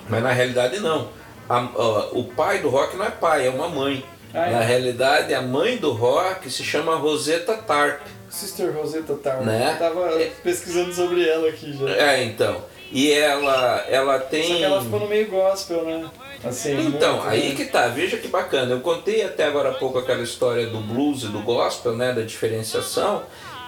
Mas 0.08 0.22
na 0.22 0.32
realidade 0.32 0.80
não 0.80 1.10
a, 1.50 1.58
a, 1.58 2.10
o 2.12 2.24
pai 2.36 2.60
do 2.60 2.70
rock 2.70 2.96
não 2.96 3.06
é 3.06 3.12
pai, 3.12 3.48
é 3.48 3.50
uma 3.50 3.70
mãe. 3.70 4.04
Ah, 4.34 4.48
é? 4.48 4.52
Na 4.52 4.62
realidade, 4.62 5.34
a 5.34 5.42
mãe 5.42 5.78
do 5.78 5.92
rock 5.92 6.50
se 6.50 6.64
chama 6.64 6.96
Rosetta 6.96 7.56
Tarp. 7.56 8.02
Sister 8.30 8.74
Rosetta 8.76 9.16
Tarp. 9.16 9.42
Né? 9.42 9.72
Eu 9.74 9.80
tava 9.80 10.22
é. 10.22 10.32
pesquisando 10.44 10.94
sobre 10.94 11.28
ela 11.28 11.48
aqui 11.48 11.74
já. 11.78 11.90
É, 11.90 12.24
então. 12.24 12.64
E 12.92 13.12
ela, 13.12 13.86
ela 13.90 14.20
tem. 14.20 14.44
Só 14.44 14.56
que 14.56 14.64
ela 14.64 14.82
ficou 14.84 15.00
no 15.00 15.08
meio 15.08 15.28
gospel, 15.30 15.86
né? 15.86 16.10
Assim, 16.44 16.80
então, 16.88 17.14
muito, 17.14 17.28
aí 17.28 17.50
né? 17.50 17.56
que 17.56 17.66
tá, 17.66 17.88
veja 17.88 18.18
que 18.18 18.28
bacana. 18.28 18.72
Eu 18.72 18.82
contei 18.82 19.24
até 19.24 19.46
agora 19.46 19.70
há 19.70 19.74
pouco 19.74 19.98
aquela 19.98 20.22
história 20.22 20.68
do 20.68 20.80
blues 20.80 21.24
e 21.24 21.28
do 21.28 21.40
gospel, 21.40 21.96
né? 21.96 22.14
Da 22.14 22.22
diferenciação. 22.22 23.24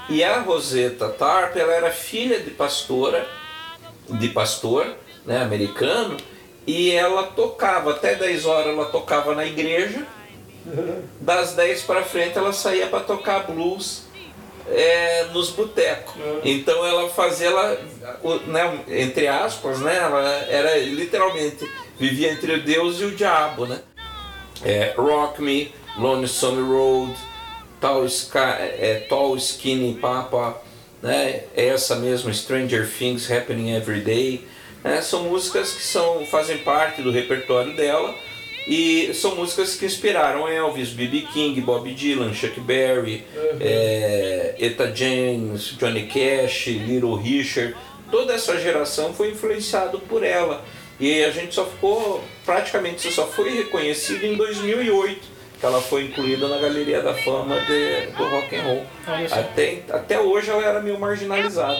E 0.09 0.23
a 0.23 0.39
Rosetta 0.39 1.09
Tarp, 1.09 1.55
ela 1.57 1.73
era 1.73 1.91
filha 1.91 2.39
de 2.39 2.51
pastora, 2.51 3.27
de 4.09 4.29
pastor, 4.29 4.87
né, 5.25 5.41
americano, 5.41 6.15
e 6.67 6.91
ela 6.91 7.23
tocava, 7.23 7.91
até 7.91 8.13
10 8.13 8.45
horas 8.45 8.67
ela 8.67 8.85
tocava 8.85 9.33
na 9.33 9.45
igreja, 9.45 10.05
Das 11.21 11.53
10 11.53 11.83
para 11.83 12.03
frente 12.03 12.37
ela 12.37 12.51
saía 12.51 12.87
para 12.87 12.99
tocar 12.99 13.47
blues 13.47 14.03
é, 14.69 15.25
nos 15.33 15.49
botecos. 15.49 16.13
Uhum. 16.15 16.41
Então 16.43 16.85
ela 16.85 17.09
fazia, 17.09 17.47
ela, 17.47 17.79
né, 18.47 18.79
entre 18.89 19.27
aspas, 19.27 19.79
né, 19.79 19.95
ela 19.95 20.29
era 20.49 20.77
literalmente 20.79 21.69
vivia 21.97 22.31
entre 22.33 22.53
o 22.53 22.61
Deus 22.61 22.99
e 22.99 23.05
o 23.05 23.11
diabo, 23.11 23.65
né? 23.65 23.79
É, 24.63 24.93
Rock 24.97 25.41
Me, 25.41 25.73
Lonesome 25.97 26.61
Road, 26.61 27.13
Tall, 27.79 28.05
Sky, 28.05 28.37
é, 28.37 29.05
Tall 29.07 29.37
Skinny 29.37 29.93
Papa, 29.95 30.61
né? 31.01 31.43
essa 31.55 31.95
mesmo 31.95 32.33
Stranger 32.33 32.89
Things 32.89 33.31
Happening 33.31 33.75
Every 33.75 34.01
Day. 34.01 34.47
Né? 34.83 35.01
São 35.01 35.23
músicas 35.23 35.73
que 35.73 35.81
são, 35.83 36.25
fazem 36.25 36.57
parte 36.59 37.01
do 37.01 37.11
repertório 37.11 37.75
dela 37.75 38.13
e 38.67 39.11
são 39.13 39.35
músicas 39.35 39.75
que 39.75 39.85
inspiraram 39.85 40.47
Elvis, 40.47 40.89
B.B. 40.89 41.25
King, 41.33 41.61
Bob 41.61 41.89
Dylan, 41.93 42.33
Chuck 42.33 42.59
Berry, 42.59 43.23
é, 43.59 44.55
Etta 44.59 44.93
James, 44.93 45.75
Johnny 45.77 46.03
Cash, 46.07 46.67
Little 46.67 47.15
Richard. 47.15 47.75
Toda 48.11 48.33
essa 48.33 48.57
geração 48.59 49.13
foi 49.13 49.31
influenciado 49.31 49.99
por 49.99 50.23
ela. 50.23 50.63
E 50.99 51.23
a 51.23 51.29
gente 51.29 51.53
só 51.53 51.63
ficou, 51.65 52.23
praticamente 52.45 53.11
só 53.11 53.27
foi 53.27 53.51
reconhecido 53.55 54.23
em 54.25 54.35
2008, 54.35 55.21
que 55.59 55.65
ela 55.65 55.79
foi 55.81 56.03
incluída 56.05 56.47
na 56.47 56.57
Galeria 56.57 57.01
da 57.01 57.13
Fama 57.13 57.59
de- 57.61 58.07
do 58.17 58.23
Rock 58.27 58.55
and 58.55 58.63
Roll. 58.63 58.85
Até, 59.39 59.83
até 59.89 60.19
hoje 60.19 60.49
ela 60.49 60.63
era 60.63 60.79
meio 60.81 60.99
marginalizada. 60.99 61.79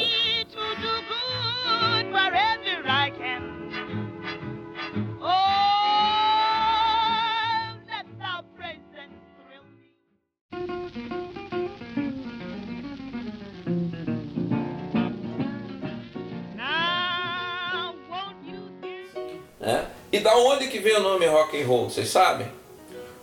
Da 20.27 20.35
onde 20.35 20.67
que 20.67 20.79
veio 20.79 20.99
o 20.99 21.03
nome 21.03 21.25
Rock 21.25 21.57
and 21.61 21.65
Roll, 21.65 21.89
vocês 21.89 22.09
sabem? 22.09 22.47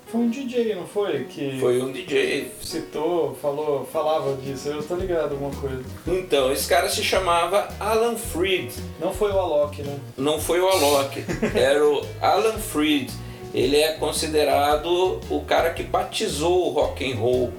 Foi 0.07 0.23
um 0.23 0.31
DJ, 0.31 0.75
não 0.75 0.87
foi? 0.87 1.25
Que 1.25 1.59
Foi 1.61 1.83
um 1.83 1.93
DJ. 1.93 2.51
citou, 2.63 3.37
falou, 3.43 3.87
falava 3.93 4.35
disso. 4.37 4.69
Eu 4.69 4.83
tô 4.83 4.95
ligado 4.95 5.33
alguma 5.33 5.51
coisa. 5.51 5.85
Então, 6.07 6.51
esse 6.51 6.67
cara 6.67 6.89
se 6.89 7.05
chamava 7.05 7.69
Alan 7.79 8.17
Freed. 8.17 8.73
Não 8.99 9.13
foi 9.13 9.31
o 9.33 9.39
Alok, 9.39 9.83
né? 9.83 9.99
não 10.17 10.41
foi 10.41 10.61
o 10.61 10.67
Alok, 10.69 11.23
era 11.55 11.87
o 11.87 12.01
Alan 12.23 12.57
Freed. 12.57 13.11
Ele 13.53 13.77
é 13.77 13.93
considerado 13.99 15.21
o 15.29 15.45
cara 15.47 15.75
que 15.75 15.83
batizou 15.83 16.69
o 16.69 16.71
rock 16.71 17.13
and 17.13 17.17
roll. 17.17 17.53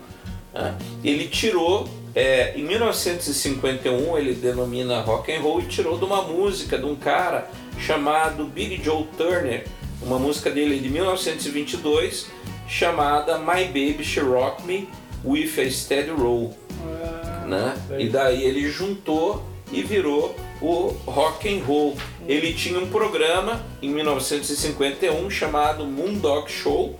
né? 0.55 0.75
Ele 1.03 1.27
tirou, 1.27 1.87
é, 2.15 2.53
em 2.55 2.63
1951 2.63 4.17
ele 4.17 4.33
denomina 4.33 5.01
rock 5.01 5.31
and 5.31 5.41
roll 5.41 5.59
e 5.59 5.65
tirou 5.67 5.99
de 5.99 6.05
uma 6.05 6.23
música 6.23 6.79
de 6.79 6.85
um 6.85 6.95
cara 6.95 7.47
chamado 7.79 8.45
Big 8.45 8.81
Joe 8.83 9.05
Turner, 9.17 9.65
uma 10.01 10.19
música 10.19 10.49
dele 10.49 10.79
de 10.79 10.89
1922 10.89 12.27
chamada 12.67 13.37
My 13.37 13.65
Baby 13.65 14.03
She 14.03 14.19
Rock 14.19 14.63
Me 14.63 14.87
with 15.23 15.59
a 15.59 15.69
Steady 15.69 16.11
Roll 16.11 16.55
Ah, 16.81 17.45
né? 17.45 17.75
E 17.97 18.09
daí 18.09 18.43
ele 18.43 18.69
juntou 18.69 19.43
e 19.71 19.81
virou 19.81 20.35
o 20.61 20.95
rock 21.05 21.47
and 21.47 21.63
roll. 21.63 21.95
Ele 22.27 22.53
tinha 22.53 22.79
um 22.79 22.87
programa 22.87 23.63
em 23.81 23.89
1951 23.89 25.29
chamado 25.29 25.85
Moondog 25.85 26.49
Show, 26.51 26.97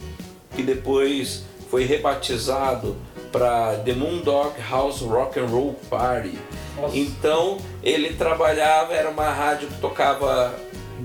que 0.55 0.61
depois 0.63 1.43
foi 1.69 1.84
rebatizado 1.86 2.95
para 3.32 3.76
The 3.84 3.93
Moondog 3.93 4.53
House 4.69 5.01
Rock 5.01 5.39
and 5.39 5.47
Roll 5.47 5.73
Party. 5.89 6.38
Nossa. 6.76 6.97
Então 6.97 7.57
ele 7.84 8.13
trabalhava, 8.13 8.93
era 8.93 9.09
uma 9.09 9.30
rádio 9.30 9.67
que 9.67 9.80
tocava 9.80 10.53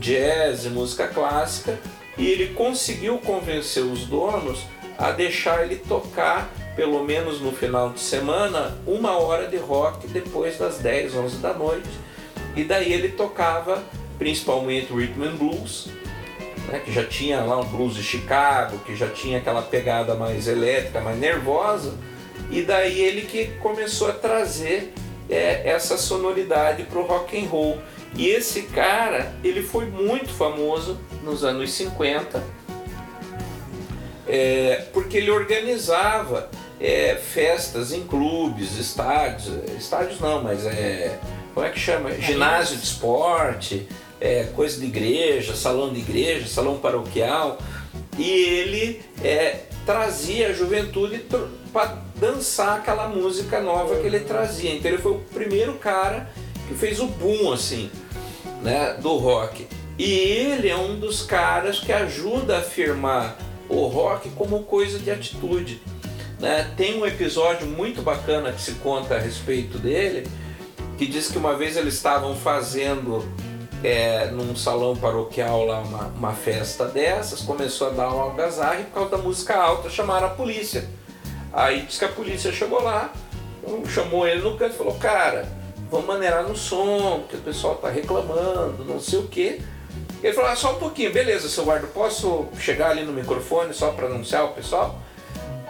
jazz 0.01 0.65
e 0.65 0.71
música 0.71 1.07
clássica, 1.07 1.79
e 2.19 2.27
ele 2.27 2.55
conseguiu 2.55 3.19
convencer 3.19 3.85
os 3.85 4.05
donos 4.07 4.65
a 4.99 5.13
deixar 5.13 5.63
ele 5.63 5.77
tocar, 5.77 6.51
pelo 6.75 7.05
menos 7.05 7.41
no 7.41 7.53
final 7.53 7.91
de 7.91 8.01
semana, 8.01 8.77
uma 8.87 9.19
hora 9.19 9.47
de 9.47 9.57
rock 9.57 10.09
depois 10.09 10.59
das 10.59 10.79
10, 10.79 11.15
11 11.15 11.37
da 11.37 11.55
noite. 11.55 11.89
E 12.57 12.65
daí 12.65 12.93
ele 12.93 13.11
tocava 13.11 13.83
principalmente 14.19 14.93
rhythm 14.93 15.23
and 15.23 15.37
blues, 15.37 15.89
né, 16.69 16.81
que 16.85 16.93
já 16.93 17.05
tinha 17.05 17.41
lá 17.41 17.59
um 17.59 17.65
blues 17.65 17.95
de 17.95 18.03
Chicago, 18.03 18.79
que 18.81 18.95
já 18.95 19.09
tinha 19.09 19.39
aquela 19.39 19.63
pegada 19.63 20.15
mais 20.15 20.47
elétrica, 20.47 21.01
mais 21.01 21.19
nervosa, 21.19 21.95
e 22.51 22.63
daí 22.63 23.01
ele 23.01 23.23
que 23.23 23.47
começou 23.61 24.09
a 24.09 24.13
trazer 24.13 24.93
é, 25.31 25.69
essa 25.69 25.97
sonoridade 25.97 26.83
pro 26.85 27.03
rock 27.03 27.39
and 27.39 27.49
roll. 27.49 27.79
E 28.17 28.29
esse 28.29 28.63
cara, 28.63 29.33
ele 29.43 29.63
foi 29.63 29.87
muito 29.87 30.31
famoso 30.31 30.99
nos 31.23 31.45
anos 31.45 31.71
50, 31.73 32.43
é, 34.27 34.87
porque 34.93 35.19
ele 35.19 35.31
organizava 35.31 36.51
é, 36.81 37.17
festas 37.17 37.93
em 37.93 38.05
clubes, 38.05 38.79
estádios, 38.79 39.55
estádios 39.79 40.21
não, 40.21 40.43
mas 40.43 40.67
é, 40.67 41.19
como 41.55 41.67
é 41.67 41.71
que 41.71 41.79
chama? 41.79 42.13
Ginásio 42.13 42.77
de 42.77 42.85
esporte, 42.85 43.87
é, 44.21 44.45
coisa 44.55 44.79
de 44.81 44.87
igreja, 44.87 45.55
salão 45.55 45.93
de 45.93 46.01
igreja, 46.01 46.47
salão 46.47 46.79
paroquial, 46.79 47.59
e 48.19 48.31
ele 48.31 49.03
é, 49.23 49.61
trazia 49.87 50.49
a 50.49 50.53
juventude 50.53 51.25
para 51.73 51.99
dançar 52.17 52.79
aquela 52.79 53.09
música 53.09 53.61
nova 53.61 53.97
que 53.97 54.07
ele 54.07 54.21
trazia. 54.21 54.75
Então 54.75 54.91
ele 54.91 55.01
foi 55.01 55.13
o 55.13 55.21
primeiro 55.33 55.75
cara 55.75 56.31
que 56.71 56.75
fez 56.77 57.01
o 57.01 57.07
boom 57.07 57.53
assim, 57.53 57.91
né, 58.63 58.97
do 59.03 59.17
rock. 59.17 59.67
E 59.99 60.05
ele 60.05 60.69
é 60.69 60.77
um 60.77 61.01
dos 61.01 61.23
caras 61.23 61.81
que 61.81 61.93
ajuda 61.93 62.57
a 62.57 62.59
afirmar 62.61 63.37
o 63.69 63.87
rock 63.87 64.31
como 64.31 64.63
coisa 64.63 64.99
de 65.01 65.11
atitude. 65.11 65.83
Né? 66.39 66.73
Tem 66.77 66.97
um 66.97 67.05
episódio 67.05 67.67
muito 67.67 68.03
bacana 68.03 68.53
que 68.53 68.63
se 68.63 68.75
conta 68.75 69.17
a 69.17 69.19
respeito 69.19 69.79
dele, 69.79 70.31
que 70.97 71.07
diz 71.07 71.29
que 71.29 71.39
uma 71.39 71.57
vez 71.57 71.77
eles 71.77 71.95
estavam 71.95 72.37
fazendo 72.37 73.29
é, 73.83 74.27
num 74.27 74.55
salão 74.55 74.97
paroquial 74.97 75.67
lá 75.67 75.81
uma, 75.81 76.07
uma 76.07 76.33
festa 76.33 76.87
dessas, 76.87 77.41
começou 77.41 77.89
a 77.89 77.91
dar 77.91 78.15
um 78.15 78.31
e 78.31 78.85
por 78.85 78.95
causa 78.95 79.11
da 79.11 79.19
música 79.19 79.57
alta 79.57 79.91
chamaram 79.91 80.29
a 80.29 80.31
polícia. 80.31 80.89
Aí 81.53 81.83
diz 81.83 81.99
que 81.99 82.05
a 82.05 82.09
polícia 82.09 82.53
chegou 82.53 82.81
lá, 82.81 83.13
chamou 83.93 84.27
ele 84.27 84.41
no 84.41 84.57
canto 84.57 84.75
e 84.75 84.79
falou, 84.79 84.95
cara, 84.95 85.60
vamos 85.91 86.07
maneirar 86.07 86.47
no 86.47 86.57
som, 86.57 87.25
que 87.29 87.37
o 87.37 87.41
pessoal 87.41 87.75
tá 87.75 87.91
reclamando, 87.91 88.85
não 88.85 89.01
sei 89.01 89.19
o 89.19 89.27
quê. 89.27 89.61
Ele 90.23 90.33
falou, 90.33 90.51
ah, 90.51 90.57
só 90.57 90.77
um 90.77 90.79
pouquinho, 90.79 91.13
beleza, 91.13 91.49
seu 91.49 91.65
guarda, 91.65 91.87
posso 91.87 92.47
chegar 92.59 92.91
ali 92.91 93.03
no 93.03 93.13
microfone 93.13 93.75
só 93.75 93.91
para 93.91 94.07
anunciar 94.07 94.45
o 94.45 94.49
pessoal? 94.49 95.01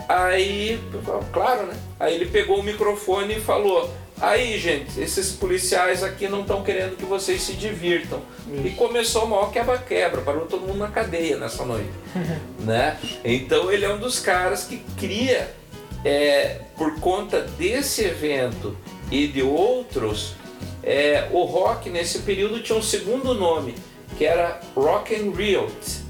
Aí, 0.08 0.80
falei, 1.04 1.22
claro, 1.32 1.66
né? 1.66 1.74
Aí 1.98 2.14
ele 2.16 2.26
pegou 2.26 2.58
o 2.58 2.62
microfone 2.62 3.36
e 3.36 3.40
falou, 3.40 3.88
aí 4.20 4.58
gente, 4.58 5.00
esses 5.00 5.30
policiais 5.30 6.02
aqui 6.02 6.28
não 6.28 6.40
estão 6.40 6.64
querendo 6.64 6.96
que 6.96 7.04
vocês 7.04 7.40
se 7.42 7.52
divirtam. 7.52 8.20
E 8.64 8.70
começou 8.70 9.24
o 9.24 9.28
maior 9.28 9.52
quebra-quebra, 9.52 10.20
parou 10.22 10.46
todo 10.46 10.66
mundo 10.66 10.78
na 10.78 10.88
cadeia 10.88 11.38
nessa 11.38 11.64
noite. 11.64 11.90
né? 12.58 12.98
Então 13.24 13.70
ele 13.70 13.84
é 13.84 13.94
um 13.94 13.98
dos 13.98 14.18
caras 14.18 14.64
que 14.64 14.78
cria, 14.98 15.54
é, 16.04 16.60
por 16.76 16.98
conta 16.98 17.42
desse 17.42 18.02
evento 18.04 18.76
e 19.10 19.26
de 19.26 19.42
outros, 19.42 20.34
é, 20.82 21.28
o 21.32 21.44
rock 21.44 21.90
nesse 21.90 22.20
período 22.20 22.62
tinha 22.62 22.78
um 22.78 22.82
segundo 22.82 23.34
nome, 23.34 23.74
que 24.16 24.24
era 24.24 24.60
Rock 24.74 25.14
and 25.14 25.32
Riot, 25.32 26.00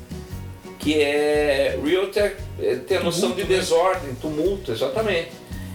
que 0.78 1.00
é 1.00 1.78
Riot 1.82 2.18
é, 2.18 2.36
é, 2.60 2.76
tem 2.76 2.98
a 2.98 3.02
noção 3.02 3.32
de 3.32 3.44
desordem, 3.44 4.14
tumulto, 4.14 4.72
exatamente. 4.72 5.32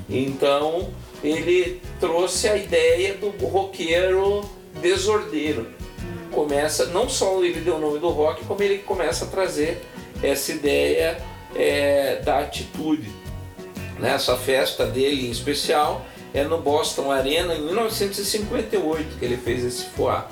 Então 0.10 0.90
ele 1.24 1.82
trouxe 2.00 2.48
a 2.48 2.56
ideia 2.56 3.16
do 3.16 3.30
roqueiro 3.30 4.44
desordeiro. 4.82 5.68
Começa, 6.32 6.88
não 6.88 7.08
só 7.08 7.44
ele 7.44 7.62
deu 7.62 7.76
o 7.76 7.80
nome 7.80 8.00
do 8.00 8.10
rock, 8.10 8.44
como 8.46 8.62
ele 8.62 8.80
começa 8.80 9.26
a 9.26 9.28
trazer 9.28 9.82
essa 10.22 10.52
ideia 10.52 11.18
é, 11.56 12.22
da 12.24 12.40
atitude. 12.40 13.10
Nessa 14.00 14.36
festa 14.36 14.86
dele 14.86 15.28
em 15.28 15.32
especial 15.32 16.06
é 16.36 16.44
no 16.44 16.60
Boston 16.62 17.12
Arena 17.12 17.56
em 17.56 17.62
1958 17.62 19.18
que 19.18 19.26
ele 19.26 19.38
fez 19.38 19.64
esse 19.64 19.86
foar. 19.86 20.30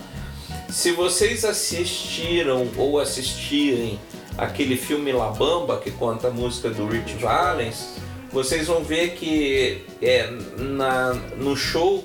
Se 0.69 0.91
vocês 0.91 1.45
assistiram 1.45 2.67
ou 2.77 2.99
assistirem 2.99 3.99
aquele 4.37 4.75
filme 4.75 5.11
La 5.11 5.29
Bamba 5.29 5.77
que 5.77 5.91
conta 5.91 6.27
a 6.27 6.31
música 6.31 6.69
do 6.69 6.87
Rich 6.87 7.13
Valens, 7.15 7.95
vocês 8.31 8.67
vão 8.67 8.83
ver 8.83 9.11
que 9.11 9.85
é, 10.01 10.27
na, 10.57 11.13
no 11.37 11.55
show 11.55 12.03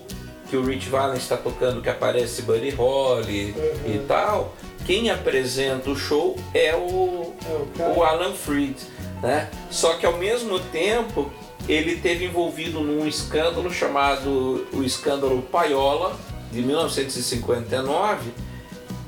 que 0.51 0.57
o 0.57 0.65
Rich 0.65 0.89
Valens 0.89 1.23
está 1.23 1.37
tocando, 1.37 1.81
que 1.83 1.89
aparece 1.91 2.43
Buddy 2.43 2.71
Holly 2.71 3.55
Uhum. 3.57 3.95
e 3.95 3.99
tal, 4.07 4.55
quem 4.87 5.11
apresenta 5.11 5.91
o 5.91 5.97
show 5.97 6.39
é 6.55 6.75
o, 6.75 7.35
É 7.79 7.83
o 7.85 7.99
o 7.99 8.03
Alan 8.05 8.33
Freed. 8.33 8.77
né? 9.23 9.49
Só 9.71 9.95
que 9.95 10.05
ao 10.07 10.17
mesmo 10.19 10.59
tempo 10.61 11.31
ele 11.67 11.97
teve 11.97 12.27
envolvido 12.27 12.81
num 12.81 13.07
escândalo 13.07 13.73
chamado 13.73 14.67
o 14.73 14.83
escândalo 14.83 15.43
Paiola 15.43 16.17
de 16.53 16.61
1959, 16.63 18.31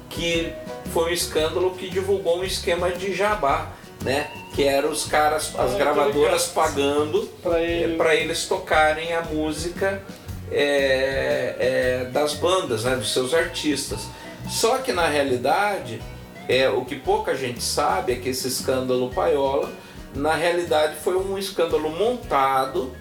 que 0.09 0.53
foi 0.93 1.11
um 1.11 1.15
escândalo 1.15 1.71
que 1.73 1.89
divulgou 1.89 2.41
um 2.41 2.45
esquema 2.45 2.91
de 2.91 3.15
jabá, 3.15 3.69
né? 4.03 4.31
Que 4.55 4.65
era 4.65 4.87
os 4.89 5.05
caras, 5.05 5.53
as 5.57 5.75
Ah, 5.75 5.79
gravadoras 5.79 6.47
pagando 6.49 7.23
Pra 7.43 7.61
ele. 7.63 7.97
para 7.97 8.15
eles 8.15 8.47
tocarem 8.47 9.13
a 9.15 9.23
música 9.23 10.03
é, 10.51 11.55
é, 11.61 12.05
das 12.11 12.35
bandas, 12.35 12.85
né, 12.85 12.97
dos 12.97 13.13
seus 13.13 13.33
artistas. 13.33 14.01
Só 14.49 14.79
que 14.79 14.93
na 14.93 15.07
realidade, 15.07 16.03
é, 16.49 16.69
o 16.69 16.85
que 16.85 16.97
pouca 16.97 17.37
gente 17.37 17.63
sabe 17.63 18.13
é 18.15 18.17
que 18.17 18.31
esse 18.31 18.49
escândalo 18.49 19.11
Paiola, 19.11 19.71
na 20.15 20.35
realidade, 20.35 20.97
foi 20.97 21.17
um 21.17 21.39
escândalo 21.39 21.91
montado 21.91 22.93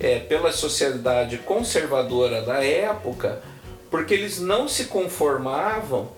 é, 0.00 0.18
pela 0.18 0.50
sociedade 0.52 1.38
conservadora 1.38 2.42
da 2.42 2.64
época, 2.64 3.42
porque 3.90 4.14
eles 4.14 4.40
não 4.40 4.66
se 4.66 4.86
conformavam 4.86 6.08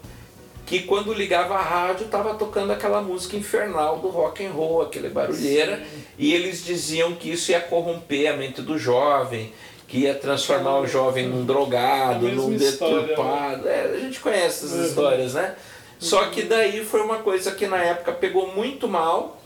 que 0.64 0.80
quando 0.84 1.12
ligava 1.12 1.56
a 1.56 1.60
rádio 1.62 2.06
estava 2.06 2.34
tocando 2.34 2.72
aquela 2.72 3.02
música 3.02 3.36
infernal 3.36 3.98
do 3.98 4.08
rock 4.08 4.44
and 4.46 4.50
roll, 4.52 4.80
aquele 4.80 5.10
barulheira, 5.10 5.82
e 6.18 6.32
eles 6.32 6.64
diziam 6.64 7.12
que 7.14 7.30
isso 7.30 7.50
ia 7.50 7.60
corromper 7.60 8.32
a 8.32 8.36
mente 8.36 8.62
do 8.62 8.78
jovem, 8.78 9.52
que 9.86 9.98
ia 9.98 10.14
transformar 10.14 10.78
o 10.78 10.86
jovem 10.86 11.28
num 11.28 11.44
drogado, 11.44 12.24
mesma 12.24 12.42
num 12.42 12.48
né? 12.50 12.56
deturpado. 12.56 13.68
É, 13.68 13.92
a 13.94 13.98
gente 14.00 14.18
conhece 14.20 14.64
essas 14.64 14.72
Uhum. 14.72 14.86
histórias, 14.86 15.34
né? 15.34 15.54
Só 15.98 16.24
que 16.26 16.42
daí 16.42 16.82
foi 16.84 17.02
uma 17.02 17.18
coisa 17.18 17.50
que 17.52 17.66
na 17.66 17.82
época 17.82 18.12
pegou 18.12 18.54
muito 18.54 18.88
mal. 18.88 19.40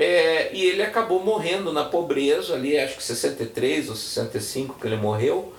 É, 0.00 0.50
e 0.52 0.64
ele 0.64 0.80
acabou 0.80 1.24
morrendo 1.24 1.72
na 1.72 1.84
pobreza 1.84 2.54
ali, 2.54 2.78
acho 2.78 2.98
que 2.98 3.02
63 3.02 3.88
ou 3.88 3.96
65 3.96 4.78
que 4.78 4.86
ele 4.86 4.94
morreu, 4.94 5.52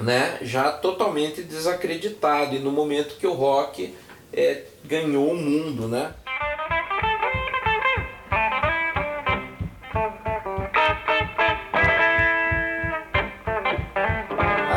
né? 0.00 0.38
Já 0.40 0.72
totalmente 0.72 1.42
desacreditado 1.42 2.56
e 2.56 2.58
no 2.60 2.72
momento 2.72 3.16
que 3.16 3.26
o 3.26 3.34
rock 3.34 3.94
é, 4.32 4.62
ganhou 4.82 5.30
o 5.30 5.36
mundo, 5.36 5.86
né? 5.86 6.14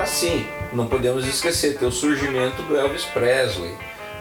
Assim, 0.02 0.46
não 0.74 0.90
podemos 0.90 1.26
esquecer, 1.26 1.78
tem 1.78 1.88
o 1.88 1.92
surgimento 1.94 2.62
do 2.64 2.76
Elvis 2.76 3.06
Presley, 3.06 3.74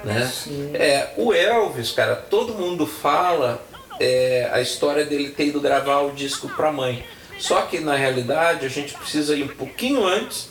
né? 0.04 0.32
É, 0.74 1.12
o 1.16 1.34
Elvis, 1.34 1.90
cara, 1.90 2.14
todo 2.14 2.54
mundo 2.54 2.86
fala 2.86 3.60
é, 4.00 4.48
a 4.52 4.60
história 4.60 5.04
dele 5.04 5.30
ter 5.30 5.46
ido 5.46 5.60
gravar 5.60 6.00
o 6.00 6.12
disco 6.12 6.48
pra 6.48 6.72
mãe. 6.72 7.04
Só 7.38 7.62
que 7.62 7.80
na 7.80 7.94
realidade 7.94 8.64
a 8.64 8.68
gente 8.68 8.94
precisa 8.94 9.34
ir 9.36 9.44
um 9.44 9.48
pouquinho 9.48 10.04
antes 10.06 10.48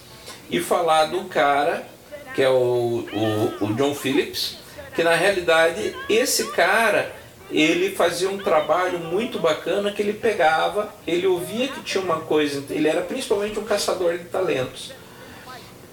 e 0.49 0.59
falar 0.59 1.05
do 1.05 1.25
cara 1.25 1.95
que 2.35 2.41
é 2.41 2.49
o, 2.49 3.07
o, 3.13 3.65
o 3.65 3.73
John 3.75 3.95
Phillips, 3.95 4.57
que 4.93 5.01
na 5.01 5.15
realidade 5.15 5.95
esse 6.09 6.51
cara 6.51 7.15
ele 7.49 7.95
fazia 7.95 8.29
um 8.29 8.37
trabalho 8.37 8.99
muito 8.99 9.39
bacana 9.39 9.91
que 9.91 10.01
ele 10.01 10.13
pegava, 10.13 10.93
ele 11.07 11.25
ouvia 11.25 11.69
que 11.69 11.81
tinha 11.81 12.03
uma 12.03 12.19
coisa, 12.19 12.61
ele 12.69 12.89
era 12.89 13.01
principalmente 13.01 13.57
um 13.57 13.63
caçador 13.63 14.17
de 14.17 14.25
talentos. 14.25 14.91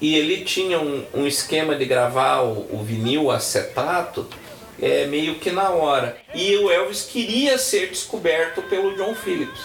E 0.01 0.17
ele 0.17 0.45
tinha 0.45 0.81
um, 0.81 1.05
um 1.15 1.27
esquema 1.29 1.77
de 1.77 1.85
gravar 1.85 2.41
o, 2.41 2.67
o 2.73 2.83
vinil 2.83 3.31
acetato 3.31 4.27
é, 4.83 5.07
meio 5.07 5.37
que 5.37 5.53
na 5.53 5.71
hora. 5.71 6.17
E 6.35 6.57
o 6.57 6.69
Elvis 6.69 7.05
queria 7.05 7.57
ser 7.57 7.89
descoberto 7.89 8.61
pelo 8.63 8.97
John 8.97 9.15
Phillips. 9.15 9.61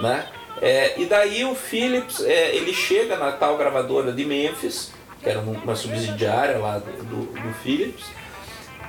Né? 0.00 0.28
É, 0.60 1.00
e 1.00 1.06
daí 1.06 1.44
o 1.44 1.54
Phillips 1.54 2.20
é, 2.20 2.54
ele 2.54 2.74
chega 2.74 3.16
na 3.16 3.32
tal 3.32 3.56
gravadora 3.56 4.12
de 4.12 4.24
Memphis, 4.24 4.92
que 5.22 5.28
era 5.28 5.40
uma 5.40 5.74
subsidiária 5.74 6.58
lá 6.58 6.78
do, 6.78 6.92
do, 7.04 7.26
do 7.26 7.54
Phillips, 7.62 8.04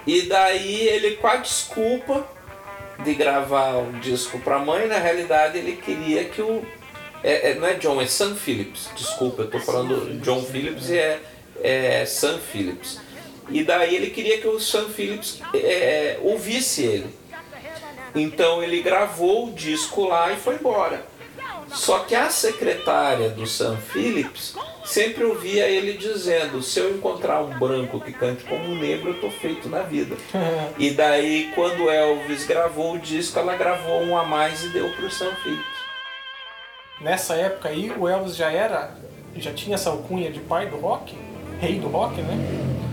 e 0.05 0.24
daí 0.24 0.88
ele 0.88 1.16
com 1.16 1.28
a 1.28 1.38
desculpa 1.38 2.26
de 3.03 3.14
gravar 3.14 3.78
o 3.78 3.91
disco 3.99 4.39
para 4.39 4.55
a 4.55 4.60
mãe, 4.60 4.88
na 4.88 4.97
realidade 4.97 5.58
ele 5.58 5.76
queria 5.76 6.24
que 6.26 6.41
o 6.41 6.66
é, 7.24 7.51
é, 7.51 7.55
não 7.55 7.68
é 7.68 7.74
John, 7.74 7.99
é 8.01 8.05
Sam 8.05 8.36
Phillips. 8.36 8.89
Desculpa, 8.95 9.41
eu 9.41 9.49
tô 9.49 9.60
falando 9.60 10.20
John 10.22 10.41
Phillips 10.43 10.89
e 10.89 10.97
é, 10.97 11.20
é 11.62 12.05
Sam 12.05 12.38
Phillips. 12.38 12.99
E 13.50 13.64
daí 13.64 13.95
ele 13.95 14.10
queria 14.10 14.39
que 14.39 14.48
o 14.48 14.60
Sam 14.60 14.89
Phillips 14.89 15.41
é, 15.54 16.18
ouvisse 16.22 16.84
ele. 16.84 17.16
Então 18.16 18.64
ele 18.64 18.82
gravou 18.82 19.48
o 19.48 19.52
disco 19.52 20.06
lá 20.06 20.32
e 20.32 20.38
foi 20.38 20.56
embora. 20.56 21.06
Só 21.70 22.00
que 22.00 22.16
a 22.16 22.30
secretária 22.30 23.30
do 23.30 23.45
Sam 23.45 23.78
Phillips 23.78 24.56
sempre 24.86 25.24
ouvia 25.26 25.68
ele 25.68 25.93
dizendo: 25.93 26.62
se 26.62 26.80
eu 26.80 26.95
encontrar 26.95 27.41
um 27.41 27.58
branco 27.60 28.00
que 28.00 28.14
cante 28.14 28.43
como 28.45 28.64
um 28.64 28.76
negro, 28.76 29.10
eu 29.10 29.22
tô 29.22 29.30
feito 29.30 29.68
na 29.70 29.82
vida. 29.82 30.16
E 30.78 30.91
daí, 30.91 31.52
quando 31.56 31.89
Elvis 31.89 32.45
gravou 32.45 32.93
o 32.93 33.00
disco, 33.00 33.39
ela 33.39 33.56
gravou 33.56 34.02
um 34.04 34.18
a 34.18 34.24
mais 34.24 34.64
e 34.64 34.70
deu 34.70 34.89
pro 34.93 35.10
Sam 35.10 35.32
Phillips. 35.43 35.66
Nessa 37.02 37.36
época 37.36 37.70
aí, 37.70 37.91
o 37.91 38.08
Elvis 38.08 38.36
já 38.36 38.52
era, 38.52 38.95
já 39.36 39.54
tinha 39.54 39.76
essa 39.76 39.89
alcunha 39.89 40.32
de 40.32 40.39
pai 40.39 40.68
do 40.68 40.78
rock, 40.78 41.16
rei 41.60 41.80
do 41.80 41.88
rock, 41.88 42.22
né? 42.22 42.87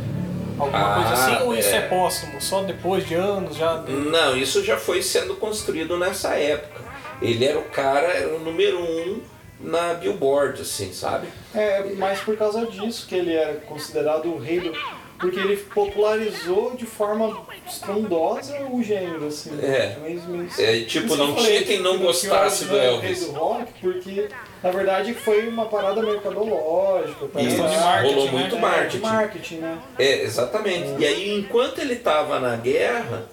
Alguma 0.58 0.78
Ah, 0.78 0.94
coisa 0.94 1.12
assim, 1.34 1.44
ou 1.44 1.54
isso 1.56 1.68
é. 1.70 1.76
é 1.76 1.80
póstumo? 1.82 2.40
Só 2.40 2.62
depois 2.62 3.06
de 3.06 3.14
anos 3.14 3.56
já. 3.56 3.76
Não, 3.82 4.36
isso 4.36 4.62
já 4.62 4.76
foi 4.76 5.02
sendo 5.02 5.34
construído 5.36 5.96
nessa 5.96 6.34
época. 6.36 6.82
Ele 7.20 7.44
era 7.44 7.58
o 7.58 7.64
cara, 7.64 8.06
era 8.08 8.34
o 8.34 8.38
número 8.38 8.78
um 8.80 9.20
na 9.60 9.94
Billboard, 9.94 10.60
assim, 10.62 10.92
sabe? 10.92 11.28
É, 11.54 11.82
mas 11.96 12.20
por 12.20 12.36
causa 12.36 12.66
disso 12.66 13.06
que 13.08 13.14
ele 13.14 13.32
era 13.34 13.54
considerado 13.60 14.26
o 14.26 14.38
rei 14.38 14.60
do. 14.60 14.72
Porque 15.18 15.38
ele 15.38 15.56
popularizou 15.56 16.74
de 16.76 16.84
forma 16.84 17.46
estrondosa 17.66 18.58
o 18.70 18.82
gênero, 18.82 19.26
assim. 19.28 19.50
É. 19.62 19.96
Mas, 20.02 20.22
mas- 20.28 20.58
É, 20.58 20.80
tipo, 20.80 21.14
não 21.16 21.34
tinha 21.34 21.62
quem 21.62 21.80
não 21.80 21.98
gostasse 21.98 22.64
do 22.66 22.76
era 22.76 22.94
o 22.94 22.98
rei 22.98 23.10
Elvis. 23.12 23.26
do 23.26 23.32
rock, 23.32 23.72
porque 23.80 24.28
na 24.64 24.70
verdade 24.70 25.12
foi 25.12 25.46
uma 25.46 25.66
parada 25.66 26.00
mercadológica. 26.02 27.26
Isso, 27.38 27.56
de 27.56 27.76
marketing, 27.76 28.14
rolou 28.14 28.24
né? 28.24 28.30
muito 28.32 28.56
É, 28.56 28.58
marketing. 28.58 28.98
marketing, 29.00 29.54
né? 29.56 29.78
É, 29.98 30.22
exatamente. 30.22 30.94
E 30.98 31.04
aí, 31.04 31.38
enquanto 31.38 31.80
ele 31.80 31.92
estava 31.92 32.40
na 32.40 32.56
guerra, 32.56 33.26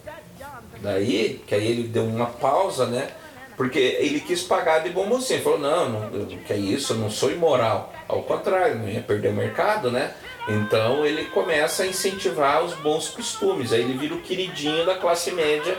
daí, 0.81 1.41
que 1.47 1.55
aí 1.55 1.65
ele 1.65 1.83
deu 1.83 2.03
uma 2.03 2.25
pausa, 2.25 2.85
né? 2.85 3.07
Porque 3.55 3.79
ele 3.79 4.19
quis 4.19 4.43
pagar 4.43 4.79
de 4.79 4.89
bom 4.89 5.05
mocinho. 5.05 5.37
Ele 5.37 5.43
falou, 5.43 5.59
não, 5.59 5.89
não 5.89 6.25
que 6.25 6.51
é 6.51 6.57
isso, 6.57 6.91
eu 6.93 6.97
não 6.97 7.09
sou 7.09 7.31
imoral. 7.31 7.93
Ao 8.09 8.21
contrário, 8.23 8.75
não 8.75 8.89
ia 8.89 9.01
perder 9.01 9.29
o 9.29 9.33
mercado, 9.33 9.89
né? 9.89 10.13
Então 10.49 11.05
ele 11.05 11.25
começa 11.25 11.83
a 11.83 11.87
incentivar 11.87 12.61
os 12.61 12.73
bons 12.73 13.07
costumes. 13.07 13.71
Aí 13.71 13.79
ele 13.79 13.97
vira 13.97 14.15
o 14.15 14.21
queridinho 14.21 14.85
da 14.85 14.95
classe 14.95 15.31
média 15.31 15.77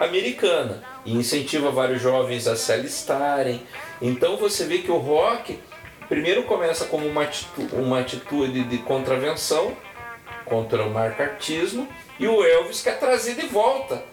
americana. 0.00 0.82
E 1.04 1.14
incentiva 1.14 1.70
vários 1.70 2.00
jovens 2.00 2.46
a 2.46 2.56
se 2.56 2.72
alistarem. 2.72 3.62
Então 4.00 4.36
você 4.36 4.64
vê 4.64 4.78
que 4.78 4.90
o 4.90 4.98
rock 4.98 5.58
primeiro 6.08 6.44
começa 6.44 6.84
como 6.86 7.06
uma 7.06 7.22
atitude, 7.22 7.74
uma 7.74 8.00
atitude 8.00 8.64
de 8.64 8.78
contravenção 8.78 9.76
contra 10.44 10.84
o 10.84 10.90
marcartismo 10.90 11.88
e 12.18 12.26
o 12.26 12.44
Elvis 12.44 12.82
quer 12.82 12.98
trazer 12.98 13.34
de 13.34 13.46
volta 13.46 14.04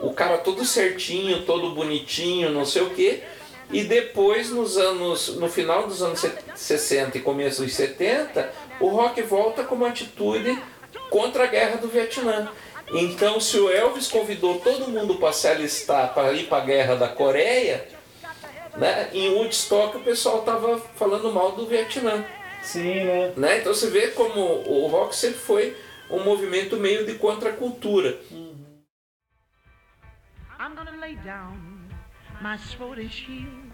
o 0.00 0.12
cara 0.12 0.38
todo 0.38 0.64
certinho, 0.64 1.44
todo 1.44 1.74
bonitinho, 1.74 2.50
não 2.50 2.64
sei 2.64 2.82
o 2.82 2.90
quê. 2.90 3.22
E 3.70 3.84
depois, 3.84 4.50
nos 4.50 4.76
anos, 4.76 5.36
no 5.36 5.48
final 5.48 5.86
dos 5.86 6.02
anos 6.02 6.24
60 6.56 7.18
e 7.18 7.20
começo 7.20 7.62
dos 7.62 7.74
70, 7.74 8.50
o 8.80 8.88
rock 8.88 9.22
volta 9.22 9.62
com 9.62 9.76
uma 9.76 9.88
atitude 9.88 10.58
contra 11.08 11.44
a 11.44 11.46
guerra 11.46 11.76
do 11.76 11.86
Vietnã. 11.86 12.48
Então, 12.92 13.40
se 13.40 13.58
o 13.58 13.70
Elvis 13.70 14.08
convidou 14.08 14.58
todo 14.60 14.88
mundo 14.88 15.14
para 15.16 15.32
se 15.32 15.46
alistar 15.46 16.12
para 16.12 16.32
ir 16.32 16.48
para 16.48 16.62
a 16.62 16.66
guerra 16.66 16.96
da 16.96 17.08
Coreia, 17.08 17.86
né, 18.76 19.10
em 19.12 19.30
Woodstock 19.30 19.96
o 19.96 20.00
pessoal 20.00 20.40
estava 20.40 20.78
falando 20.96 21.32
mal 21.32 21.52
do 21.52 21.66
Vietnã. 21.66 22.24
Sim, 22.62 23.04
né? 23.04 23.32
Né? 23.36 23.58
Então 23.60 23.72
você 23.72 23.88
vê 23.90 24.08
como 24.08 24.40
o 24.40 24.86
rock 24.88 25.14
sempre 25.14 25.38
foi 25.38 25.76
um 26.10 26.24
movimento 26.24 26.76
meio 26.76 27.06
de 27.06 27.14
contracultura. 27.14 28.18
I'm 30.58 30.74
gonna 30.74 30.96
lay 31.00 31.14
down 31.24 31.88
my 32.42 32.58
sword 32.58 33.00
and 33.00 33.10
shield 33.10 33.72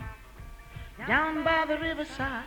down 1.07 1.43
by 1.43 1.65
the 1.67 1.77
riverside, 1.79 2.45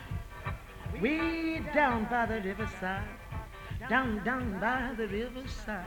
way 1.00 1.60
down 1.74 2.04
by 2.04 2.26
the 2.26 2.40
riverside, 2.40 3.04
down, 3.88 4.22
down 4.24 4.58
by 4.58 4.94
the 4.96 5.06
riverside. 5.06 5.84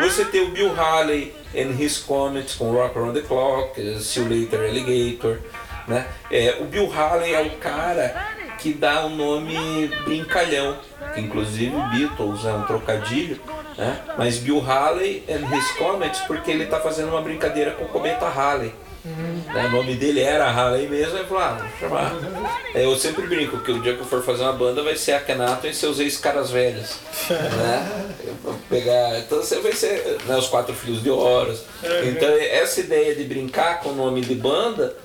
Você 0.00 0.24
tem 0.26 0.42
o 0.42 0.50
Bill 0.50 0.74
Haley 0.78 1.34
and 1.54 1.80
His 1.82 1.98
Comets 1.98 2.54
com 2.54 2.70
Rock 2.72 2.98
Around 2.98 3.20
the 3.20 3.26
Clock, 3.26 3.80
eh, 3.80 3.98
See 3.98 4.22
You 4.22 4.28
Later 4.28 4.60
Alligator. 4.68 5.38
Né? 5.86 6.06
É, 6.30 6.58
o 6.60 6.64
Bill 6.64 6.92
Haley 6.92 7.32
é 7.34 7.40
o 7.40 7.50
cara 7.58 8.14
que 8.58 8.74
dá 8.74 9.06
o 9.06 9.08
nome 9.08 9.88
brincalhão, 10.04 10.76
que 11.14 11.20
inclusive 11.20 11.74
Beatles 11.92 12.44
é 12.44 12.52
um 12.52 12.62
trocadilho, 12.64 13.40
Né? 13.78 13.96
Mas 14.18 14.38
Bill 14.38 14.60
Haley 14.60 15.24
and 15.28 15.56
His 15.56 15.70
Comets 15.78 16.20
porque 16.22 16.50
ele 16.50 16.64
está 16.64 16.80
fazendo 16.80 17.10
uma 17.10 17.22
brincadeira 17.22 17.70
com 17.70 17.84
o 17.84 17.88
cometa 17.88 18.28
Halley. 18.28 18.74
Né? 19.04 19.66
O 19.66 19.70
nome 19.70 19.94
dele 19.94 20.20
era 20.20 20.50
Halley 20.50 20.88
mesmo, 20.88 21.16
ele 21.16 21.26
falou, 21.26 21.42
ah, 21.42 21.54
vou 21.54 21.78
chamar. 21.78 22.14
Eu 22.74 22.96
sempre 22.96 23.26
brinco 23.26 23.58
que 23.60 23.70
o 23.70 23.80
dia 23.80 23.94
que 23.94 24.00
eu 24.00 24.06
for 24.06 24.22
fazer 24.22 24.42
uma 24.42 24.52
banda 24.52 24.82
vai 24.82 24.96
ser 24.96 25.12
a 25.12 25.20
Kenaton 25.20 25.68
e 25.68 25.74
seus 25.74 25.98
ex-caras 25.98 26.50
velhos. 26.50 26.96
né? 27.30 28.12
Eu 28.24 28.34
vou 28.42 28.54
pegar. 28.68 29.18
Então 29.18 29.38
você 29.38 29.60
vai 29.60 29.72
ser 29.72 30.18
né, 30.26 30.36
os 30.36 30.48
quatro 30.48 30.74
filhos 30.74 31.02
de 31.02 31.10
Horus. 31.10 31.62
Então 32.06 32.28
essa 32.28 32.80
ideia 32.80 33.14
de 33.14 33.24
brincar 33.24 33.80
com 33.80 33.90
o 33.90 33.94
nome 33.94 34.20
de 34.20 34.34
banda 34.34 34.96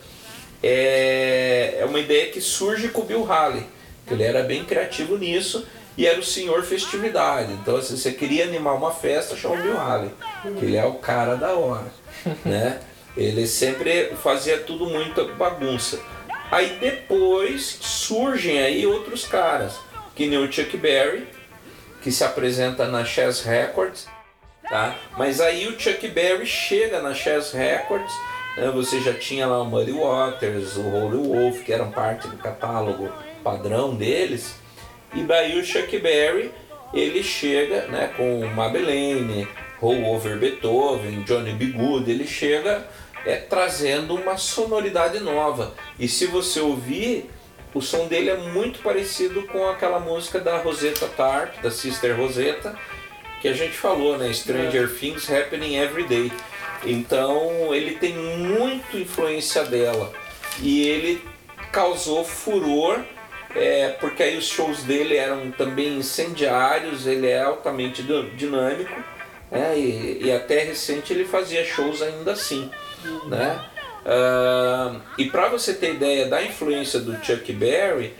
é, 0.62 1.78
é 1.80 1.86
uma 1.86 2.00
ideia 2.00 2.32
que 2.32 2.42
surge 2.42 2.90
com 2.90 3.02
o 3.02 3.06
Bill 3.06 3.32
Haley. 3.32 3.66
Que 4.08 4.14
ele 4.16 4.24
era 4.24 4.44
bem 4.44 4.66
criativo 4.66 5.18
nisso 5.18 5.66
e 5.96 6.08
era 6.08 6.20
o 6.20 6.24
senhor 6.24 6.64
festividade. 6.64 7.54
Então 7.54 7.82
se 7.82 7.96
você 7.96 8.12
queria 8.12 8.46
animar 8.46 8.74
uma 8.74 8.92
festa, 8.92 9.36
chama 9.36 9.56
o 9.56 9.62
Bill 9.62 9.80
Haley. 9.80 10.10
Que 10.60 10.66
ele 10.66 10.76
é 10.76 10.86
o 10.86 10.96
cara 10.96 11.36
da 11.36 11.54
hora. 11.54 11.92
né? 12.44 12.80
Ele 13.16 13.46
sempre 13.46 14.12
fazia 14.22 14.58
tudo 14.60 14.88
muito 14.88 15.26
bagunça. 15.36 16.00
Aí 16.52 16.78
depois 16.80 17.80
surgem 17.82 18.60
aí 18.60 18.86
outros 18.86 19.26
caras, 19.26 19.80
que 20.16 20.28
nem 20.28 20.38
o 20.38 20.52
Chuck 20.52 20.76
Berry, 20.78 21.28
que 22.02 22.12
se 22.12 22.24
apresenta 22.24 22.88
na 22.88 23.06
Chess 23.06 23.42
Records, 23.44 24.08
tá? 24.70 24.96
Mas 25.18 25.40
aí 25.40 25.68
o 25.68 25.80
Chuck 25.80 26.08
Berry 26.10 26.46
chega 26.46 27.02
na 27.02 27.14
Chess 27.14 27.54
Records, 27.54 28.14
né? 28.58 28.70
você 28.72 29.00
já 29.02 29.14
tinha 29.14 29.48
lá 29.48 29.62
o 29.62 29.66
Muddy 29.66 29.94
Waters, 29.94 30.76
o 30.76 30.88
Holy 30.88 31.28
Wolf, 31.28 31.64
que 31.64 31.74
eram 31.74 31.92
parte 31.92 32.28
do 32.28 32.38
catálogo 32.38 33.12
padrão 33.44 33.96
deles, 33.96 34.56
e 35.14 35.22
daí 35.24 35.60
o 35.60 35.66
Chuck 35.66 35.98
Berry 36.00 36.52
ele 36.94 37.24
chega 37.24 37.88
né, 37.88 38.12
com 38.16 38.46
Maybelline, 38.48 39.48
Roll 39.80 40.06
Over 40.06 40.38
Beethoven, 40.38 41.24
Johnny 41.24 41.54
B. 41.54 41.66
Good, 41.68 42.10
ele 42.10 42.28
chega 42.28 42.88
é, 43.26 43.36
trazendo 43.38 44.16
uma 44.16 44.38
sonoridade 44.38 45.20
nova. 45.20 45.74
E 46.00 46.08
se 46.08 46.26
você 46.26 46.60
ouvir, 46.60 47.30
o 47.74 47.82
som 47.82 48.08
dele 48.08 48.30
é 48.30 48.38
muito 48.38 48.80
parecido 48.80 49.44
com 49.44 49.68
aquela 49.68 50.00
música 50.00 50.40
da 50.40 50.58
Rosetta 50.58 51.08
Tart, 51.08 51.60
da 51.62 51.72
Sister 51.72 52.16
Rosetta, 52.18 52.78
que 53.42 53.48
a 53.48 53.54
gente 53.54 53.74
falou, 53.76 54.18
né? 54.18 54.32
Stranger 54.32 54.90
Things 54.94 55.30
Happening 55.30 55.76
Every 55.76 56.04
Day. 56.04 56.32
Então 56.86 57.74
ele 57.74 57.96
tem 57.96 58.14
muito 58.14 58.98
influência 58.98 59.64
dela. 59.64 60.12
E 60.62 60.88
ele 60.88 61.24
causou 61.72 62.24
furor, 62.24 63.00
é, 63.56 63.90
porque 64.00 64.22
aí 64.22 64.38
os 64.38 64.46
shows 64.48 64.84
dele 64.84 65.16
eram 65.16 65.52
também 65.52 65.98
incendiários, 65.98 67.08
ele 67.08 67.28
é 67.28 67.42
altamente 67.42 68.04
di- 68.04 68.30
dinâmico. 68.36 68.94
Né? 69.54 69.78
E, 69.78 70.26
e 70.26 70.32
até 70.32 70.64
recente 70.64 71.14
ele 71.14 71.26
fazia 71.26 71.64
shows 71.64 72.02
ainda 72.02 72.32
assim. 72.32 72.70
Né? 73.28 73.64
Ah, 74.06 74.96
e 75.18 75.26
para 75.26 75.48
você 75.50 75.74
ter 75.74 75.94
ideia 75.94 76.28
da 76.28 76.44
influência 76.44 77.00
do 77.00 77.14
Chuck 77.24 77.52
Berry, 77.54 78.14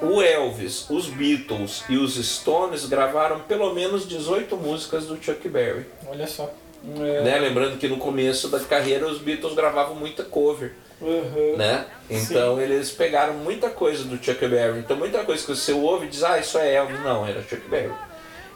o 0.00 0.22
Elvis, 0.22 0.88
os 0.88 1.06
Beatles 1.06 1.84
e 1.88 1.96
os 1.96 2.14
Stones 2.14 2.86
gravaram 2.86 3.40
pelo 3.40 3.74
menos 3.74 4.08
18 4.08 4.56
músicas 4.56 5.06
do 5.06 5.22
Chuck 5.22 5.48
Berry. 5.48 5.86
Olha 6.06 6.26
só. 6.26 6.52
É. 7.00 7.22
Né? 7.22 7.38
Lembrando 7.38 7.76
que 7.76 7.88
no 7.88 7.98
começo 7.98 8.48
da 8.48 8.60
carreira 8.60 9.06
os 9.06 9.18
Beatles 9.18 9.54
gravavam 9.54 9.94
muita 9.94 10.22
cover. 10.22 10.72
Uhum. 11.00 11.56
Né? 11.56 11.84
Então 12.10 12.60
eles 12.60 12.90
pegaram 12.90 13.34
muita 13.34 13.70
coisa 13.70 14.04
do 14.04 14.22
Chuck 14.22 14.46
Berry. 14.48 14.80
Então 14.80 14.96
muita 14.96 15.24
coisa 15.24 15.44
que 15.44 15.54
você 15.54 15.72
ouve 15.72 16.06
e 16.06 16.08
diz, 16.08 16.24
ah, 16.24 16.38
isso 16.38 16.58
é 16.58 16.74
Elvis. 16.74 17.00
Não, 17.00 17.26
era 17.26 17.42
Chuck 17.42 17.68
Berry. 17.68 17.92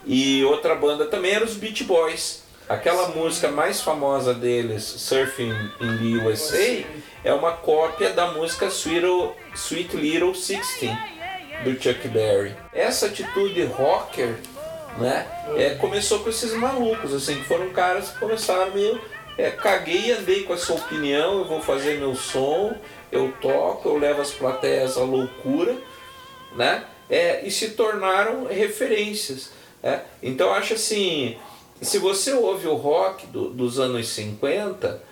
E 0.05 0.44
outra 0.44 0.74
banda 0.74 1.07
também 1.07 1.32
era 1.32 1.44
os 1.44 1.55
Beach 1.55 1.84
Boys. 1.84 2.42
Aquela 2.68 3.09
música 3.09 3.48
mais 3.48 3.80
famosa 3.80 4.32
deles, 4.32 4.82
Surfing 4.82 5.53
in 5.80 5.98
the 5.98 6.24
USA, 6.24 6.84
é 7.24 7.32
uma 7.34 7.53
cópia 7.53 8.11
da 8.11 8.30
música 8.32 8.66
Sweet 8.66 9.00
Little, 9.00 9.36
Sweet 9.55 9.96
Little 9.96 10.34
Sixteen 10.34 10.96
do 11.64 11.80
Chuck 11.80 12.07
Berry. 12.09 12.55
Essa 12.72 13.07
atitude 13.07 13.62
rocker, 13.64 14.36
né, 14.98 15.26
é, 15.57 15.74
começou 15.74 16.20
com 16.20 16.30
esses 16.30 16.53
malucos, 16.55 17.12
assim, 17.14 17.36
que 17.36 17.44
foram 17.44 17.70
caras 17.70 18.11
que 18.11 18.18
começaram 18.18 18.72
meio, 18.72 19.00
é, 19.38 19.50
caguei 19.50 20.07
e 20.07 20.12
andei 20.12 20.42
com 20.44 20.55
essa 20.55 20.72
opinião, 20.72 21.38
eu 21.38 21.44
vou 21.44 21.61
fazer 21.61 21.98
meu 21.98 22.14
som, 22.14 22.76
eu 23.11 23.32
toco, 23.40 23.88
eu 23.88 23.98
levo 23.98 24.20
as 24.20 24.30
plateias 24.30 24.96
à 24.96 25.03
loucura, 25.03 25.76
né, 26.55 26.84
é, 27.09 27.46
e 27.46 27.50
se 27.50 27.70
tornaram 27.70 28.46
referências. 28.46 29.50
Né. 29.82 30.02
Então 30.22 30.48
eu 30.48 30.54
acho 30.54 30.74
assim, 30.74 31.36
se 31.80 31.98
você 31.98 32.32
ouve 32.32 32.66
o 32.68 32.74
rock 32.74 33.26
do- 33.26 33.50
dos 33.50 33.78
anos 33.80 34.08
50, 34.08 35.02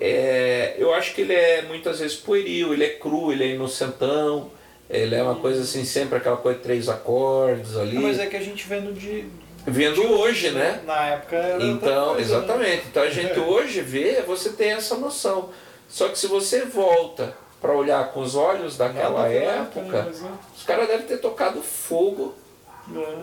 é, 0.00 0.74
eu 0.78 0.92
acho 0.94 1.14
que 1.14 1.22
ele 1.22 1.32
é 1.34 1.62
muitas 1.62 1.98
vezes 2.00 2.16
pueril, 2.16 2.72
ele 2.72 2.84
é 2.84 2.90
cru, 2.90 3.32
ele 3.32 3.44
é 3.44 3.48
inocentão, 3.54 4.50
ele 4.88 5.14
é 5.14 5.22
uma 5.22 5.34
coisa 5.36 5.62
assim, 5.62 5.84
sempre 5.84 6.18
aquela 6.18 6.36
coisa 6.36 6.58
de 6.58 6.64
três 6.64 6.88
acordes 6.88 7.76
ali. 7.76 7.98
Mas 7.98 8.18
é 8.18 8.26
que 8.26 8.36
a 8.36 8.40
gente 8.42 8.66
vendo 8.66 8.92
de. 8.92 9.24
Vendo 9.66 10.02
hoje, 10.02 10.50
né? 10.50 10.80
Na 10.86 11.06
época 11.08 11.36
era. 11.36 11.62
Então, 11.62 12.14
coisa, 12.14 12.20
exatamente. 12.36 12.84
Então 12.90 13.02
a 13.02 13.10
gente 13.10 13.38
hoje 13.40 13.80
vê, 13.80 14.22
você 14.22 14.50
tem 14.50 14.70
essa 14.72 14.96
noção. 14.96 15.50
Só 15.88 16.08
que 16.08 16.18
se 16.18 16.26
você 16.26 16.64
volta 16.64 17.34
para 17.60 17.72
olhar 17.74 18.12
com 18.12 18.20
os 18.20 18.34
olhos 18.34 18.78
Né? 18.78 18.86
daquela 18.86 19.28
época, 19.28 20.04
mas, 20.06 20.20
né? 20.22 20.30
os 20.56 20.62
caras 20.64 20.86
devem 20.86 21.06
ter 21.06 21.18
tocado 21.18 21.60
fogo 21.60 22.34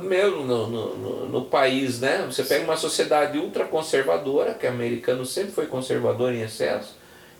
Mesmo 0.01 0.43
no, 0.43 0.68
no, 0.68 0.95
no, 0.95 1.30
no 1.30 1.45
país, 1.45 1.99
né? 1.99 2.24
Você 2.28 2.43
pega 2.43 2.63
uma 2.63 2.78
sociedade 2.78 3.38
ultraconservadora, 3.38 4.53
que 4.53 4.66
o 4.66 4.70
americano 4.70 5.26
sempre 5.26 5.51
foi 5.51 5.66
conservador 5.66 6.32
em 6.34 6.41
excesso, 6.41 6.95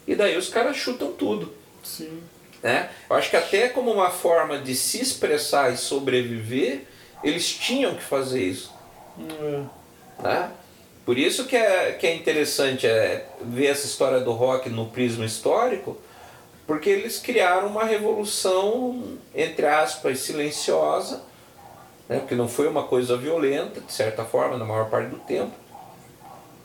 e 0.08 0.16
daí 0.16 0.36
os 0.36 0.50
caras 0.50 0.76
chutam 0.76 1.12
tudo. 1.12 1.54
Sim. 1.84 2.24
Né? 2.64 2.90
Eu 3.08 3.16
acho 3.16 3.30
que 3.30 3.38
até 3.38 3.70
como 3.70 3.92
uma 3.92 4.10
forma 4.10 4.58
de 4.58 4.74
se 4.74 5.00
expressar 5.00 5.72
e 5.72 5.78
sobreviver, 5.78 6.86
eles 7.24 7.48
tinham 7.54 7.94
que 7.94 8.02
fazer 8.02 8.44
isso. 8.44 8.74
É. 9.20 10.24
Né? 10.24 10.52
Por 11.06 11.20
isso 11.20 11.46
que 11.46 11.56
é, 11.56 11.92
que 11.92 12.08
é 12.08 12.16
interessante 12.16 12.88
é, 12.88 13.28
ver 13.42 13.68
essa 13.68 13.86
história 13.86 14.20
do 14.22 14.32
rock 14.32 14.70
no 14.70 14.88
prisma 14.88 15.26
histórico, 15.26 15.96
porque 16.66 16.90
eles 16.90 17.20
criaram 17.20 17.68
uma 17.68 17.84
revolução, 17.84 19.20
entre 19.36 19.68
aspas, 19.68 20.20
silenciosa, 20.20 21.22
né? 22.08 22.20
porque 22.20 22.36
não 22.36 22.48
foi 22.48 22.68
uma 22.68 22.84
coisa 22.84 23.18
violenta, 23.18 23.82
de 23.82 23.92
certa 23.92 24.24
forma, 24.24 24.58
na 24.58 24.66
maior 24.66 24.90
parte 24.90 25.10
do 25.10 25.18
tempo, 25.18 25.54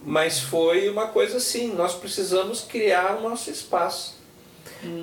mas 0.02 0.40
foi 0.40 0.88
uma 0.88 1.08
coisa 1.08 1.36
assim, 1.36 1.74
nós 1.74 1.94
precisamos 1.94 2.62
criar 2.62 3.18
o 3.18 3.28
nosso 3.28 3.50
espaço. 3.50 4.18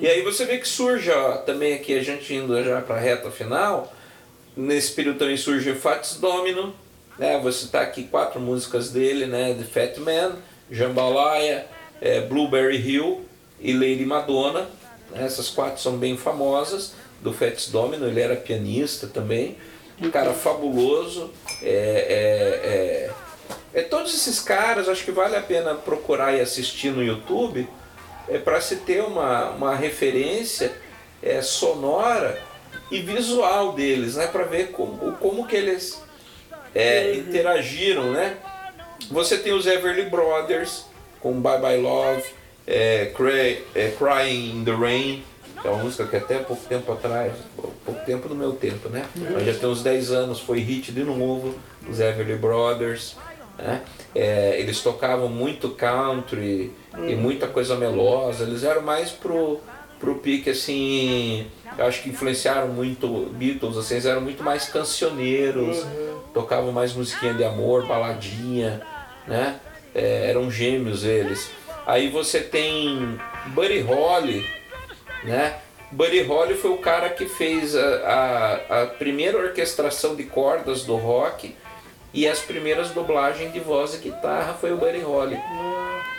E 0.00 0.08
aí 0.08 0.22
você 0.22 0.44
vê 0.44 0.58
que 0.58 0.66
surge, 0.66 1.10
ó, 1.10 1.36
também 1.36 1.72
aqui 1.74 1.96
a 1.96 2.02
gente 2.02 2.34
indo 2.34 2.62
já 2.64 2.80
para 2.80 2.96
a 2.96 2.98
reta 2.98 3.30
final, 3.30 3.92
nesse 4.56 4.92
período 4.92 5.18
também 5.18 5.36
surge 5.36 5.72
Fats 5.74 6.16
Domino, 6.16 6.74
né? 7.16 7.38
Vou 7.38 7.52
citar 7.52 7.82
aqui 7.82 8.04
quatro 8.04 8.40
músicas 8.40 8.90
dele, 8.90 9.26
né? 9.26 9.54
The 9.54 9.64
Fat 9.64 9.98
Man, 9.98 10.36
Jambalaya, 10.70 11.66
é, 12.00 12.20
Blueberry 12.20 12.76
Hill 12.76 13.24
e 13.60 13.72
Lady 13.72 14.04
Madonna. 14.04 14.68
né? 15.10 15.24
Essas 15.24 15.48
quatro 15.48 15.80
são 15.80 15.96
bem 15.96 16.16
famosas. 16.16 16.92
Do 17.20 17.32
Fats 17.32 17.68
Domino, 17.70 18.06
ele 18.06 18.20
era 18.20 18.36
pianista 18.36 19.08
também. 19.08 19.56
Um 20.00 20.10
cara 20.10 20.32
fabuloso. 20.32 21.30
É, 21.62 23.10
é, 23.74 23.78
é, 23.78 23.80
é 23.80 23.82
todos 23.82 24.14
esses 24.14 24.40
caras, 24.40 24.88
acho 24.88 25.04
que 25.04 25.10
vale 25.10 25.36
a 25.36 25.42
pena 25.42 25.74
procurar 25.74 26.34
e 26.34 26.40
assistir 26.40 26.90
no 26.90 27.02
YouTube 27.02 27.68
é 28.28 28.38
para 28.38 28.60
se 28.60 28.76
ter 28.76 29.02
uma, 29.02 29.50
uma 29.50 29.74
referência 29.74 30.72
é, 31.22 31.40
sonora 31.40 32.40
e 32.90 33.00
visual 33.00 33.72
deles, 33.72 34.16
né? 34.16 34.26
Para 34.26 34.44
ver 34.44 34.70
como, 34.70 35.12
como 35.12 35.46
que 35.46 35.56
eles 35.56 36.02
é, 36.74 37.14
interagiram, 37.14 38.12
né? 38.12 38.36
Você 39.10 39.38
tem 39.38 39.52
os 39.52 39.66
Everly 39.66 40.04
Brothers 40.04 40.84
com 41.20 41.40
Bye 41.40 41.60
Bye 41.60 41.80
Love, 41.80 42.24
é, 42.66 43.12
Cry, 43.16 43.64
é, 43.74 43.92
Crying 43.98 44.60
in 44.60 44.64
the 44.64 44.74
Rain, 44.74 45.24
é 45.64 45.68
uma 45.68 45.82
música 45.82 46.06
que 46.06 46.16
até 46.16 46.38
pouco 46.38 46.64
tempo 46.66 46.92
atrás, 46.92 47.32
pouco 47.84 48.04
tempo 48.04 48.28
no 48.28 48.34
meu 48.34 48.52
tempo, 48.52 48.88
né? 48.88 49.04
Mas 49.32 49.44
já 49.44 49.54
tem 49.54 49.68
uns 49.68 49.82
10 49.82 50.12
anos, 50.12 50.40
foi 50.40 50.60
hit 50.60 50.92
de 50.92 51.02
novo, 51.02 51.54
os 51.88 51.98
Everly 52.00 52.36
Brothers. 52.36 53.16
Né? 53.58 53.82
É, 54.14 54.58
eles 54.60 54.80
tocavam 54.80 55.28
muito 55.28 55.70
country 55.70 56.72
e 56.96 57.14
muita 57.16 57.48
coisa 57.48 57.76
melosa, 57.76 58.44
eles 58.44 58.62
eram 58.62 58.82
mais 58.82 59.10
pro, 59.10 59.60
pro 59.98 60.14
pique 60.16 60.50
assim, 60.50 61.46
eu 61.76 61.84
acho 61.84 62.02
que 62.02 62.10
influenciaram 62.10 62.68
muito 62.68 63.08
Beatles, 63.34 63.76
assim, 63.76 63.94
eles 63.94 64.06
eram 64.06 64.20
muito 64.20 64.44
mais 64.44 64.68
cancioneiros, 64.68 65.84
tocavam 66.32 66.70
mais 66.70 66.92
musiquinha 66.92 67.34
de 67.34 67.44
amor, 67.44 67.86
baladinha, 67.86 68.80
né? 69.26 69.58
É, 69.94 70.30
eram 70.30 70.50
gêmeos 70.50 71.04
eles. 71.04 71.50
Aí 71.84 72.08
você 72.08 72.40
tem 72.40 73.18
Buddy 73.46 73.80
Holly, 73.80 74.46
né? 75.24 75.56
Buddy 75.90 76.20
Holly 76.22 76.54
foi 76.54 76.70
o 76.70 76.78
cara 76.78 77.08
que 77.08 77.26
fez 77.26 77.74
a, 77.74 78.60
a, 78.68 78.82
a 78.82 78.86
primeira 78.86 79.38
orquestração 79.38 80.14
de 80.14 80.24
cordas 80.24 80.84
do 80.84 80.96
rock 80.96 81.54
e 82.12 82.28
as 82.28 82.40
primeiras 82.40 82.90
dublagens 82.90 83.52
de 83.52 83.60
voz 83.60 83.94
e 83.94 83.98
guitarra 83.98 84.54
foi 84.54 84.72
o 84.72 84.76
Buddy 84.76 84.98
Holly, 85.00 85.38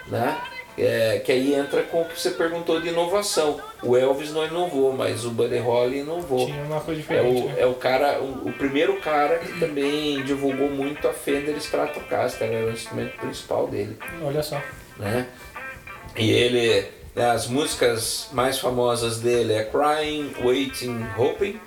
né? 0.08 0.38
É, 0.78 1.20
que 1.20 1.32
aí 1.32 1.54
entra 1.56 1.84
com 1.84 2.02
o 2.04 2.06
que 2.06 2.18
você 2.18 2.32
perguntou 2.32 2.80
de 2.80 2.88
inovação. 2.88 3.60
O 3.84 3.98
Elvis 3.98 4.32
não 4.32 4.46
inovou, 4.46 4.94
mas 4.94 5.26
o 5.26 5.30
Buddy 5.32 5.58
Holly 5.58 6.00
inovou. 6.00 6.46
Tinha 6.46 6.64
uma 6.64 6.80
coisa 6.80 7.02
É 7.02 7.04
diferente. 7.04 7.42
o, 7.42 7.46
né? 7.48 7.56
é 7.58 7.66
o 7.66 7.74
cara, 7.74 8.20
o, 8.22 8.48
o 8.48 8.54
primeiro 8.54 8.96
cara 9.02 9.40
que 9.40 9.60
também 9.60 10.24
divulgou 10.24 10.70
muito 10.70 11.06
a 11.06 11.12
Fender 11.12 11.58
Stratocaster, 11.58 12.50
era 12.50 12.66
o 12.68 12.72
instrumento 12.72 13.18
principal 13.18 13.68
dele, 13.68 13.98
Olha 14.24 14.42
só. 14.42 14.60
né? 14.98 15.28
E 16.16 16.32
ele, 16.32 16.88
as 17.16 17.48
músicas 17.48 18.30
mais 18.32 18.60
famosas 18.60 19.20
dele 19.20 19.54
é 19.54 19.64
Crying, 19.64 20.34
Waiting, 20.42 21.06
Hoping, 21.18 21.60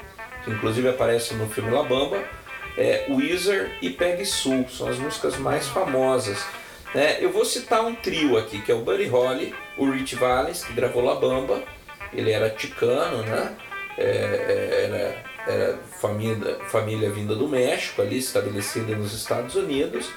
que 0.44 0.50
inclusive 0.50 0.88
aparece 0.88 1.34
no 1.34 1.48
filme 1.48 1.70
La 1.70 1.82
Bamba, 1.82 2.22
é 2.76 3.06
Weezer 3.10 3.76
e 3.82 3.90
Peggy 3.90 4.24
Sue, 4.24 4.66
são 4.70 4.88
as 4.88 4.98
músicas 4.98 5.36
mais 5.36 5.68
famosas. 5.68 6.42
Né? 6.94 7.18
Eu 7.20 7.30
vou 7.30 7.44
citar 7.44 7.84
um 7.84 7.94
trio 7.94 8.36
aqui, 8.36 8.60
que 8.60 8.70
é 8.70 8.74
o 8.74 8.80
Buddy 8.80 9.06
Holly, 9.06 9.54
o 9.76 9.90
Rich 9.90 10.14
Valens, 10.16 10.64
que 10.64 10.72
gravou 10.72 11.04
La 11.04 11.14
Bamba, 11.14 11.62
ele 12.12 12.30
era 12.30 12.50
ticano, 12.50 13.22
né? 13.22 13.56
É, 13.98 14.04
é, 14.04 14.84
era, 14.84 15.54
era 15.54 15.78
família, 16.00 16.58
família 16.68 17.10
vinda 17.10 17.34
do 17.34 17.48
México, 17.48 18.00
ali 18.00 18.18
estabelecida 18.18 18.94
nos 18.94 19.12
Estados 19.12 19.54
Unidos. 19.54 20.10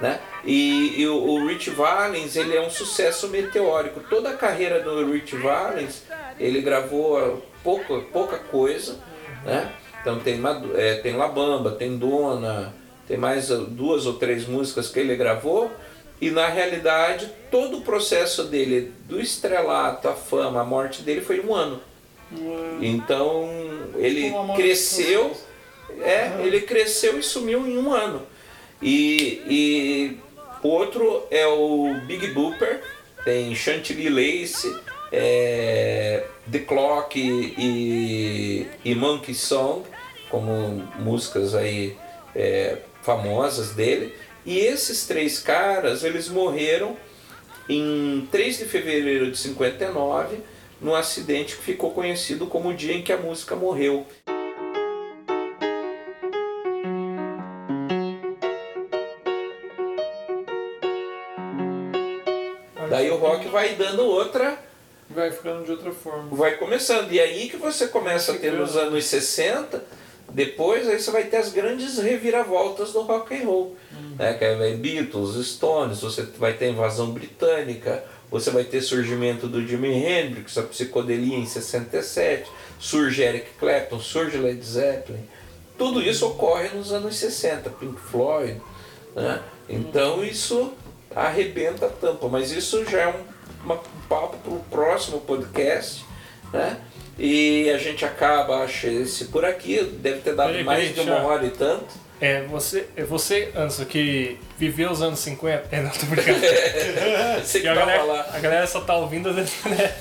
Né? 0.00 0.20
E, 0.44 1.00
e 1.00 1.08
o, 1.08 1.16
o 1.16 1.46
Rich 1.48 1.70
Valens 1.70 2.36
ele 2.36 2.56
é 2.56 2.60
um 2.60 2.70
sucesso 2.70 3.28
meteórico. 3.28 4.00
Toda 4.08 4.30
a 4.30 4.36
carreira 4.36 4.80
do 4.80 5.10
Rich 5.12 5.36
Valens 5.36 6.04
ele 6.38 6.60
gravou 6.60 7.44
pouca, 7.64 7.98
pouca 8.12 8.38
coisa, 8.38 8.98
né? 9.44 9.72
Então 10.00 10.20
tem, 10.20 10.40
é, 10.76 10.94
tem 10.96 11.16
La 11.16 11.26
Bamba, 11.26 11.72
tem 11.72 11.98
Dona, 11.98 12.72
tem 13.08 13.16
mais 13.16 13.48
duas 13.48 14.06
ou 14.06 14.14
três 14.14 14.46
músicas 14.46 14.88
que 14.88 15.00
ele 15.00 15.16
gravou. 15.16 15.70
E 16.20 16.30
na 16.30 16.48
realidade 16.48 17.28
todo 17.50 17.78
o 17.78 17.80
processo 17.80 18.44
dele, 18.44 18.92
do 19.08 19.20
estrelato, 19.20 20.08
a 20.08 20.14
fama, 20.14 20.60
a 20.60 20.64
morte 20.64 21.02
dele 21.02 21.20
foi 21.20 21.40
um 21.40 21.54
ano. 21.54 21.80
Então 22.80 23.48
ele 23.96 24.32
cresceu, 24.54 25.32
é, 26.00 26.40
ele 26.44 26.60
cresceu 26.60 27.18
e 27.18 27.22
sumiu 27.22 27.66
em 27.66 27.78
um 27.78 27.92
ano. 27.92 28.22
E, 28.80 29.42
e 29.48 30.18
outro 30.62 31.26
é 31.30 31.46
o 31.46 31.94
Big 32.06 32.28
Booper, 32.28 32.82
tem 33.24 33.54
Chantilly 33.54 34.08
Lace, 34.08 34.74
é, 35.12 36.24
The 36.50 36.60
Clock 36.60 37.18
e, 37.18 38.66
e 38.84 38.94
Monkey 38.94 39.34
Song, 39.34 39.84
como 40.30 40.86
músicas 40.98 41.54
aí 41.54 41.96
é, 42.34 42.78
famosas 43.02 43.74
dele. 43.74 44.14
E 44.44 44.58
esses 44.58 45.06
três 45.06 45.40
caras, 45.40 46.04
eles 46.04 46.28
morreram 46.28 46.96
em 47.68 48.26
3 48.30 48.58
de 48.58 48.64
fevereiro 48.64 49.30
de 49.30 49.36
59, 49.36 50.38
num 50.80 50.94
acidente 50.94 51.56
que 51.56 51.62
ficou 51.62 51.90
conhecido 51.90 52.46
como 52.46 52.70
o 52.70 52.74
dia 52.74 52.94
em 52.94 53.02
que 53.02 53.12
a 53.12 53.16
música 53.16 53.54
morreu. 53.54 54.06
Vai 63.48 63.74
dando 63.74 64.04
outra, 64.04 64.58
Vai 65.10 65.30
ficando 65.30 65.64
de 65.64 65.70
outra 65.70 65.90
forma. 65.90 66.28
vai 66.30 66.56
começando. 66.56 67.10
E 67.12 67.18
aí 67.18 67.48
que 67.48 67.56
você 67.56 67.88
começa 67.88 68.32
a 68.32 68.36
ter 68.36 68.52
nos 68.52 68.76
anos 68.76 69.04
60, 69.06 69.82
depois 70.30 70.86
aí 70.86 71.00
você 71.00 71.10
vai 71.10 71.24
ter 71.24 71.38
as 71.38 71.50
grandes 71.50 71.98
reviravoltas 71.98 72.92
do 72.92 73.02
rock 73.02 73.34
and 73.34 73.46
roll. 73.46 73.76
Né? 74.18 74.34
Que 74.34 74.44
é 74.44 74.74
Beatles, 74.74 75.46
Stones, 75.46 76.00
você 76.00 76.22
vai 76.36 76.52
ter 76.52 76.66
a 76.66 76.68
invasão 76.68 77.10
britânica, 77.10 78.04
você 78.30 78.50
vai 78.50 78.64
ter 78.64 78.82
surgimento 78.82 79.46
do 79.48 79.66
Jimi 79.66 79.94
Hendrix, 79.94 80.58
a 80.58 80.62
psicodelia 80.62 81.38
em 81.38 81.46
67, 81.46 82.50
surge 82.78 83.22
Eric 83.22 83.46
Clapton, 83.58 83.98
surge 84.00 84.36
Led 84.36 84.62
Zeppelin. 84.62 85.26
Tudo 85.78 86.02
isso 86.02 86.26
ocorre 86.26 86.68
nos 86.70 86.92
anos 86.92 87.16
60, 87.16 87.70
Pink 87.70 87.98
Floyd. 87.98 88.60
Né? 89.16 89.40
Então 89.68 90.22
isso 90.22 90.74
arrebenta 91.16 91.86
a 91.86 91.88
tampa, 91.88 92.28
mas 92.28 92.52
isso 92.52 92.84
já 92.84 93.00
é 93.02 93.08
um, 93.08 93.37
uma- 93.74 93.80
um 93.80 94.08
papo 94.08 94.36
para 94.38 94.52
o 94.52 94.60
próximo 94.70 95.20
podcast. 95.20 96.04
Né? 96.52 96.76
E 97.18 97.68
a 97.70 97.78
gente 97.78 98.04
acaba, 98.04 98.62
acho, 98.64 98.86
esse 98.86 99.26
por 99.26 99.44
aqui, 99.44 99.82
deve 100.00 100.20
ter 100.20 100.34
dado 100.34 100.50
Peraí, 100.50 100.64
mais 100.64 100.78
peraí, 100.80 100.94
de 100.94 101.00
uma 101.00 101.10
deixa- 101.16 101.26
hora 101.28 101.46
e 101.46 101.50
tanto. 101.50 102.08
É, 102.20 102.42
você, 102.42 102.86
é 102.96 103.04
você, 103.04 103.52
Anso, 103.56 103.84
que 103.86 104.38
viveu 104.58 104.90
os 104.90 105.00
anos 105.02 105.20
50. 105.20 105.68
É, 105.70 105.80
não, 105.80 105.90
tô 105.90 106.04
brincando. 106.06 106.40
Você 107.44 107.60
que 107.60 107.68
a, 107.68 107.74
tava 107.74 107.86
galera, 107.86 108.02
lá. 108.02 108.26
a 108.32 108.38
galera 108.40 108.66
só 108.66 108.80
tá 108.80 108.96
ouvindo, 108.96 109.30
né? 109.34 109.46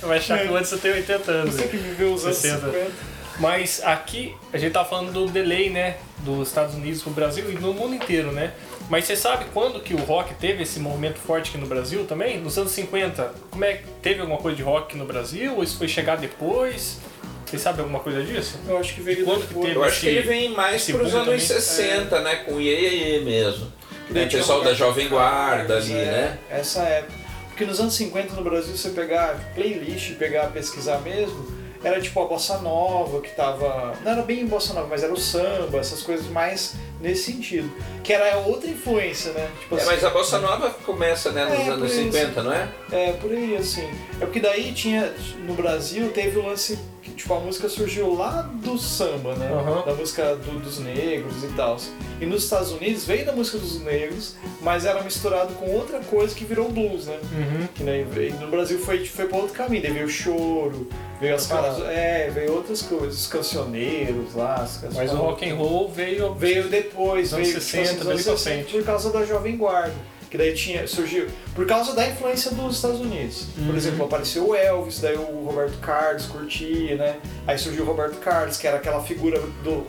vai 0.01 0.17
achar 0.17 0.39
que 0.41 0.47
o 0.47 0.55
Anso 0.57 0.79
tem 0.79 0.93
80 0.93 1.31
anos. 1.31 1.53
Você 1.55 1.67
que 1.67 1.77
viveu 1.77 2.13
os 2.13 2.25
anos 2.25 2.37
60. 2.37 2.65
50. 2.71 2.91
Mas 3.39 3.81
aqui 3.83 4.35
a 4.51 4.57
gente 4.57 4.73
tá 4.73 4.83
falando 4.83 5.11
do 5.13 5.27
delay, 5.27 5.69
né? 5.69 5.97
Dos 6.19 6.47
Estados 6.47 6.73
Unidos 6.73 7.03
pro 7.03 7.11
Brasil 7.11 7.51
e 7.51 7.53
no 7.53 7.71
mundo 7.71 7.93
inteiro, 7.93 8.31
né? 8.31 8.51
Mas 8.89 9.05
você 9.05 9.15
sabe 9.17 9.45
quando 9.53 9.81
que 9.81 9.93
o 9.93 9.97
rock 9.97 10.33
teve 10.35 10.63
esse 10.63 10.79
momento 10.79 11.17
forte 11.19 11.49
aqui 11.49 11.57
no 11.57 11.67
Brasil 11.67 12.05
também? 12.05 12.39
Nos 12.39 12.57
anos 12.57 12.71
50. 12.71 13.33
Como 13.51 13.65
é 13.65 13.73
que 13.73 13.83
teve 14.01 14.21
alguma 14.21 14.39
coisa 14.39 14.55
de 14.55 14.63
rock 14.63 14.87
aqui 14.87 14.97
no 14.97 15.05
Brasil? 15.05 15.55
Ou 15.55 15.63
isso 15.63 15.77
foi 15.77 15.87
chegar 15.87 16.15
depois? 16.17 16.97
Você 17.45 17.57
sabe 17.57 17.79
alguma 17.81 17.99
coisa 17.99 18.23
disso? 18.23 18.59
Eu 18.67 18.77
acho 18.77 18.93
que 18.95 19.01
veio 19.01 19.25
Quando 19.25 19.41
que 19.41 19.47
depois. 19.47 19.65
teve? 19.67 19.77
Eu 19.79 19.83
acho 19.83 19.99
que 19.99 20.07
esse- 20.07 20.17
ele 20.17 20.27
vem 20.27 20.49
mais 20.49 20.85
para 20.85 21.03
os 21.03 21.13
anos 21.13 21.25
também. 21.25 21.39
60, 21.39 22.19
né? 22.21 22.35
Com 22.37 22.53
o 22.55 22.61
Iê, 22.61 23.19
mesmo. 23.25 23.71
Né? 24.09 24.23
O 24.25 24.29
pessoal 24.29 24.61
da 24.61 24.73
Jovem 24.73 25.09
Guarda 25.09 25.77
ali, 25.77 25.91
é, 25.91 26.05
né? 26.05 26.37
Essa 26.49 26.81
época. 26.83 27.13
Porque 27.49 27.65
nos 27.65 27.79
anos 27.79 27.93
50 27.95 28.35
no 28.35 28.43
Brasil, 28.43 28.75
você 28.77 28.89
pegar 28.91 29.35
playlist, 29.55 30.13
pegar, 30.15 30.47
pesquisar 30.47 30.99
mesmo, 30.99 31.56
era 31.83 31.99
tipo 32.01 32.21
a 32.21 32.25
bossa 32.25 32.57
nova 32.59 33.21
que 33.21 33.29
tava. 33.35 33.93
Não 34.03 34.11
era 34.11 34.21
bem 34.21 34.45
bossa 34.45 34.73
nova, 34.73 34.87
mas 34.89 35.03
era 35.03 35.13
o 35.13 35.17
samba, 35.17 35.77
essas 35.79 36.01
coisas 36.03 36.27
mais 36.27 36.75
nesse 36.99 37.31
sentido. 37.31 37.71
Que 38.03 38.13
era 38.13 38.37
outra 38.39 38.69
influência, 38.69 39.31
né? 39.33 39.49
Tipo 39.59 39.75
É, 39.75 39.77
assim, 39.77 39.87
mas 39.91 40.03
a 40.03 40.09
Bossa 40.09 40.39
Nova 40.39 40.69
começa 40.85 41.31
né, 41.31 41.45
nos 41.45 41.53
É, 41.59 41.67
anos 41.69 41.79
por 41.79 41.85
isso. 42.01 42.11
50, 42.11 42.43
não 42.43 42.53
é? 42.53 42.67
É, 42.91 43.11
por 43.13 43.31
aí, 43.31 43.55
assim. 43.55 43.87
É 44.19 44.25
porque 44.25 44.39
daí 44.39 44.71
tinha, 44.73 45.13
no 45.45 45.53
Brasil, 45.53 46.09
teve 46.11 46.39
o 46.39 46.45
lance 46.45 46.79
tipo, 47.17 47.33
a 47.33 47.39
música 47.39 47.67
surgiu 47.67 48.13
lá 48.13 48.43
do 48.63 48.77
samba, 48.77 49.35
né? 49.35 49.51
Aham. 49.51 49.83
Da 49.85 49.93
música 49.93 50.35
do- 50.35 50.59
dos 50.59 50.79
negros 50.79 51.43
e 51.43 51.47
tal. 51.55 51.77
E 52.21 52.25
nos 52.25 52.43
Estados 52.45 52.71
Unidos 52.71 53.03
veio 53.05 53.25
da 53.25 53.33
música 53.33 53.57
dos 53.57 53.81
negros, 53.81 54.35
mas 54.61 54.85
era 54.85 55.01
misturado 55.03 55.53
com 55.55 55.69
outra 55.71 55.99
coisa 55.99 56.33
que 56.33 56.45
virou 56.45 56.69
blues, 56.69 57.05
né? 57.07 57.19
Uhum. 57.33 57.67
Que 57.75 57.83
veio- 57.83 58.35
no 58.39 58.47
Brasil 58.47 58.79
foi, 58.79 59.05
foi 59.05 59.25
pra 59.27 59.37
outro 59.37 59.53
caminho, 59.53 59.81
daí 59.83 59.91
veio 59.91 60.05
o 60.05 60.09
choro, 60.09 60.87
veio 61.19 61.35
as 61.35 61.45
canções, 61.47 61.83
é, 61.89 62.29
veio 62.33 62.53
outras 62.53 62.81
coisas, 62.83 63.19
os 63.21 63.27
cancioneiros 63.27 64.33
lá, 64.35 64.55
as 64.55 64.81
Mas 64.81 64.93
canções- 64.93 65.11
o 65.11 65.15
rock 65.15 65.49
and 65.49 65.55
roll 65.55 65.89
veio. 65.91 66.33
Veio 66.35 66.67
depois, 66.69 67.31
veio 67.31 67.45
60, 67.45 67.83
tipo, 67.89 68.01
assim, 68.01 68.09
anos 68.11 68.21
60, 68.23 68.55
frente. 68.63 68.71
por 68.77 68.83
causa 68.85 69.11
da 69.11 69.25
Jovem 69.25 69.57
Guarda. 69.57 69.93
Que 70.29 70.37
daí 70.37 70.53
tinha, 70.53 70.85
surgiu. 70.87 71.27
Por 71.55 71.65
causa 71.65 71.93
da 71.95 72.07
influência 72.07 72.51
dos 72.51 72.75
Estados 72.75 72.99
Unidos. 72.99 73.47
Por 73.55 73.69
Uhum. 73.69 73.75
exemplo, 73.77 74.05
apareceu 74.05 74.47
o 74.49 74.55
Elvis, 74.55 74.99
daí 74.99 75.15
o 75.15 75.45
Roberto 75.45 75.77
Carlos 75.79 76.25
curtia, 76.25 76.95
né? 76.97 77.15
Aí 77.47 77.57
surgiu 77.57 77.83
o 77.83 77.87
Roberto 77.87 78.17
Carlos, 78.19 78.57
que 78.57 78.67
era 78.67 78.77
aquela 78.77 79.01
figura 79.01 79.39
do. 79.63 79.85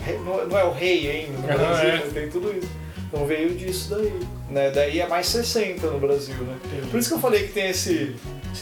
Não 0.48 0.56
é 0.58 0.64
o 0.64 0.70
rei 0.72 1.10
ainda 1.10 1.38
no 1.38 1.42
Brasil, 1.42 1.88
é. 1.88 1.98
tem 2.14 2.28
tudo 2.30 2.56
isso. 2.56 2.68
Então 3.08 3.24
veio 3.26 3.50
disso 3.54 3.88
daí. 3.96 4.12
Né? 4.50 4.70
Daí 4.70 5.00
é 5.00 5.06
mais 5.08 5.26
60 5.28 5.86
no 5.88 5.98
Brasil, 5.98 6.34
né? 6.36 6.56
Por 6.90 7.00
isso 7.00 7.08
que 7.08 7.14
eu 7.14 7.20
falei 7.20 7.46
que 7.46 7.52
tem 7.52 7.68
esse, 7.70 8.14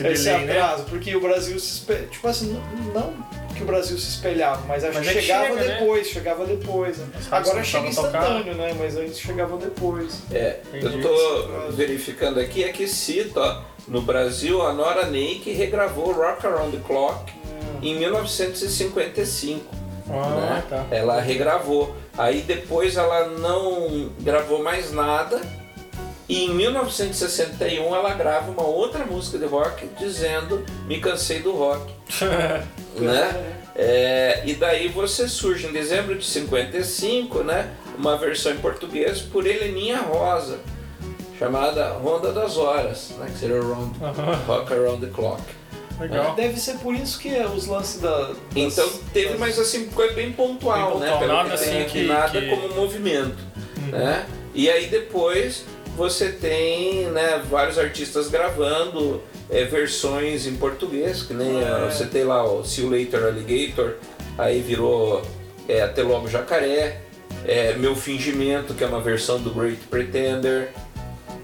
Esse 0.05 0.13
esse 0.13 0.25
delay, 0.25 0.47
né? 0.47 0.61
atraso, 0.61 0.85
porque 0.85 1.15
o 1.15 1.21
Brasil 1.21 1.59
se 1.59 1.75
espe... 1.75 1.95
Tipo 2.11 2.29
assim, 2.29 2.61
não, 2.95 3.13
que 3.57 3.63
o 3.63 3.67
Brasil 3.67 3.99
se 3.99 4.11
espelhava, 4.11 4.63
mas 4.69 4.85
acho 4.85 4.95
Mas 4.95 5.05
que 5.05 5.11
é 5.11 5.15
que 5.15 5.27
chegava 5.27 5.47
chega, 5.47 5.61
né? 5.61 5.79
depois, 5.79 6.07
chegava 6.07 6.47
depois. 6.47 6.99
Né? 6.99 7.07
Agora 7.31 7.65
chega 7.65 7.89
instantâneo, 7.89 8.55
né? 8.55 8.75
Mas 8.79 8.97
antes 8.97 9.19
chegava 9.19 9.57
depois. 9.57 10.23
É, 10.31 10.61
eu 10.73 10.79
Entendi. 10.79 11.03
tô 11.03 11.73
verificando 11.73 12.39
aqui, 12.39 12.65
é 12.65 12.69
que 12.69 12.87
cita, 12.87 13.41
ó, 13.41 13.63
no 13.89 14.03
Brasil, 14.03 14.63
a 14.63 14.73
Nora 14.73 15.07
Nake 15.07 15.53
regravou 15.53 16.13
Rock 16.13 16.47
Around 16.47 16.77
the 16.77 16.83
Clock 16.87 17.33
em 17.83 17.99
1955. 17.99 19.65
Ah, 20.09 20.29
né? 20.29 20.65
tá. 20.69 20.87
Ela 20.91 21.21
regravou. 21.21 21.97
Aí 22.17 22.43
depois 22.43 22.97
ela 22.97 23.29
não 23.29 24.11
gravou 24.21 24.63
mais 24.63 24.93
nada. 24.93 25.41
E 26.29 26.45
em 26.47 26.55
1961 26.55 27.95
ela 27.95 28.13
grava 28.15 28.51
uma 28.51 28.65
outra 28.67 29.05
música 29.05 29.39
de 29.39 29.45
rock 29.47 29.87
dizendo 29.99 30.65
Me 30.87 30.99
cansei 31.01 31.41
do 31.41 31.53
rock. 31.53 31.93
né? 32.99 33.53
É, 33.75 34.43
e 34.47 34.55
daí 34.55 34.89
você 34.89 35.29
surge 35.29 35.67
em 35.67 35.73
dezembro 35.73 36.17
de 36.17 36.25
55, 36.25 37.43
né? 37.43 37.71
Uma 37.99 38.17
versão 38.17 38.53
em 38.53 38.57
português 38.57 39.21
por 39.21 39.47
Heleninha 39.47 39.99
Rosa, 39.99 40.59
chamada 41.39 41.91
Ronda 41.91 42.33
das 42.33 42.57
Horas, 42.57 43.11
né? 43.19 43.27
Que 43.33 43.39
seria 43.39 43.61
Round. 43.61 43.93
Rock 44.47 44.73
Around 44.73 45.07
the 45.07 45.13
Clock. 45.13 45.43
Legal. 46.01 46.35
Deve 46.35 46.59
ser 46.59 46.75
por 46.79 46.95
isso 46.95 47.19
que 47.19 47.35
é 47.35 47.47
os 47.47 47.67
lances 47.67 48.01
da. 48.01 48.29
das- 48.29 48.37
Então 48.55 48.89
teve, 49.13 49.31
das- 49.31 49.39
mas 49.41 49.59
assim, 49.59 49.87
coisa 49.89 50.13
bem 50.15 50.33
pontual, 50.33 50.93
Bem 50.93 51.01
né? 51.01 51.07
pontual, 51.11 51.19
Pelo 51.21 51.33
nada 51.33 51.51
que 51.51 51.65
tem 51.65 51.69
assim 51.69 51.83
aqui, 51.83 51.93
que- 52.01 52.07
nada 52.07 52.41
que- 52.41 52.49
como 52.51 52.75
movimento, 52.75 53.37
né? 53.91 54.27
E 54.55 54.71
aí 54.71 54.87
depois 54.89 55.65
você 55.97 56.29
tem 56.31 57.07
né, 57.07 57.43
vários 57.51 57.79
artistas 57.79 58.29
gravando 58.29 59.23
é, 59.51 59.65
versões 59.65 60.47
em 60.47 60.55
português, 60.57 61.23
que 61.23 61.33
nem 61.35 61.63
É. 61.63 61.89
você 61.91 62.05
tem 62.07 62.25
lá 62.25 62.45
o 62.45 62.65
See 62.65 62.85
You 62.85 62.91
Later 62.91 63.25
Alligator, 63.25 63.95
aí 64.37 64.61
virou 64.61 65.23
é, 65.69 65.81
Até 65.83 66.03
Logo 66.03 66.29
Jacaré, 66.29 67.01
é, 67.47 67.73
Meu 67.75 67.97
Fingimento, 67.97 68.75
que 68.75 68.85
é 68.85 68.87
uma 68.87 69.01
versão 69.01 69.41
do 69.41 69.51
Great 69.51 69.81
Pretender, 69.91 70.73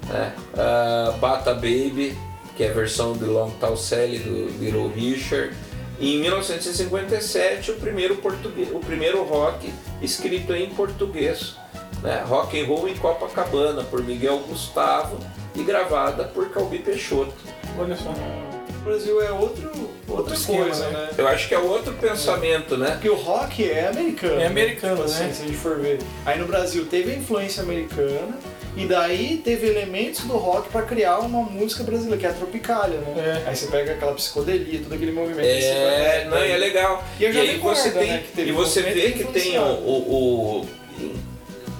né? 0.09 0.32
Ah, 0.57 1.14
Bata 1.20 1.55
Baby, 1.55 2.16
que 2.57 2.64
é 2.64 2.70
a 2.70 2.72
versão 2.72 3.14
de 3.14 3.24
Long 3.24 3.50
Tall 3.61 3.76
Sally 3.76 4.18
do 4.18 4.48
Little 4.62 4.88
Richard. 4.88 5.55
E 5.98 6.16
em 6.16 6.20
1957 6.20 7.70
o 7.70 7.74
primeiro, 7.76 8.16
português, 8.16 8.68
o 8.72 8.80
primeiro 8.80 9.22
rock 9.22 9.72
escrito 10.03 10.53
em 10.55 10.68
português, 10.70 11.55
né? 12.03 12.24
Rock 12.26 12.61
and 12.61 12.66
Roll 12.66 12.88
em 12.88 12.96
Copacabana 12.96 13.82
por 13.84 14.03
Miguel 14.03 14.38
Gustavo 14.40 15.18
e 15.55 15.62
gravada 15.62 16.24
por 16.24 16.50
Calbi 16.50 16.78
Peixoto. 16.78 17.32
Olha 17.78 17.96
só. 17.96 18.11
O 18.11 18.84
Brasil 18.84 19.22
é 19.22 19.30
outro, 19.30 19.70
outra 20.09 20.34
esquema, 20.34 20.64
coisa, 20.64 20.88
né? 20.88 20.92
né? 20.92 21.11
Eu 21.16 21.28
acho 21.28 21.46
que 21.46 21.55
é 21.55 21.59
outro 21.59 21.92
pensamento, 21.94 22.76
né? 22.76 22.92
Porque 22.92 23.09
o 23.09 23.14
rock 23.14 23.70
é 23.70 23.86
americano. 23.86 24.40
É 24.40 24.46
americano, 24.46 24.96
tipo 24.96 25.09
assim, 25.09 25.24
né? 25.24 25.32
Se 25.32 25.42
a 25.42 25.46
gente 25.46 25.57
for 25.57 25.78
ver. 25.78 26.00
Aí 26.26 26.36
no 26.36 26.46
Brasil 26.46 26.84
teve 26.86 27.12
a 27.12 27.14
influência 27.14 27.62
americana 27.62 28.36
e 28.76 28.86
daí 28.86 29.40
teve 29.44 29.68
elementos 29.68 30.22
do 30.22 30.36
rock 30.36 30.68
pra 30.70 30.82
criar 30.82 31.18
uma 31.18 31.42
música 31.42 31.84
brasileira, 31.84 32.18
que 32.18 32.26
é 32.26 32.30
a 32.30 32.32
Tropicália, 32.32 32.98
né? 32.98 33.42
É. 33.44 33.48
Aí 33.48 33.55
você 33.55 33.66
pega 33.66 33.92
aquela 33.92 34.14
psicodelia, 34.14 34.80
todo 34.80 34.94
aquele 34.94 35.12
movimento. 35.12 35.46
É, 35.46 36.26
não, 36.28 36.44
e 36.44 36.50
é 36.50 36.57
legal. 36.57 37.05
E 37.20 37.24
eu 37.24 37.32
já 37.32 37.40
aí 37.40 37.55
vi 37.55 37.59
você 37.59 37.90
tem, 37.92 38.09
né, 38.09 38.22
que 38.26 38.32
teve 38.32 38.50
e 38.50 38.53
você 38.53 38.82
vê 38.82 39.12
que 39.12 39.24
tem 39.24 39.59
o, 39.59 39.62
o, 39.62 40.61
o, 40.61 40.68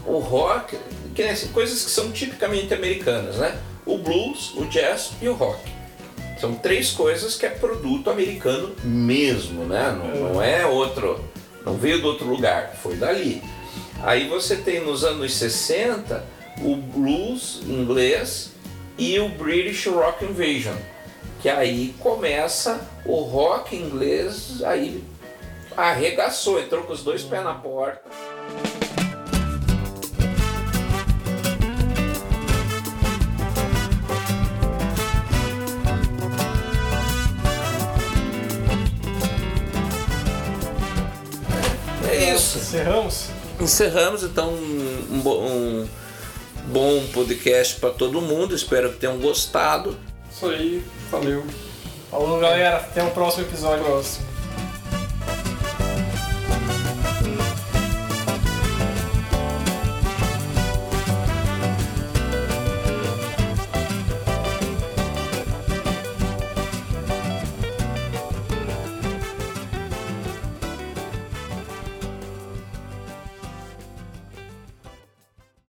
o 0.07 0.19
rock, 0.19 0.77
que 1.15 1.23
é 1.23 1.31
assim, 1.31 1.49
coisas 1.49 1.85
que 1.85 1.91
são 1.91 2.11
tipicamente 2.11 2.73
americanas, 2.75 3.37
né? 3.37 3.59
O 3.85 3.99
blues, 3.99 4.53
o 4.57 4.65
jazz 4.67 5.13
e 5.21 5.29
o 5.29 5.35
rock. 5.35 5.61
São 6.41 6.55
três 6.55 6.91
coisas 6.91 7.37
que 7.37 7.47
é 7.47 7.51
produto 7.51 8.11
americano 8.11 8.75
mesmo, 8.83 9.65
né? 9.65 9.97
Não, 9.97 10.33
não 10.33 10.43
é 10.43 10.67
outro, 10.67 11.23
não 11.65 11.75
veio 11.75 12.01
de 12.01 12.07
outro 12.07 12.27
lugar, 12.27 12.75
foi 12.83 12.97
dali. 12.97 13.43
Aí 14.03 14.27
você 14.27 14.57
tem 14.57 14.81
nos 14.81 15.05
anos 15.05 15.35
60 15.35 16.25
o 16.61 16.77
blues 16.77 17.63
inglês 17.67 18.53
e 18.99 19.19
o 19.21 19.29
British 19.29 19.87
Rock 19.87 20.25
Invasion, 20.25 20.77
que 21.41 21.49
aí 21.49 21.95
começa 22.01 22.81
o 23.05 23.21
rock 23.21 23.77
inglês, 23.77 24.63
aí 24.65 25.03
arregaçou, 25.77 26.61
entrou 26.61 26.83
com 26.85 26.93
os 26.93 27.03
dois 27.03 27.23
pés 27.23 27.45
na 27.45 27.55
porta. 27.55 28.03
É 42.23 42.35
isso. 42.35 42.59
Encerramos? 42.59 43.27
Encerramos 43.61 44.23
então 44.23 44.51
um, 44.51 45.09
um 45.11 45.21
um 45.31 45.89
bom 46.67 47.03
podcast 47.13 47.81
para 47.81 47.91
todo 47.91 48.21
mundo. 48.21 48.55
Espero 48.55 48.91
que 48.91 48.99
tenham 48.99 49.19
gostado. 49.19 49.97
Isso 50.31 50.47
aí, 50.47 50.85
valeu. 51.11 51.45
Falou, 52.11 52.39
galera. 52.39 52.77
Até 52.77 53.03
o 53.03 53.11
próximo 53.11 53.45
episódio. 53.45 53.85
Próximo. 53.85 54.32